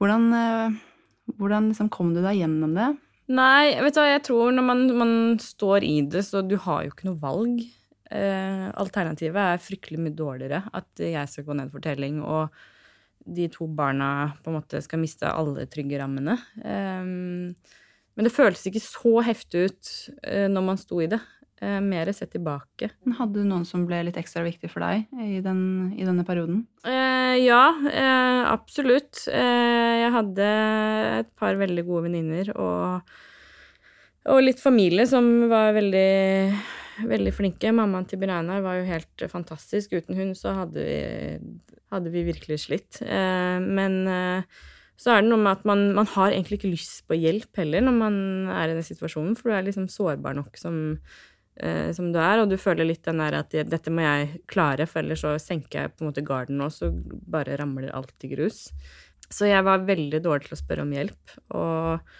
Hvordan, 0.00 0.28
uh, 0.32 1.34
hvordan 1.38 1.70
liksom 1.70 1.90
kom 1.92 2.12
du 2.14 2.20
deg 2.24 2.42
gjennom 2.42 2.76
det? 2.76 2.92
Nei, 3.26 3.74
vet 3.82 3.96
du 3.96 4.00
hva, 4.00 4.10
jeg 4.12 4.22
tror 4.28 4.54
når 4.54 4.66
man, 4.68 4.84
man, 5.00 5.14
står 5.42 5.86
i 5.86 5.96
det, 6.06 6.22
så 6.28 6.44
du 6.46 6.54
har 6.62 6.84
jo 6.84 6.92
ikke 6.92 7.08
noe 7.08 7.18
valg. 7.22 7.64
Eh, 8.06 8.66
alternativet 8.78 9.40
er 9.42 9.62
fryktelig 9.62 9.98
mye 9.98 10.14
dårligere. 10.14 10.60
At 10.78 11.02
jeg 11.02 11.32
skal 11.32 11.48
gå 11.48 11.56
ned 11.58 11.72
for 11.72 11.82
telling, 11.82 12.20
og 12.22 12.54
de 13.26 13.48
to 13.50 13.66
barna 13.66 14.36
på 14.44 14.52
en 14.52 14.60
måte 14.60 14.78
skal 14.84 15.02
miste 15.02 15.26
alle 15.26 15.66
trygge 15.70 15.98
rammene. 15.98 16.36
Eh, 16.62 17.02
men 18.16 18.28
det 18.28 18.32
føltes 18.32 18.68
ikke 18.70 18.84
så 18.84 19.16
heftig 19.26 19.66
ut 19.66 19.90
eh, 20.22 20.46
når 20.52 20.68
man 20.70 20.78
sto 20.80 21.02
i 21.02 21.10
det. 21.10 21.18
Eh, 21.64 21.78
mer 21.80 22.10
sett 22.12 22.34
tilbake. 22.34 22.90
Hadde 23.16 23.40
du 23.40 23.46
noen 23.48 23.64
som 23.64 23.86
ble 23.88 24.02
litt 24.04 24.18
ekstra 24.20 24.42
viktig 24.44 24.68
for 24.68 24.84
deg 24.84 25.06
i, 25.24 25.38
den, 25.40 25.60
i 25.96 26.04
denne 26.04 26.24
perioden? 26.28 26.66
Eh, 26.84 27.38
ja, 27.46 27.62
eh, 27.88 28.40
absolutt. 28.50 29.22
Eh, 29.32 29.94
jeg 30.02 30.10
hadde 30.12 30.48
et 31.22 31.30
par 31.40 31.56
veldig 31.56 31.84
gode 31.86 32.10
venninner 32.10 32.50
og, 32.52 33.14
og, 34.28 34.42
litt 34.44 34.60
familie 34.60 35.06
som 35.08 35.48
var 35.48 35.72
veldig, 35.78 36.10
veldig 37.08 37.32
flinke. 37.32 37.72
Mammaen 37.72 38.04
til 38.10 38.20
Bereinar 38.20 38.60
var 38.66 38.76
jo 38.82 38.90
helt 38.90 39.24
fantastisk. 39.32 39.96
Uten 39.96 40.20
hun 40.20 40.34
så 40.36 40.52
hadde 40.58 40.84
vi, 40.84 41.38
hadde 41.94 42.12
vi 42.12 42.26
virkelig 42.26 42.66
slitt. 42.66 43.00
Eh, 43.00 43.56
men 43.64 44.02
eh, 44.12 44.60
så 45.00 45.14
er 45.14 45.24
det 45.24 45.30
noe 45.30 45.40
med 45.40 45.54
at 45.56 45.64
man, 45.68 45.86
man, 45.96 46.12
har 46.12 46.34
egentlig 46.34 46.60
ikke 46.60 46.74
lyst 46.74 47.02
på 47.08 47.16
hjelp 47.16 47.64
heller 47.64 47.84
når 47.84 47.96
man 47.96 48.20
er 48.52 48.74
i 48.74 48.76
den 48.76 48.84
situasjonen, 48.84 49.40
for 49.40 49.48
du 49.48 49.56
er 49.56 49.64
liksom 49.64 49.88
sårbar 49.92 50.36
nok 50.36 50.60
som 50.60 50.76
eh, 51.56 51.90
som 51.96 52.12
du 52.12 52.20
er, 52.22 52.42
og 52.42 52.50
du 52.50 52.56
føler 52.60 52.88
litt 52.88 53.04
den 53.06 53.22
der 53.22 53.40
at 53.40 53.56
dette 53.70 53.92
må 53.92 54.04
jeg 54.04 54.42
klare, 54.50 54.86
for 54.90 55.02
ellers 55.02 55.24
så 55.24 55.34
senker 55.42 55.82
jeg 55.82 55.94
på 55.94 56.04
en 56.04 56.10
måte 56.10 56.24
garden, 56.26 56.62
og 56.64 56.72
så 56.74 56.92
bare 56.92 57.58
ramler 57.60 57.94
alt 57.96 58.26
i 58.26 58.32
grus. 58.34 58.68
Så 59.32 59.48
jeg 59.50 59.64
var 59.66 59.86
veldig 59.86 60.22
dårlig 60.22 60.48
til 60.48 60.56
å 60.56 60.62
spørre 60.62 60.86
om 60.86 60.94
hjelp, 60.94 61.36
og 61.56 62.16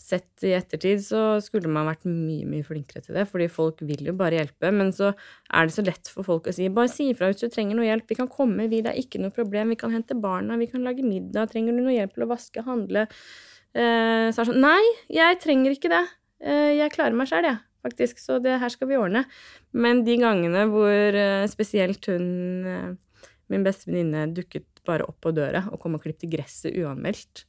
sett 0.00 0.44
i 0.46 0.54
ettertid 0.56 1.02
så 1.04 1.20
skulle 1.44 1.70
man 1.70 1.88
vært 1.90 2.06
mye, 2.08 2.46
mye 2.48 2.64
flinkere 2.66 3.02
til 3.04 3.16
det, 3.18 3.26
fordi 3.30 3.46
folk 3.52 3.82
vil 3.86 4.08
jo 4.08 4.14
bare 4.18 4.40
hjelpe, 4.40 4.72
men 4.74 4.92
så 4.96 5.12
er 5.12 5.68
det 5.68 5.74
så 5.76 5.84
lett 5.86 6.10
for 6.10 6.26
folk 6.26 6.48
å 6.50 6.54
si 6.56 6.70
bare 6.72 6.90
si 6.90 7.10
ifra 7.12 7.30
hvis 7.30 7.42
du 7.42 7.50
trenger 7.52 7.78
noe 7.78 7.88
hjelp, 7.88 8.08
vi 8.10 8.18
kan 8.18 8.30
komme, 8.30 8.66
vi, 8.72 8.82
det 8.84 8.94
er 8.94 9.00
ikke 9.02 9.20
noe 9.22 9.34
problem, 9.34 9.74
vi 9.74 9.78
kan 9.80 9.94
hente 9.94 10.18
barna, 10.18 10.58
vi 10.60 10.70
kan 10.70 10.86
lage 10.86 11.06
middag, 11.06 11.52
trenger 11.52 11.76
du 11.76 11.84
noe 11.84 11.96
hjelp 11.96 12.16
til 12.16 12.26
å 12.26 12.30
vaske, 12.32 12.66
handle? 12.66 13.06
Eh, 13.70 14.28
så 14.30 14.34
er 14.34 14.40
det 14.40 14.48
sånn 14.50 14.64
Nei, 14.64 14.82
jeg 15.14 15.42
trenger 15.44 15.76
ikke 15.76 15.92
det, 15.92 16.04
eh, 16.42 16.70
jeg 16.80 16.96
klarer 16.96 17.18
meg 17.18 17.30
sjæl, 17.30 17.52
jeg 17.52 17.60
faktisk, 17.84 18.20
så 18.22 18.38
det 18.42 18.58
her 18.62 18.72
skal 18.72 18.90
vi 18.90 18.98
ordne. 19.00 19.24
Men 19.72 20.04
de 20.06 20.16
gangene 20.20 20.66
hvor 20.70 21.20
eh, 21.20 21.46
spesielt 21.50 22.10
hun, 22.10 22.26
eh, 22.66 23.22
min 23.52 23.66
beste 23.66 23.90
venninne, 23.90 24.28
dukket 24.36 24.68
bare 24.88 25.06
opp 25.08 25.20
på 25.24 25.34
døra 25.36 25.66
og 25.70 25.80
kom 25.82 25.98
og 25.98 26.04
klippet 26.04 26.30
gresset 26.32 26.76
uanmeldt, 26.80 27.44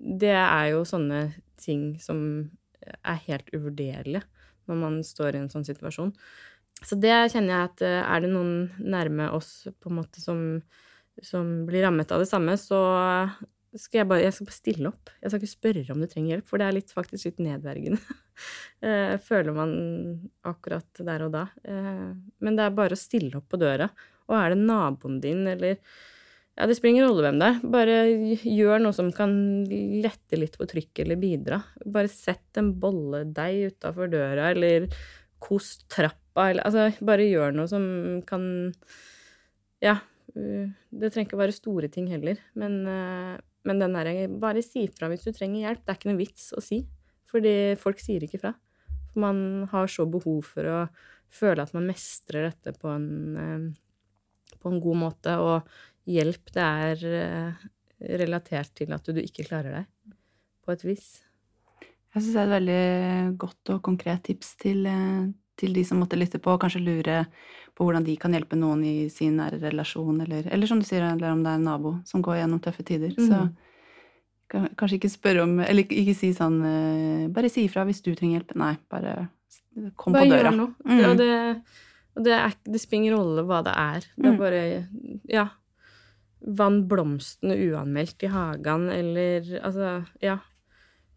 det 0.00 0.32
er 0.32 0.70
jo 0.72 0.84
sånne 0.88 1.26
ting 1.60 1.94
som 2.00 2.20
er 2.80 3.18
helt 3.26 3.50
uvurderlige 3.52 4.22
når 4.70 4.78
man 4.78 5.00
står 5.04 5.34
i 5.34 5.42
en 5.42 5.50
sånn 5.52 5.66
situasjon. 5.66 6.12
Så 6.80 6.96
det 6.96 7.12
kjenner 7.32 7.52
jeg 7.52 7.68
at 7.68 7.82
eh, 7.84 8.00
er 8.00 8.24
det 8.24 8.30
noen 8.32 8.70
nærme 8.78 9.28
oss 9.36 9.68
på 9.82 9.90
en 9.90 9.98
måte 10.00 10.22
som, 10.22 10.60
som 11.24 11.64
blir 11.68 11.84
rammet 11.84 12.12
av 12.14 12.22
det 12.22 12.30
samme, 12.30 12.56
så 12.60 12.80
skal 13.78 14.00
jeg 14.00 14.08
bare 14.10 14.24
jeg 14.24 14.34
skal 14.34 14.48
bare 14.48 14.56
stille 14.56 14.90
opp. 14.90 15.10
Jeg 15.20 15.30
skal 15.30 15.40
ikke 15.40 15.52
spørre 15.52 15.94
om 15.94 16.00
du 16.02 16.06
trenger 16.10 16.34
hjelp, 16.34 16.46
for 16.50 16.60
det 16.60 16.66
er 16.66 16.76
litt, 16.78 16.94
faktisk 16.96 17.30
litt 17.30 17.44
nedverdigende. 17.50 18.00
Eh, 18.80 19.18
føler 19.20 19.52
man 19.52 19.72
akkurat 20.48 21.00
der 21.04 21.26
og 21.26 21.34
da. 21.34 21.42
Eh, 21.68 22.06
men 22.40 22.54
det 22.56 22.64
er 22.64 22.72
bare 22.72 22.96
å 22.96 22.98
stille 22.98 23.36
opp 23.36 23.50
på 23.52 23.58
døra. 23.60 23.90
Og 24.30 24.32
er 24.38 24.54
det 24.54 24.62
naboen 24.62 25.18
din, 25.20 25.42
eller 25.50 25.74
Ja, 26.56 26.64
det 26.64 26.78
spiller 26.78 26.94
ingen 26.94 27.04
rolle 27.10 27.26
hvem 27.26 27.42
det 27.42 27.50
er. 27.50 27.58
Bare 27.74 27.98
gjør 28.40 28.80
noe 28.80 28.96
som 28.96 29.10
kan 29.12 29.34
lette 29.68 30.40
litt 30.40 30.56
på 30.56 30.64
trykket 30.70 31.02
eller 31.04 31.20
bidra. 31.20 31.58
Bare 31.84 32.08
sett 32.08 32.56
en 32.62 32.72
bolledeig 32.80 33.74
utafor 33.74 34.08
døra, 34.08 34.48
eller 34.54 34.88
kost 35.44 35.84
trappa, 35.92 36.48
eller 36.48 36.64
Altså, 36.64 36.88
bare 37.04 37.28
gjør 37.28 37.52
noe 37.60 37.68
som 37.68 37.84
kan 38.24 38.48
Ja. 39.84 39.98
uh, 40.32 40.72
Det 40.88 41.12
trenger 41.12 41.28
ikke 41.28 41.44
være 41.44 41.60
store 41.60 41.92
ting 41.92 42.08
heller, 42.08 42.40
men, 42.56 42.80
men 43.68 43.82
den 43.82 43.96
derre 43.96 44.28
Bare 44.40 44.62
si 44.64 44.86
fra 44.88 45.10
hvis 45.10 45.26
du 45.26 45.32
trenger 45.36 45.66
hjelp. 45.66 45.84
Det 45.84 45.92
er 45.92 45.98
ikke 46.00 46.10
noe 46.10 46.20
vits 46.20 46.50
å 46.56 46.62
si. 46.64 46.82
Fordi 47.30 47.54
folk 47.80 48.00
sier 48.02 48.24
ikke 48.26 48.40
fra. 48.42 48.54
For 49.12 49.22
man 49.22 49.68
har 49.70 49.90
så 49.90 50.06
behov 50.10 50.42
for 50.54 50.66
å 50.70 50.80
føle 51.30 51.62
at 51.62 51.74
man 51.76 51.88
mestrer 51.90 52.48
dette 52.48 52.74
på 52.78 52.90
en, 52.90 53.10
eh, 53.38 54.56
på 54.58 54.72
en 54.72 54.80
god 54.82 54.98
måte, 54.98 55.36
og 55.38 55.68
hjelp, 56.10 56.50
det 56.54 56.66
er 56.66 57.04
eh, 57.06 57.66
relatert 58.18 58.74
til 58.80 58.92
at 58.96 59.06
du 59.06 59.20
ikke 59.22 59.46
klarer 59.46 59.80
deg, 59.80 60.16
på 60.64 60.74
et 60.74 60.86
vis. 60.86 61.10
Jeg 62.10 62.24
syns 62.24 62.32
det 62.34 62.40
er 62.40 62.48
et 62.48 62.56
veldig 62.56 63.38
godt 63.38 63.72
og 63.76 63.82
konkret 63.86 64.24
tips 64.26 64.56
til, 64.64 64.82
eh, 64.90 65.30
til 65.60 65.72
de 65.76 65.84
som 65.86 66.00
måtte 66.02 66.16
lytte 66.18 66.40
på, 66.42 66.54
og 66.56 66.60
kanskje 66.64 66.80
lure 66.82 67.18
på 67.76 67.84
hvordan 67.86 68.04
de 68.06 68.16
kan 68.20 68.32
hjelpe 68.34 68.56
noen 68.58 68.82
i 68.84 68.94
sin 69.12 69.36
nære 69.38 69.60
relasjon, 69.62 70.18
eller, 70.24 70.48
eller 70.52 70.66
som 70.68 70.80
du 70.80 70.86
sier, 70.88 71.04
eller 71.06 71.30
om 71.32 71.42
det 71.44 71.52
er 71.52 71.60
en 71.60 71.68
nabo 71.68 71.92
som 72.08 72.22
går 72.24 72.40
gjennom 72.42 72.60
tøffe 72.64 72.84
tider. 72.88 73.12
Mm. 73.18 73.28
Så 73.28 73.42
Kanskje 74.50 74.96
ikke 74.98 75.08
spørre 75.12 75.44
om 75.44 75.52
Eller 75.62 75.84
ikke 75.86 76.10
si 76.18 76.32
sånn 76.34 76.56
eh, 76.66 77.28
Bare 77.30 77.46
si 77.54 77.68
ifra 77.68 77.84
hvis 77.86 78.00
du 78.02 78.08
trenger 78.18 78.40
hjelp. 78.40 78.56
Nei, 78.58 78.72
bare 78.90 79.28
kom 79.94 80.16
Bare 80.16 80.24
på 80.26 80.32
døra. 80.32 80.50
gjør 80.50 80.56
noe. 80.58 80.72
Mm. 80.90 81.02
Og, 81.06 81.20
det, 81.20 81.28
og 82.18 82.24
det, 82.26 82.32
er, 82.34 82.56
det 82.66 82.80
spiller 82.82 83.04
ingen 83.04 83.14
rolle 83.14 83.44
hva 83.46 83.60
det 83.68 83.76
er. 83.78 84.08
Det 84.16 84.26
er 84.26 84.34
Mm. 84.34 84.40
bare 84.42 84.62
Ja. 85.30 85.44
Vann 86.58 86.80
blomstene 86.90 87.54
uanmeldt 87.68 88.22
i 88.26 88.32
hagen, 88.32 88.88
eller 88.90 89.46
Altså, 89.62 90.04
ja. 90.24 90.38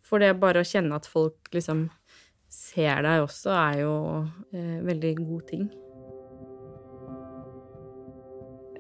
For 0.05 0.19
det 0.21 0.29
er 0.29 0.37
bare 0.37 0.61
å 0.61 0.67
kjenne 0.67 0.93
at 1.01 1.07
folk 1.09 1.49
liksom 1.55 1.87
ser 2.53 3.01
deg 3.05 3.23
også, 3.23 3.53
er 3.53 3.79
jo 3.81 3.93
eh, 4.53 4.79
veldig 4.85 5.13
god 5.19 5.45
ting. 5.49 5.63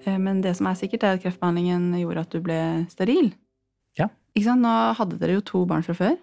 Eh, 0.03 0.19
Men 0.21 0.43
det 0.45 0.55
som 0.59 0.69
er 0.69 0.77
sikkert, 0.79 1.03
er 1.03 1.17
at 1.17 1.23
kreftbehandlingen 1.23 1.91
gjorde 2.01 2.25
at 2.25 2.35
du 2.35 2.43
ble 2.43 2.59
steril. 2.91 3.31
Ja. 3.99 4.09
Ikke 4.35 4.49
sant? 4.51 4.65
Nå 4.65 4.75
hadde 4.99 5.19
dere 5.21 5.39
jo 5.39 5.47
to 5.47 5.65
barn 5.69 5.85
fra 5.85 5.97
før. 5.97 6.15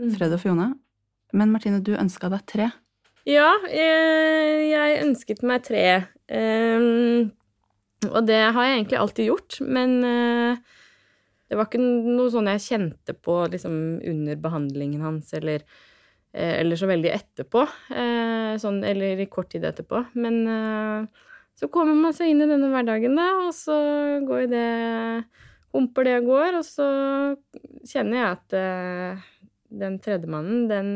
Mm. 0.00 0.10
Fred 0.16 0.34
og 0.34 0.42
Fiona. 0.42 0.72
Men 1.34 1.52
Martine, 1.52 1.82
du 1.84 1.94
ønska 1.98 2.30
deg 2.32 2.44
tre. 2.50 2.70
Ja, 3.26 3.50
jeg, 3.72 4.68
jeg 4.70 5.00
ønsket 5.04 5.42
meg 5.46 5.64
tre. 5.66 5.86
Um, 6.28 7.32
og 8.10 8.26
det 8.28 8.40
har 8.52 8.66
jeg 8.66 8.78
egentlig 8.78 9.00
alltid 9.00 9.28
gjort, 9.30 9.58
men 9.64 9.94
uh, 10.04 10.60
det 11.48 11.56
var 11.58 11.68
ikke 11.68 11.80
noe 11.80 12.28
sånn 12.32 12.50
jeg 12.52 12.64
kjente 12.66 13.16
på 13.16 13.38
liksom, 13.52 13.74
under 14.04 14.38
behandlingen 14.44 15.04
hans, 15.04 15.32
eller, 15.36 15.64
eh, 15.64 15.93
eller 16.34 16.78
så 16.80 16.88
veldig 16.90 17.12
etterpå. 17.14 17.62
eh, 17.94 18.54
sånn, 18.60 18.82
eller 18.86 19.22
i 19.22 19.28
kort 19.30 19.52
tid 19.54 19.64
etterpå. 19.68 20.04
Men 20.18 20.40
eh, 20.50 21.24
så 21.54 21.70
kommer 21.70 21.94
man 21.94 22.14
seg 22.16 22.32
inn 22.32 22.42
i 22.42 22.50
denne 22.50 22.70
hverdagen, 22.72 23.14
da, 23.18 23.28
og 23.46 23.54
så 23.56 23.78
går 24.26 24.46
det 24.50 24.68
Humper 25.74 26.06
det 26.06 26.12
og 26.20 26.28
går, 26.28 26.56
og 26.60 26.62
så 26.62 26.84
kjenner 27.90 28.20
jeg 28.20 28.26
at 28.28 28.54
eh, 28.58 29.24
den 29.82 29.98
tredjemannen, 30.02 30.68
den 30.70 30.92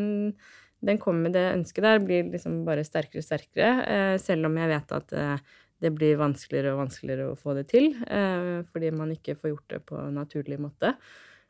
den 0.81 0.99
kommer 1.03 1.27
med 1.27 1.35
det 1.35 1.47
ønsket 1.57 1.83
der, 1.83 2.03
blir 2.03 2.29
liksom 2.33 2.61
bare 2.67 2.85
sterkere 2.87 3.23
og 3.23 3.27
sterkere. 3.27 3.71
Eh, 3.83 4.17
selv 4.23 4.47
om 4.47 4.59
jeg 4.61 4.71
vet 4.71 4.93
at 4.95 5.15
eh, 5.17 5.57
det 5.83 5.91
blir 5.95 6.19
vanskeligere 6.21 6.75
og 6.75 6.85
vanskeligere 6.85 7.33
å 7.33 7.39
få 7.39 7.55
det 7.59 7.67
til. 7.73 7.91
Eh, 8.07 8.61
fordi 8.71 8.93
man 8.95 9.15
ikke 9.15 9.37
får 9.39 9.53
gjort 9.53 9.75
det 9.75 9.81
på 9.89 9.99
en 9.99 10.19
naturlig 10.19 10.61
måte. 10.63 10.95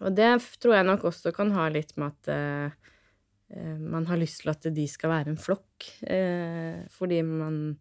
Og 0.01 0.15
det 0.17 0.31
tror 0.63 0.79
jeg 0.79 0.89
nok 0.89 1.09
også 1.11 1.33
kan 1.37 1.53
ha 1.57 1.67
litt 1.75 1.93
med 2.01 2.15
at 2.15 2.33
eh, 2.33 2.65
eh, 2.71 2.89
man 3.81 4.05
har 4.07 4.19
lyst 4.21 4.43
til 4.43 4.51
at 4.53 4.67
de 4.75 4.87
skal 4.91 5.11
være 5.11 5.33
en 5.33 5.41
flokk. 5.41 5.87
Eh, 6.05 6.85
fordi 6.93 7.23
man 7.25 7.79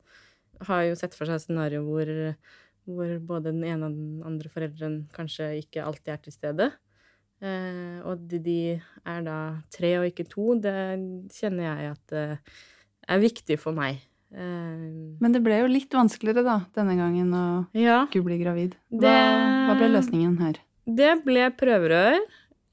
har 0.68 0.84
jo 0.88 0.96
sett 0.96 1.14
for 1.14 1.26
seg 1.28 1.36
et 1.36 1.44
scenario 1.46 1.84
hvor, 1.86 2.10
hvor 2.88 3.12
både 3.20 3.52
den 3.52 3.64
ene 3.68 3.86
og 3.90 3.96
den 3.98 4.24
andre 4.26 4.50
forelderen 4.50 5.00
kanskje 5.14 5.52
ikke 5.60 5.84
alltid 5.86 6.14
er 6.16 6.22
til 6.24 6.34
stede. 6.34 6.70
Eh, 7.44 8.00
og 8.08 8.24
de, 8.32 8.40
de 8.42 8.60
er 9.06 9.22
da 9.28 9.38
tre 9.70 9.92
og 10.00 10.08
ikke 10.10 10.26
to, 10.32 10.56
det 10.64 10.74
kjenner 11.36 11.68
jeg 11.68 11.92
at 11.94 12.16
eh, 12.18 12.38
er 13.14 13.20
viktig 13.22 13.60
for 13.62 13.76
meg. 13.78 14.00
Eh, 14.34 15.20
Men 15.22 15.36
det 15.36 15.44
ble 15.46 15.60
jo 15.62 15.68
litt 15.70 15.94
vanskeligere 15.94 16.42
da, 16.48 16.56
denne 16.76 16.96
gangen 16.98 17.30
å 17.38 17.46
ja, 17.78 18.06
ikke 18.10 18.24
bli 18.26 18.40
gravid. 18.42 18.74
Hva, 18.90 19.04
Det- 19.04 19.68
hva 19.68 19.76
ble 19.84 19.92
løsningen 19.94 20.40
her? 20.42 20.58
det 20.88 21.12
ble 21.28 21.50
prøverør. 21.60 22.18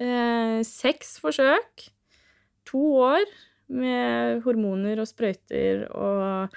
Eh, 0.01 0.63
seks 0.67 1.19
forsøk. 1.23 1.91
To 2.75 2.85
år 3.07 3.29
med 3.71 4.41
hormoner 4.43 4.99
og 4.99 5.07
sprøyter 5.07 5.85
og 5.95 6.57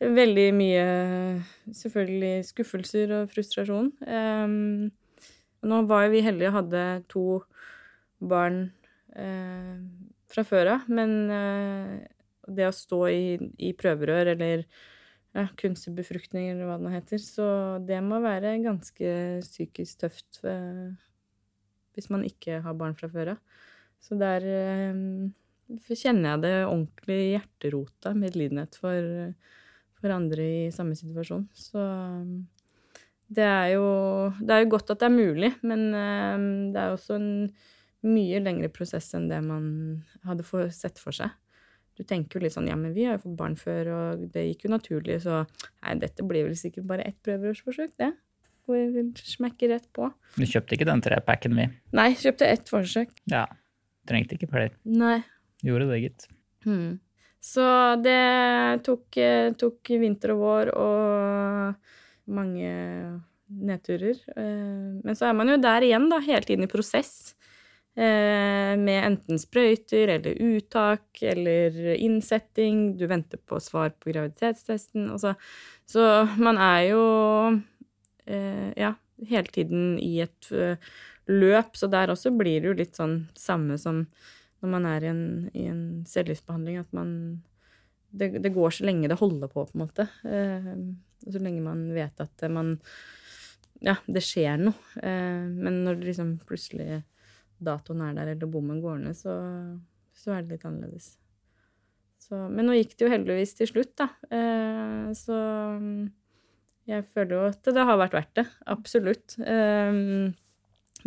veldig 0.00 0.46
mye 0.54 0.84
selvfølgelig 1.74 2.46
skuffelser 2.48 3.14
og 3.18 3.32
frustrasjon. 3.32 3.90
Um, 4.06 4.92
nå 5.66 5.80
var 5.90 6.06
jo 6.06 6.12
vi 6.14 6.22
heldige 6.24 6.52
og 6.52 6.56
hadde 6.60 6.84
to 7.10 7.24
barn 8.30 8.62
uh, 9.18 9.74
fra 10.30 10.46
før 10.46 10.70
av, 10.76 10.86
men 10.88 11.12
uh, 11.34 11.98
det 12.46 12.68
å 12.70 12.74
stå 12.74 13.00
i, 13.10 13.24
i 13.58 13.74
prøverør 13.76 14.32
eller 14.36 14.62
ja, 15.34 15.48
kunstig 15.58 15.96
befruktning 15.98 16.52
eller 16.52 16.70
hva 16.70 16.78
det 16.78 16.86
nå 16.86 16.94
heter, 16.94 17.22
så 17.26 17.50
det 17.90 17.98
må 18.06 18.22
være 18.22 18.54
ganske 18.62 19.12
psykisk 19.42 20.06
tøft 20.06 20.40
uh, 20.46 20.94
hvis 21.98 22.08
man 22.14 22.22
ikke 22.24 22.62
har 22.62 22.78
barn 22.78 22.94
fra 22.94 23.10
før 23.10 23.34
av. 23.34 23.42
Så 24.00 24.16
der 24.16 24.44
eh, 24.48 25.00
kjenner 25.94 26.34
jeg 26.34 26.44
det 26.44 26.54
ordentlig 26.66 27.18
i 27.18 27.32
hjerterota, 27.34 28.14
medlidenhet 28.16 28.78
for, 28.80 29.34
for 30.00 30.14
andre 30.14 30.46
i 30.66 30.70
samme 30.74 30.96
situasjon. 30.98 31.46
Så 31.54 31.84
det 33.30 33.46
er 33.46 33.68
jo 33.76 33.84
Det 34.40 34.54
er 34.54 34.64
jo 34.64 34.72
godt 34.72 34.90
at 34.90 35.02
det 35.02 35.10
er 35.10 35.14
mulig, 35.14 35.52
men 35.62 35.92
eh, 35.94 36.48
det 36.74 36.80
er 36.80 36.96
også 36.96 37.18
en 37.20 37.30
mye 38.00 38.40
lengre 38.40 38.70
prosess 38.72 39.12
enn 39.14 39.28
det 39.28 39.42
man 39.44 39.66
hadde 40.24 40.44
for, 40.46 40.70
sett 40.72 40.98
for 40.98 41.14
seg. 41.14 41.30
Du 41.98 42.04
tenker 42.08 42.38
jo 42.38 42.46
litt 42.46 42.54
sånn 42.54 42.70
ja, 42.70 42.78
men 42.80 42.94
vi 42.96 43.04
har 43.04 43.18
jo 43.18 43.26
fått 43.26 43.36
barn 43.36 43.56
før, 43.60 43.90
og 43.92 44.22
det 44.32 44.46
gikk 44.46 44.64
jo 44.64 44.72
naturlig, 44.72 45.18
så 45.26 45.42
nei, 45.44 45.98
dette 46.00 46.24
blir 46.24 46.46
vel 46.48 46.56
sikkert 46.56 46.88
bare 46.88 47.04
ett 47.04 47.18
prøverørsforsøk, 47.26 47.92
det. 48.00 48.14
Hvor 48.64 48.78
jeg 48.78 48.92
vil 48.94 49.10
smekke 49.26 49.68
rett 49.72 49.88
på. 49.96 50.08
Du 50.36 50.46
kjøpte 50.48 50.76
ikke 50.76 50.88
den 50.88 51.02
trepacken, 51.04 51.58
vi. 51.58 51.66
Nei, 51.96 52.08
kjøpte 52.16 52.48
ett 52.48 52.72
forsøk. 52.72 53.12
Ja. 53.28 53.44
Trengte 54.08 54.38
ikke 54.38 54.48
flere. 54.48 54.72
Nei. 54.88 55.18
Gjorde 55.62 55.88
det, 55.90 56.00
gitt. 56.00 56.28
Hmm. 56.64 56.98
Så 57.40 57.64
det 58.04 58.82
tok, 58.84 59.16
eh, 59.16 59.50
tok 59.56 59.90
vinter 60.00 60.34
og 60.34 60.40
vår 60.44 60.70
og 60.76 61.74
mange 62.36 62.72
nedturer. 63.48 64.18
Eh, 64.36 65.00
Men 65.02 65.16
så 65.16 65.30
er 65.30 65.32
man 65.34 65.48
jo 65.48 65.56
der 65.56 65.80
igjen, 65.82 66.08
da, 66.10 66.20
hele 66.20 66.44
tiden 66.44 66.64
i 66.64 66.70
prosess. 66.70 67.34
Eh, 67.96 68.76
Med 68.76 69.04
enten 69.04 69.40
sprøyter 69.40 70.08
eller 70.16 70.36
uttak 70.36 71.22
eller 71.22 71.96
innsetting. 71.96 72.96
Du 72.96 73.06
venter 73.06 73.38
på 73.38 73.60
svar 73.60 73.90
på 73.90 74.12
graviditetstesten. 74.12 75.10
Altså. 75.10 75.34
Så 75.86 76.28
man 76.38 76.56
er 76.56 76.90
jo 76.90 77.62
ja, 78.30 78.92
hele 79.26 79.50
tiden 79.50 79.98
i 79.98 80.20
et 80.22 80.46
løp. 81.26 81.74
Så 81.74 81.90
der 81.90 82.12
også 82.12 82.30
blir 82.30 82.60
det 82.60 82.68
jo 82.68 82.76
litt 82.78 82.94
sånn 82.94 83.26
samme 83.34 83.76
som 83.76 84.06
når 84.60 84.72
man 84.74 84.88
er 84.88 85.04
i 85.04 85.10
en, 85.10 85.22
i 85.56 85.66
en 85.70 85.84
cellegiftbehandling, 86.08 86.80
at 86.82 86.92
man 86.96 87.14
det, 88.10 88.32
det 88.42 88.52
går 88.54 88.74
så 88.74 88.86
lenge 88.88 89.08
det 89.10 89.20
holder 89.20 89.50
på, 89.50 89.64
på 89.64 89.76
en 89.76 89.84
måte. 89.84 90.06
Eh, 90.26 90.70
så 91.30 91.42
lenge 91.42 91.62
man 91.64 91.88
vet 91.94 92.20
at 92.22 92.46
man 92.52 92.76
Ja, 93.80 93.94
det 94.10 94.20
skjer 94.26 94.58
noe. 94.60 94.76
Eh, 95.00 95.46
men 95.48 95.84
når 95.86 96.02
liksom 96.04 96.34
plutselig 96.44 97.02
datoen 97.60 98.02
er 98.04 98.16
der, 98.16 98.32
eller 98.34 98.50
bommen 98.50 98.80
går 98.82 98.98
ned, 99.04 99.16
så, 99.16 99.34
så 100.16 100.34
er 100.34 100.42
det 100.44 100.56
litt 100.56 100.66
annerledes. 100.68 101.14
Så, 102.20 102.36
men 102.52 102.68
nå 102.68 102.76
gikk 102.76 102.96
det 102.96 103.06
jo 103.06 103.12
heldigvis 103.12 103.56
til 103.58 103.70
slutt, 103.70 103.94
da. 104.00 104.10
Eh, 104.32 105.08
så 105.16 105.38
jeg 106.90 107.06
føler 107.14 107.36
jo 107.36 107.46
at 107.48 107.72
det 107.72 107.86
har 107.88 108.00
vært 108.00 108.16
verdt 108.18 108.36
det. 108.40 108.46
Absolutt. 108.74 109.38
Eh, 109.40 110.30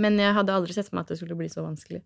men 0.01 0.19
jeg 0.19 0.35
hadde 0.37 0.55
aldri 0.55 0.75
sett 0.75 0.89
for 0.89 0.97
meg 0.97 1.05
at 1.05 1.13
det 1.13 1.19
skulle 1.21 1.37
bli 1.37 1.49
så 1.51 1.65
vanskelig. 1.65 2.01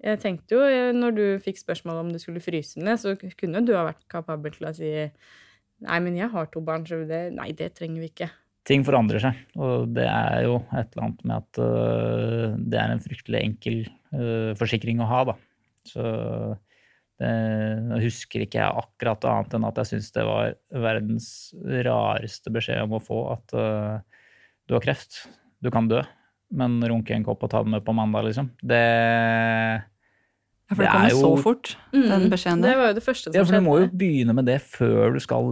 Jeg 0.00 0.20
tenkte 0.22 0.56
jo, 0.56 0.64
eh, 0.64 0.90
når 0.96 1.16
du 1.16 1.24
fikk 1.44 1.60
spørsmål 1.60 2.04
om 2.04 2.12
du 2.12 2.18
skulle 2.22 2.42
fryse 2.42 2.80
ned, 2.80 3.00
så 3.00 3.14
kunne 3.18 3.62
du 3.66 3.74
ha 3.76 3.84
vært 3.90 4.06
kapabel 4.10 4.54
til 4.56 4.70
å 4.70 4.76
si 4.76 4.92
Nei, 5.80 5.96
men 6.04 6.12
jeg 6.12 6.28
har 6.28 6.48
to 6.52 6.60
barn, 6.60 6.82
så 6.84 6.98
det 7.08 7.30
Nei, 7.32 7.50
det 7.56 7.70
trenger 7.78 8.02
vi 8.04 8.10
ikke. 8.10 8.28
ting 8.68 8.82
forandrer 8.84 9.22
seg. 9.22 9.38
Og 9.56 9.88
det 9.96 10.04
er 10.04 10.42
jo 10.44 10.58
et 10.76 10.90
eller 10.92 11.06
annet 11.06 11.22
med 11.24 11.36
at 11.38 11.60
uh, 11.64 12.58
det 12.60 12.78
er 12.78 12.92
en 12.92 13.00
fryktelig 13.00 13.40
enkel 13.40 13.78
uh, 14.12 14.52
forsikring 14.60 15.00
å 15.00 15.08
ha, 15.08 15.22
da. 15.30 15.36
Så 15.88 16.04
det, 17.20 17.30
jeg 17.30 18.04
husker 18.04 18.44
ikke 18.44 18.60
jeg 18.60 18.82
akkurat 18.82 19.24
annet 19.28 19.56
enn 19.56 19.66
at 19.68 19.80
jeg 19.80 19.90
syns 19.94 20.12
det 20.12 20.26
var 20.28 20.52
verdens 20.84 21.30
rareste 21.88 22.52
beskjed 22.52 22.84
om 22.84 22.98
å 23.00 23.02
få 23.02 23.22
at 23.32 23.56
uh, 23.56 24.20
du 24.68 24.76
har 24.76 24.84
kreft, 24.84 25.22
du 25.64 25.72
kan 25.72 25.88
dø, 25.88 26.04
men 26.50 26.80
runke 26.90 27.14
en 27.14 27.24
kopp 27.26 27.44
og 27.46 27.52
ta 27.52 27.62
den 27.64 27.76
med 27.76 27.84
på 27.86 27.94
mandag, 27.96 28.26
liksom. 28.28 28.50
Det 28.62 28.80
ja, 30.70 30.76
for 30.76 30.84
det, 30.84 30.86
det 30.86 30.92
kommer 30.94 31.10
jo, 31.10 31.20
så 31.20 31.30
fort, 31.42 31.72
den 31.90 32.06
mm. 32.06 32.26
beskjeden 32.30 32.60
der. 32.62 32.70
Det 32.70 32.78
var 32.78 32.92
jo 32.92 32.96
det 32.98 33.02
første 33.02 33.24
som 33.24 33.32
skjedde. 33.32 33.40
Ja, 33.42 33.46
for 33.48 33.58
du 33.58 33.66
må 33.66 33.78
jo 33.80 33.88
begynne 34.02 34.36
med 34.38 34.46
det 34.46 34.60
før 34.62 35.16
du 35.16 35.20
skal 35.22 35.48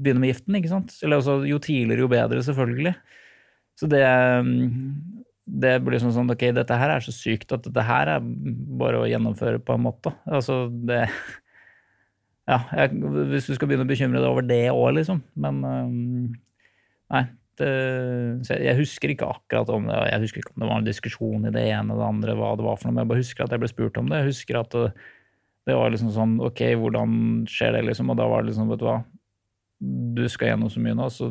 begynne 0.00 0.22
med 0.22 0.32
giften, 0.32 0.56
ikke 0.56 0.72
sant? 0.72 0.94
Eller 1.04 1.20
altså, 1.20 1.36
jo 1.48 1.60
tidligere, 1.60 2.04
jo 2.04 2.08
bedre, 2.12 2.40
selvfølgelig. 2.46 2.94
Så 3.76 3.88
det, 3.92 4.04
det 5.64 5.74
blir 5.84 6.00
sånn 6.00 6.14
sånn 6.16 6.32
ok, 6.32 6.46
dette 6.56 6.78
her 6.80 6.94
er 6.94 7.04
så 7.04 7.12
sykt 7.12 7.52
at 7.52 7.64
dette 7.68 7.84
her 7.84 8.14
er 8.14 8.30
bare 8.80 9.02
å 9.02 9.08
gjennomføre 9.10 9.60
på 9.64 9.76
en 9.76 9.84
måte. 9.88 10.14
Altså, 10.24 10.66
det 10.70 11.04
Ja, 12.46 12.60
jeg, 12.78 13.00
hvis 13.32 13.48
du 13.50 13.56
skal 13.56 13.68
begynne 13.68 13.82
å 13.82 13.90
bekymre 13.90 14.20
deg 14.22 14.30
over 14.30 14.44
det 14.46 14.62
òg, 14.70 14.92
liksom. 15.00 15.20
Men 15.34 15.64
Nei. 17.12 17.26
Det, 17.56 17.68
jeg 18.52 18.76
husker 18.76 19.12
ikke 19.12 19.28
akkurat 19.32 19.70
om 19.72 19.86
det 19.88 19.96
jeg 20.10 20.22
husker 20.26 20.42
ikke 20.42 20.52
om 20.52 20.62
det 20.62 20.68
var 20.68 20.80
en 20.80 20.88
diskusjon 20.88 21.48
i 21.48 21.52
det 21.54 21.62
ene 21.72 21.94
og 21.94 22.02
det 22.02 22.08
andre, 22.10 22.34
hva 22.36 22.50
det 22.58 22.66
var 22.66 22.76
for 22.76 22.88
noe, 22.88 22.96
men 22.96 23.04
jeg 23.04 23.10
bare 23.12 23.22
husker 23.22 23.46
at 23.46 23.54
jeg 23.54 23.62
ble 23.62 23.70
spurt 23.70 24.00
om 24.00 24.10
det. 24.10 24.20
Jeg 24.20 24.32
husker 24.34 24.58
at 24.60 24.76
det, 24.76 24.86
det 25.66 25.76
var 25.78 25.92
liksom 25.94 26.12
sånn 26.14 26.34
Ok, 26.44 26.62
hvordan 26.78 27.18
skjer 27.50 27.78
det, 27.78 27.86
liksom? 27.88 28.12
Og 28.12 28.20
da 28.20 28.28
var 28.30 28.44
det 28.44 28.52
liksom, 28.52 28.70
vet 28.72 28.82
du 28.82 28.88
hva 28.90 29.00
du 30.16 30.24
skal 30.32 30.52
gjennom 30.52 30.70
så 30.72 30.80
mye 30.80 30.96
nå, 30.96 31.08
så 31.12 31.30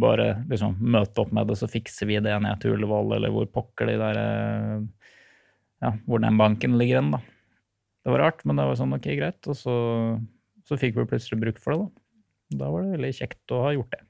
bare 0.00 0.30
liksom 0.48 0.76
møte 0.80 1.20
opp 1.20 1.32
med 1.36 1.50
det, 1.50 1.58
så 1.60 1.68
fikser 1.68 2.08
vi 2.08 2.18
det 2.24 2.36
ned 2.42 2.60
til 2.62 2.76
Ullevål, 2.76 3.16
eller 3.18 3.32
hvor 3.32 3.48
pokker 3.52 3.90
de 3.90 3.98
der 4.00 4.20
eh, 4.20 4.84
Ja, 5.84 5.92
hvor 6.08 6.22
den 6.22 6.38
banken 6.40 6.78
ligger 6.80 7.02
hen, 7.02 7.12
da. 7.12 7.20
Det 8.06 8.14
var 8.14 8.22
rart, 8.22 8.44
men 8.48 8.56
det 8.56 8.64
var 8.64 8.78
sånn 8.78 8.96
ok, 8.96 9.06
greit. 9.18 9.48
Og 9.50 9.58
så, 9.58 9.74
så 10.64 10.78
fikk 10.80 10.96
vi 10.96 11.08
plutselig 11.10 11.40
bruk 11.42 11.60
for 11.60 11.74
det, 11.74 11.84
da. 11.84 12.06
Da 12.62 12.70
var 12.72 12.84
det 12.84 12.94
veldig 12.94 13.12
kjekt 13.18 13.52
å 13.52 13.64
ha 13.66 13.74
gjort 13.74 13.92
det. 13.92 14.00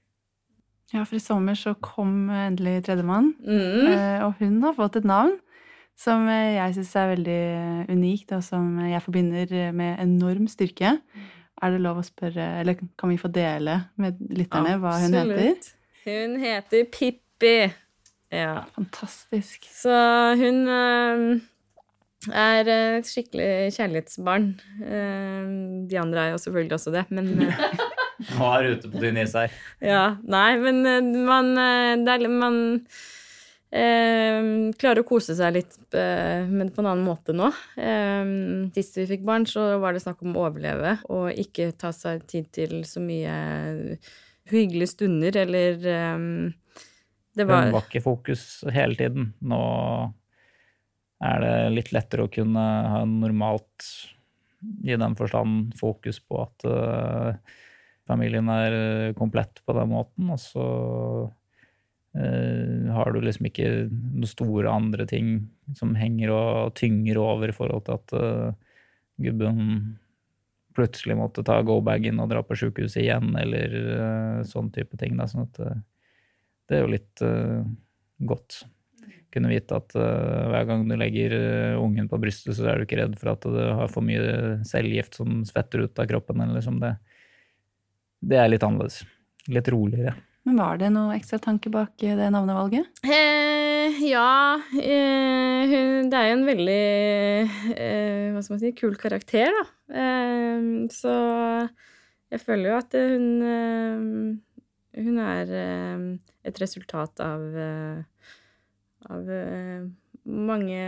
Ja, 0.95 1.03
for 1.03 1.19
i 1.19 1.23
sommer 1.23 1.57
så 1.59 1.75
kom 1.83 2.29
endelig 2.31 2.85
tredjemann, 2.87 3.33
mm. 3.43 3.89
Eh, 3.91 4.21
og 4.23 4.39
hun 4.39 4.61
har 4.63 4.77
fått 4.77 5.01
et 5.01 5.09
navn 5.09 5.35
som 5.97 6.27
jeg 6.29 6.75
syns 6.77 6.93
er 7.01 7.09
veldig 7.15 7.41
unikt, 7.89 8.35
og 8.37 8.43
som 8.45 8.77
jeg 8.85 9.01
forbinder 9.01 9.73
med 9.73 9.97
enorm 10.03 10.45
styrke. 10.53 10.99
Er 11.57 11.73
det 11.73 11.81
lov 11.81 12.03
å 12.03 12.05
spørre, 12.05 12.51
eller 12.61 12.77
kan 13.01 13.09
vi 13.09 13.17
få 13.17 13.31
dele 13.33 13.79
med 13.97 14.21
lytterne 14.29 14.77
Absolutt. 14.77 14.83
hva 14.85 14.93
hun 15.01 15.17
heter? 15.17 15.71
Hun 16.05 16.37
heter 16.43 16.85
Pippi. 16.93 17.55
Ja. 18.29 18.67
Fantastisk. 18.77 19.65
Så 19.73 19.97
hun 20.37 20.69
er 22.29 22.73
et 22.77 23.09
skikkelig 23.09 23.73
kjærlighetsbarn. 23.79 24.51
De 25.89 26.01
andre 26.03 26.27
er 26.27 26.37
jo 26.37 26.45
selvfølgelig 26.45 26.77
også 26.77 26.93
det, 26.93 27.07
men 27.09 27.33
Nå 28.17 28.49
er 28.53 28.65
du 28.65 28.77
ute 28.77 28.91
på 28.93 29.03
tynn 29.03 29.21
is 29.21 29.37
her. 29.37 29.53
Ja. 29.85 30.07
Nei, 30.25 30.49
men 30.63 30.83
man, 31.29 31.53
det 32.05 32.17
er, 32.17 32.27
man 32.33 32.59
Eh, 33.77 34.45
klarer 34.79 35.03
å 35.03 35.09
kose 35.09 35.35
seg 35.35 35.57
litt 35.57 35.75
eh, 35.99 36.47
men 36.47 36.71
på 36.73 36.81
en 36.81 36.91
annen 36.93 37.07
måte 37.07 37.35
nå. 37.35 37.51
Eh, 37.75 38.29
sist 38.77 39.01
vi 39.01 39.09
fikk 39.11 39.25
barn, 39.27 39.47
så 39.51 39.75
var 39.83 39.93
det 39.93 40.05
snakk 40.05 40.23
om 40.25 40.37
å 40.37 40.47
overleve 40.47 40.97
og 41.13 41.29
ikke 41.35 41.73
ta 41.79 41.91
seg 41.95 42.25
tid 42.31 42.49
til 42.55 42.79
så 42.89 43.03
mye 43.03 43.35
hyggelige 44.47 44.93
stunder 44.95 45.41
eller 45.43 45.89
eh, 45.93 46.29
Det 47.37 47.45
var 47.49 47.67
Det 47.67 47.75
var 47.75 47.89
ikke 47.91 48.05
fokus 48.07 48.47
hele 48.73 48.97
tiden. 48.97 49.33
Nå 49.45 49.61
er 51.27 51.43
det 51.43 51.55
litt 51.75 51.93
lettere 51.97 52.27
å 52.27 52.33
kunne 52.33 52.63
ha 52.93 53.05
normalt, 53.09 53.85
i 54.85 54.97
den 54.97 55.15
forstand, 55.17 55.75
fokus 55.79 56.19
på 56.21 56.43
at 56.43 56.65
uh, 56.69 57.55
familien 58.07 58.49
er 58.53 59.13
komplett 59.19 59.63
på 59.67 59.75
den 59.77 59.91
måten. 59.93 60.31
Og 60.33 60.41
så 60.41 60.67
eh, 62.17 62.93
har 62.95 63.13
du 63.13 63.21
liksom 63.23 63.51
ikke 63.51 63.71
noen 63.91 64.31
store 64.31 64.73
andre 64.73 65.09
ting 65.11 65.37
som 65.79 65.97
henger 65.99 66.35
og 66.35 66.77
tynger 66.79 67.21
over 67.23 67.51
i 67.51 67.57
forhold 67.57 67.87
til 67.89 67.99
at 67.99 68.17
eh, 68.21 68.79
gubben 69.27 69.97
plutselig 70.77 71.17
måtte 71.17 71.45
ta 71.47 71.63
go-bagen 71.65 72.21
og 72.21 72.29
dra 72.29 72.43
på 72.45 72.57
sjukehuset 72.59 73.01
igjen, 73.01 73.31
eller 73.41 73.77
eh, 73.83 74.41
sånn 74.49 74.71
type 74.75 74.99
ting. 75.01 75.17
Da. 75.19 75.29
Sånn 75.31 75.47
at 75.49 75.61
det 76.67 76.79
er 76.79 76.83
jo 76.83 76.91
litt 76.91 77.23
godt. 78.27 78.65
Kunne 79.31 79.53
vite 79.53 79.77
at 79.79 79.95
hver 79.95 80.65
gang 80.67 80.83
du 80.89 80.97
legger 80.99 81.33
ungen 81.79 82.09
på 82.11 82.19
brystet, 82.19 82.57
så 82.59 82.67
er 82.67 82.81
du 82.81 82.87
ikke 82.87 82.99
redd 82.99 83.15
for 83.21 83.31
at 83.31 83.47
du 83.47 83.61
har 83.79 83.93
for 83.93 84.03
mye 84.03 84.57
cellegift 84.67 85.15
som 85.21 85.45
svetter 85.47 85.85
ut 85.87 86.03
av 86.03 86.09
kroppen. 86.11 86.43
Eller 86.43 86.59
liksom 86.59 86.81
det. 86.83 86.97
Det 88.27 88.41
er 88.43 88.51
litt 88.51 88.65
annerledes. 88.67 89.05
Litt 89.53 89.69
roligere. 89.71 90.17
Men 90.47 90.61
var 90.63 90.79
det 90.79 90.93
noe 90.95 91.15
ekstra 91.17 91.41
tanke 91.43 91.71
bak 91.75 91.99
det 91.99 92.29
navnevalget? 92.31 92.87
Eh, 93.03 93.97
ja. 94.07 94.61
Eh, 94.79 95.73
det 96.07 96.15
er 96.15 96.29
jo 96.29 96.37
en 96.37 96.45
veldig 96.47 96.85
eh, 97.75 98.29
hva 98.31 98.43
skal 98.45 98.55
man 98.55 98.63
si, 98.63 98.71
kul 98.79 98.95
karakter, 99.01 99.51
da. 99.51 99.65
Eh, 100.03 100.69
så 100.95 101.15
jeg 102.31 102.43
føler 102.43 102.71
jo 102.71 102.77
at 102.79 102.97
hun 102.99 103.27
eh, 103.47 104.07
Hun 104.97 105.19
er 105.21 105.51
eh, 105.53 106.05
et 106.49 106.61
resultat 106.63 107.21
av 107.21 107.43
av 109.07 109.29
mange 110.27 110.79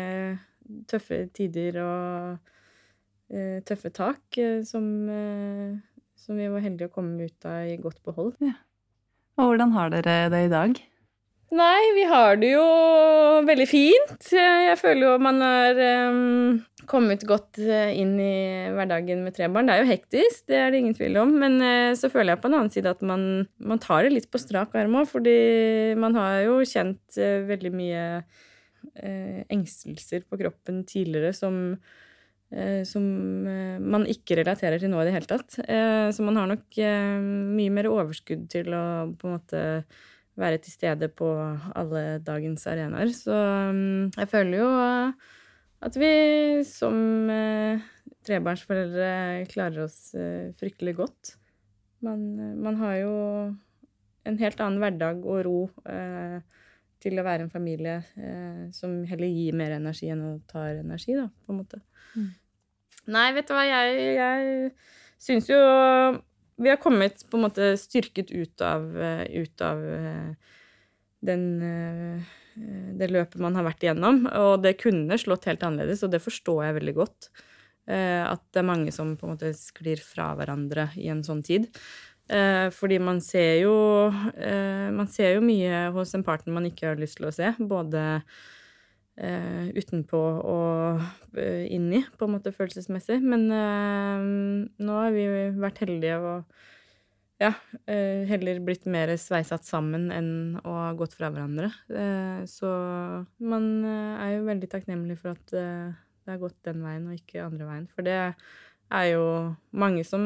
tøffe 0.91 1.21
tider 1.37 1.77
og 1.85 2.49
tøffe 3.69 3.93
tak 3.95 4.39
som, 4.67 4.89
som 6.19 6.39
vi 6.39 6.51
var 6.51 6.65
heldige 6.65 6.91
å 6.91 6.95
komme 6.95 7.29
ut 7.29 7.49
av 7.49 7.71
i 7.71 7.79
godt 7.81 8.03
behold. 8.07 8.35
Ja. 8.45 8.57
Og 9.39 9.53
hvordan 9.53 9.75
har 9.77 9.93
dere 9.95 10.21
det 10.33 10.47
i 10.49 10.53
dag? 10.53 10.79
Nei, 11.49 11.93
vi 11.97 12.03
har 12.05 12.37
det 12.37 12.51
jo 12.51 12.65
veldig 13.49 13.67
fint. 13.71 14.27
Jeg 14.35 14.75
føler 14.77 15.07
jo 15.07 15.13
man 15.25 15.39
har 15.41 15.79
um, 16.11 16.59
kommet 16.91 17.23
godt 17.29 17.61
eh, 17.63 17.95
inn 17.97 18.19
i 18.21 18.69
hverdagen 18.75 19.23
med 19.25 19.37
tre 19.37 19.49
barn. 19.49 19.71
Det 19.71 19.77
er 19.79 19.81
jo 19.81 19.89
hektisk, 19.89 20.43
det 20.51 20.59
er 20.61 20.75
det 20.75 20.83
ingen 20.83 20.99
tvil 20.99 21.17
om. 21.23 21.33
Men 21.41 21.57
uh, 21.63 21.95
så 21.97 22.11
føler 22.13 22.35
jeg 22.35 22.43
på 22.43 22.51
en 22.51 22.59
annen 22.59 22.75
side 22.75 22.93
at 22.93 23.01
man, 23.07 23.25
man 23.65 23.81
tar 23.81 24.05
det 24.05 24.13
litt 24.13 24.29
på 24.29 24.43
strak 24.43 24.77
arm 24.77 24.99
òg. 25.01 25.09
Fordi 25.09 25.39
man 25.97 26.19
har 26.21 26.43
jo 26.45 26.59
kjent 26.69 27.17
uh, 27.17 27.49
veldig 27.49 27.73
mye 27.81 28.05
uh, 28.21 29.41
engstelser 29.49 30.29
på 30.29 30.43
kroppen 30.43 30.83
tidligere 30.91 31.33
som 31.39 31.79
som 32.89 33.05
eh, 33.49 33.79
man 33.81 34.07
ikke 34.09 34.39
relaterer 34.41 34.81
til 34.81 34.93
nå 34.93 35.01
i 35.03 35.09
det 35.09 35.17
hele 35.17 35.31
tatt. 35.31 35.59
Eh, 35.65 36.09
så 36.15 36.25
man 36.27 36.39
har 36.41 36.49
nok 36.51 36.79
mye 36.79 37.75
mer 37.75 37.91
overskudd 37.91 38.47
til 38.53 38.73
å 38.77 38.85
på 39.19 39.29
en 39.29 39.37
måte 39.37 39.65
være 40.39 40.61
til 40.63 40.73
stede 40.73 41.11
på 41.11 41.29
alle 41.75 42.21
dagens 42.25 42.67
arenaer. 42.71 43.11
Så 43.13 43.35
mm, 43.35 44.15
jeg 44.17 44.31
føler 44.31 44.63
jo 44.63 44.71
at 45.89 45.99
vi 45.99 46.13
som 46.67 46.97
trebarnsforeldre 48.27 49.49
klarer 49.51 49.85
oss 49.85 50.01
fryktelig 50.59 50.97
godt. 50.99 51.35
Man, 52.03 52.23
man, 52.63 52.79
har 52.79 52.95
jo 53.01 53.15
en 54.29 54.39
helt 54.39 54.61
annen 54.63 54.81
hverdag 54.83 55.25
og 55.27 55.43
ro 55.47 55.59
eh, 55.89 56.39
til 57.03 57.19
å 57.19 57.25
være 57.27 57.47
en 57.47 57.53
familie 57.53 58.01
eh, 58.19 58.65
som 58.75 59.01
heller 59.09 59.31
gir 59.31 59.57
mer 59.59 59.77
energi 59.79 60.11
enn 60.13 60.25
å 60.27 60.33
ta 60.51 60.69
energi, 60.73 61.17
da, 61.19 61.29
på 61.47 61.55
en 61.55 61.61
måte. 61.63 61.81
Mm. 62.15 62.31
Nei, 63.09 63.29
vet 63.37 63.49
du 63.49 63.55
hva, 63.57 63.65
jeg, 63.65 64.09
jeg 64.19 64.73
syns 65.19 65.49
jo 65.49 65.59
vi 66.59 66.71
har 66.71 66.77
kommet 66.77 67.23
på 67.31 67.39
en 67.39 67.45
måte 67.47 67.71
styrket 67.79 68.31
ut 68.31 68.63
av, 68.67 68.87
ut 69.31 69.63
av 69.63 69.83
eh, 69.95 70.55
den, 71.31 71.45
eh, 71.63 72.33
det 72.99 73.11
løpet 73.13 73.39
man 73.43 73.55
har 73.59 73.67
vært 73.69 73.87
igjennom. 73.87 74.25
Og 74.27 74.65
det 74.65 74.79
kunne 74.83 75.21
slått 75.21 75.47
helt 75.51 75.63
annerledes, 75.63 76.03
og 76.03 76.13
det 76.15 76.23
forstår 76.25 76.65
jeg 76.67 76.79
veldig 76.81 76.97
godt. 76.99 77.31
Eh, 77.87 78.25
at 78.27 78.43
det 78.53 78.63
er 78.63 78.71
mange 78.73 78.95
som 78.95 79.15
på 79.17 79.29
en 79.29 79.37
måte 79.37 79.53
sklir 79.57 80.03
fra 80.03 80.33
hverandre 80.39 80.91
i 80.99 81.09
en 81.13 81.25
sånn 81.27 81.45
tid. 81.47 81.71
Fordi 82.29 82.99
man 83.01 83.23
ser 83.25 83.55
jo 83.63 83.71
Man 84.13 85.07
ser 85.09 85.39
jo 85.39 85.41
mye 85.41 85.87
hos 85.95 86.11
en 86.13 86.21
partner 86.27 86.53
man 86.53 86.67
ikke 86.69 86.91
har 86.91 86.99
lyst 87.01 87.17
til 87.17 87.31
å 87.31 87.33
se. 87.33 87.55
Både 87.57 88.03
uh, 89.19 89.69
utenpå 89.77 90.19
og 90.19 91.03
uh, 91.39 91.65
inni, 91.69 92.03
på 92.19 92.27
en 92.27 92.35
måte 92.37 92.55
følelsesmessig. 92.55 93.21
Men 93.23 93.47
uh, 93.53 94.25
nå 94.79 94.99
har 95.03 95.15
vi 95.15 95.29
vært 95.59 95.83
heldige 95.85 96.19
og 96.23 96.59
ja, 97.39 97.53
heller 97.87 98.59
blitt 98.67 98.89
mer 98.91 99.13
sveisatt 99.15 99.63
sammen 99.63 100.09
enn 100.11 100.31
å 100.67 100.73
ha 100.75 100.89
gått 100.99 101.13
fra 101.15 101.29
hverandre. 101.31 101.69
så 102.51 102.71
man 103.39 103.69
er 103.87 104.33
jo 104.33 104.49
veldig 104.49 104.71
takknemlig 104.73 105.21
for 105.21 105.37
at 105.37 105.55
det 105.55 106.33
har 106.35 106.41
gått 106.43 106.59
den 106.67 106.83
veien 106.83 107.07
og 107.07 107.15
ikke 107.15 107.45
andre 107.45 107.69
veien. 107.69 107.87
For 107.95 108.03
det 108.03 108.17
er 108.19 109.07
jo 109.13 109.25
mange 109.71 110.03
som 110.03 110.25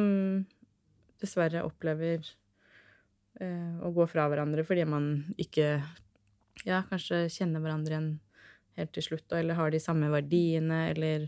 dessverre 1.23 1.63
opplever 1.67 2.25
eh, 3.41 3.75
å 3.83 3.93
gå 3.95 4.07
fra 4.11 4.27
hverandre 4.31 4.65
fordi 4.67 4.87
man 4.89 5.09
ikke 5.41 5.69
ja, 6.67 6.83
kanskje 6.91 7.29
kjenner 7.33 7.63
hverandre 7.63 7.95
igjen 7.95 8.11
helt 8.79 8.93
til 8.95 9.07
slutt, 9.07 9.27
eller 9.37 9.59
har 9.59 9.73
de 9.73 9.81
samme 9.83 10.09
verdiene 10.13 10.85
eller 10.93 11.27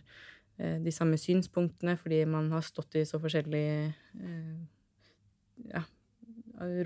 eh, 0.59 0.79
de 0.83 0.95
samme 0.95 1.19
synspunktene 1.21 1.97
fordi 2.01 2.23
man 2.31 2.51
har 2.55 2.65
stått 2.65 2.99
i 3.01 3.05
så 3.09 3.21
forskjellige 3.23 3.91
eh, 3.91 4.57
ja, 5.75 5.85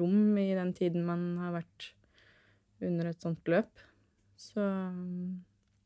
rom 0.01 0.37
i 0.41 0.51
den 0.57 0.75
tiden 0.77 1.07
man 1.07 1.31
har 1.43 1.57
vært 1.61 1.93
under 2.85 3.11
et 3.11 3.23
sånt 3.23 3.49
løp. 3.51 3.87
Så, 4.39 4.63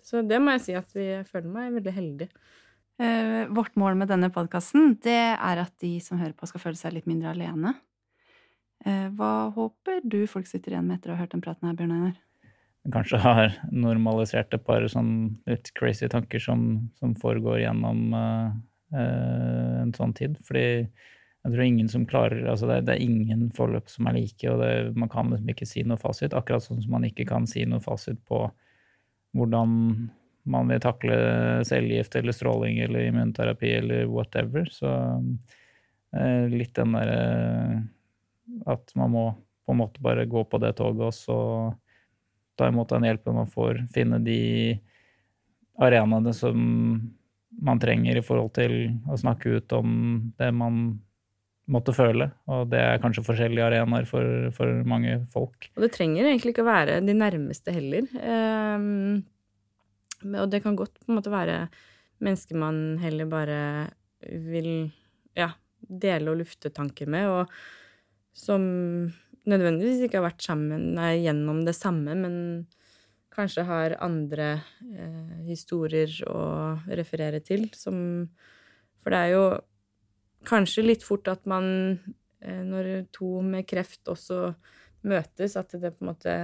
så 0.04 0.20
det 0.28 0.40
må 0.42 0.56
jeg 0.56 0.64
si 0.66 0.74
at 0.76 0.90
vi 0.96 1.06
føler 1.28 1.48
meg 1.52 1.78
veldig 1.78 1.94
heldig. 1.96 2.28
Eh, 3.02 3.46
vårt 3.54 3.78
mål 3.80 3.96
med 4.00 4.12
denne 4.12 4.28
podkasten 4.34 4.98
det 5.04 5.22
er 5.32 5.62
at 5.62 5.72
de 5.80 5.94
som 6.04 6.20
hører 6.20 6.36
på, 6.36 6.48
skal 6.50 6.66
føle 6.66 6.80
seg 6.80 6.98
litt 6.98 7.08
mindre 7.10 7.32
alene. 7.32 7.76
Hva 8.82 9.52
håper 9.54 10.00
du 10.02 10.24
folk 10.26 10.48
sitter 10.50 10.74
igjen 10.74 10.88
med 10.88 10.96
etter 10.96 11.12
å 11.12 11.14
ha 11.14 11.22
hørt 11.22 11.36
den 11.36 11.42
praten 11.44 11.68
her, 11.68 11.76
Bjørn 11.78 11.92
Einar? 11.94 12.16
Kanskje 12.90 13.20
har 13.22 13.52
normalisert 13.70 14.54
et 14.56 14.64
par 14.66 14.82
sånn 14.90 15.36
litt 15.46 15.70
crazy 15.78 16.08
tanker 16.10 16.42
som, 16.42 16.88
som 16.98 17.12
foregår 17.14 17.60
gjennom 17.62 18.00
uh, 18.10 18.48
uh, 18.90 19.82
en 19.84 19.92
sånn 19.94 20.14
tid. 20.18 20.34
Fordi 20.42 20.64
jeg 20.66 21.52
tror 21.52 21.62
ingen 21.62 21.90
som 21.90 22.06
klarer 22.10 22.48
altså 22.50 22.66
det, 22.70 22.80
det 22.88 22.96
er 22.96 23.04
ingen 23.04 23.44
forløp 23.54 23.90
som 23.90 24.08
er 24.10 24.16
like, 24.18 24.42
og 24.50 24.58
det, 24.64 24.72
man 24.98 25.10
kan 25.12 25.30
liksom 25.30 25.52
ikke 25.54 25.68
si 25.68 25.84
noe 25.86 26.00
fasit. 26.00 26.34
Akkurat 26.34 26.66
sånn 26.66 26.82
som 26.82 26.96
man 26.96 27.06
ikke 27.06 27.26
kan 27.28 27.46
si 27.50 27.62
noe 27.70 27.82
fasit 27.82 28.18
på 28.26 28.48
hvordan 29.38 29.78
man 30.50 30.74
vil 30.74 30.82
takle 30.82 31.16
cellegift 31.68 32.16
eller 32.18 32.34
stråling 32.34 32.80
eller 32.82 33.06
immunterapi 33.06 33.76
eller 33.78 34.10
whatever. 34.10 34.66
Så 34.74 34.90
uh, 34.90 36.44
litt 36.50 36.74
den 36.78 36.98
derre 36.98 37.22
at 38.66 38.90
man 38.98 39.14
må 39.14 39.24
på 39.62 39.70
en 39.70 39.78
måte 39.78 40.02
bare 40.02 40.26
gå 40.26 40.42
på 40.50 40.58
det 40.58 40.74
toget 40.82 41.06
og 41.06 41.14
så 41.14 41.38
ta 42.58 42.68
imot 42.68 42.90
den 42.92 43.06
hjelpen 43.08 43.38
man 43.38 43.50
får, 43.50 43.84
finne 43.94 44.20
de 44.22 44.40
arenaene 45.82 46.34
som 46.36 46.58
man 47.62 47.80
trenger 47.80 48.18
i 48.18 48.24
forhold 48.24 48.52
til 48.56 48.76
å 49.10 49.16
snakke 49.20 49.58
ut 49.58 49.74
om 49.76 49.88
det 50.38 50.50
man 50.56 50.84
måtte 51.72 51.94
føle. 51.94 52.28
Og 52.50 52.66
det 52.72 52.80
er 52.80 53.00
kanskje 53.02 53.24
forskjellige 53.26 53.66
arenaer 53.68 54.06
for, 54.08 54.48
for 54.56 54.82
mange 54.88 55.20
folk. 55.32 55.70
Og 55.76 55.84
det 55.84 55.92
trenger 55.94 56.26
egentlig 56.26 56.54
ikke 56.54 56.64
å 56.64 56.70
være 56.72 57.00
de 57.04 57.16
nærmeste 57.16 57.74
heller. 57.74 58.08
Um, 58.18 59.22
og 60.32 60.48
det 60.52 60.62
kan 60.64 60.76
godt 60.78 60.96
på 61.00 61.10
en 61.10 61.18
måte 61.18 61.32
være 61.32 61.66
mennesker 62.22 62.58
man 62.58 62.82
heller 63.02 63.28
bare 63.30 63.60
vil 64.22 64.90
ja, 65.38 65.50
dele 65.80 66.32
og 66.32 66.42
lufte 66.42 66.70
tanker 66.74 67.08
med, 67.10 67.28
og 67.28 68.36
som 68.36 68.62
nødvendigvis 69.48 70.06
ikke 70.06 70.20
har 70.20 70.28
vært 70.30 70.44
sammen 70.44 70.92
nei, 70.96 71.24
gjennom 71.24 71.62
det 71.66 71.74
samme, 71.76 72.14
men 72.18 72.36
kanskje 73.32 73.64
har 73.66 73.96
andre 74.04 74.48
eh, 74.84 75.38
historier 75.48 76.12
å 76.28 76.42
referere 76.92 77.40
til 77.44 77.68
som 77.76 77.96
For 79.02 79.10
det 79.10 79.18
er 79.18 79.32
jo 79.32 79.46
kanskje 80.46 80.84
litt 80.84 81.06
fort 81.06 81.30
at 81.32 81.46
man, 81.48 81.98
eh, 82.42 82.62
når 82.66 83.08
to 83.14 83.40
med 83.42 83.66
kreft 83.68 84.10
også 84.10 84.52
møtes, 85.08 85.56
at 85.56 85.72
det 85.72 85.94
på 85.96 86.04
en 86.04 86.12
måte 86.12 86.34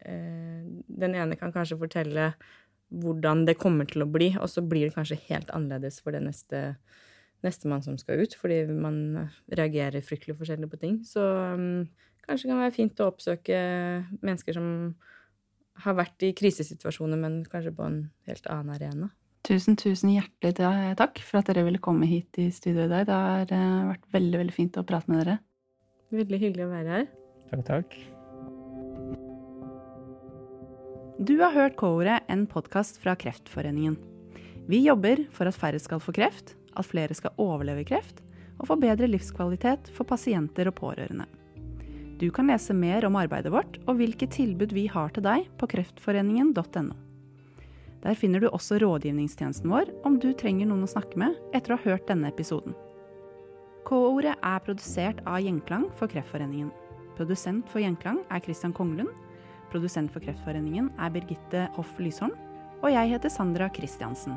eh, 0.00 0.64
Den 0.86 1.14
ene 1.14 1.38
kan 1.38 1.52
kanskje 1.52 1.78
fortelle 1.78 2.32
hvordan 2.90 3.44
det 3.46 3.58
kommer 3.60 3.86
til 3.86 4.02
å 4.02 4.10
bli, 4.10 4.32
og 4.40 4.48
så 4.50 4.64
blir 4.66 4.88
det 4.88 4.96
kanskje 4.96 5.20
helt 5.28 5.50
annerledes 5.54 6.00
for 6.02 6.16
det 6.16 6.24
neste 6.24 6.74
nestemann 7.46 7.84
som 7.84 7.96
skal 8.00 8.22
ut, 8.24 8.34
fordi 8.38 8.62
man 8.70 9.28
reagerer 9.48 10.04
fryktelig 10.04 10.36
forskjellig 10.40 10.70
på 10.72 10.80
ting. 10.80 10.98
Så 11.08 11.22
um, 11.22 11.86
kanskje 12.26 12.48
det 12.48 12.52
kan 12.52 12.64
være 12.64 12.76
fint 12.76 13.00
å 13.00 13.08
oppsøke 13.12 13.62
mennesker 14.20 14.58
som 14.58 14.68
har 15.80 15.96
vært 15.96 16.26
i 16.26 16.34
krisesituasjoner, 16.36 17.18
men 17.20 17.40
kanskje 17.48 17.72
på 17.76 17.86
en 17.86 18.02
helt 18.28 18.50
annen 18.52 18.76
arena. 18.76 19.10
Tusen, 19.46 19.76
tusen 19.80 20.12
hjertelig 20.12 20.52
takk 21.00 21.22
for 21.24 21.40
at 21.40 21.48
dere 21.48 21.64
ville 21.64 21.80
komme 21.80 22.08
hit 22.08 22.36
i 22.38 22.50
studio 22.52 22.84
i 22.84 22.90
dag. 22.90 23.06
Det 23.08 23.16
har 23.16 23.54
eh, 23.56 23.88
vært 23.94 24.04
veldig, 24.12 24.36
veldig 24.42 24.54
fint 24.54 24.76
å 24.76 24.84
prate 24.84 25.08
med 25.08 25.22
dere. 25.22 25.38
Veldig 26.12 26.40
hyggelig 26.42 26.66
å 26.66 26.72
være 26.74 26.96
her. 26.98 27.06
Takk, 27.48 27.64
takk. 27.70 27.96
Du 31.20 31.34
har 31.40 31.56
hørt 31.56 31.76
K-ordet, 31.80 32.20
en 32.32 32.46
podkast 32.48 33.00
fra 33.00 33.16
Kreftforeningen. 33.18 33.96
Vi 34.70 34.82
jobber 34.84 35.24
for 35.34 35.48
at 35.48 35.56
færre 35.56 35.80
skal 35.82 36.00
få 36.04 36.14
kreft, 36.16 36.54
at 36.76 36.86
flere 36.86 37.16
skal 37.16 37.34
overleve 37.40 37.86
kreft, 37.88 38.22
og 38.60 38.68
få 38.68 38.76
bedre 38.80 39.08
livskvalitet 39.08 39.88
for 39.94 40.08
pasienter 40.08 40.68
og 40.68 40.76
pårørende. 40.80 41.26
Du 42.20 42.28
kan 42.30 42.50
lese 42.52 42.74
mer 42.76 43.06
om 43.08 43.16
arbeidet 43.16 43.52
vårt 43.52 43.78
og 43.86 43.96
hvilke 43.96 44.28
tilbud 44.28 44.74
vi 44.76 44.84
har 44.92 45.08
til 45.16 45.24
deg 45.24 45.46
på 45.56 45.70
kreftforeningen.no. 45.72 46.92
Der 48.00 48.16
finner 48.16 48.40
du 48.40 48.48
også 48.48 48.78
rådgivningstjenesten 48.80 49.72
vår 49.72 49.88
om 50.08 50.18
du 50.20 50.30
trenger 50.36 50.68
noen 50.68 50.84
å 50.84 50.92
snakke 50.92 51.20
med 51.20 51.36
etter 51.56 51.72
å 51.72 51.80
ha 51.80 51.92
hørt 51.92 52.08
denne 52.08 52.28
episoden. 52.32 52.76
K-ordet 53.88 54.36
er 54.36 54.62
produsert 54.64 55.20
av 55.24 55.40
Gjenklang 55.40 55.88
for 55.96 56.12
Kreftforeningen. 56.12 56.70
Produsent 57.16 57.68
for 57.72 57.80
Gjenklang 57.80 58.20
er 58.28 58.44
Christian 58.44 58.76
Konglund. 58.76 59.12
Produsent 59.72 60.12
for 60.12 60.24
Kreftforeningen 60.24 60.92
er 61.00 61.12
Birgitte 61.14 61.68
Hoff 61.76 61.96
Lysholm. 62.00 62.36
Og 62.80 62.92
jeg 62.92 63.12
heter 63.14 63.32
Sandra 63.32 63.68
Christiansen. 63.72 64.36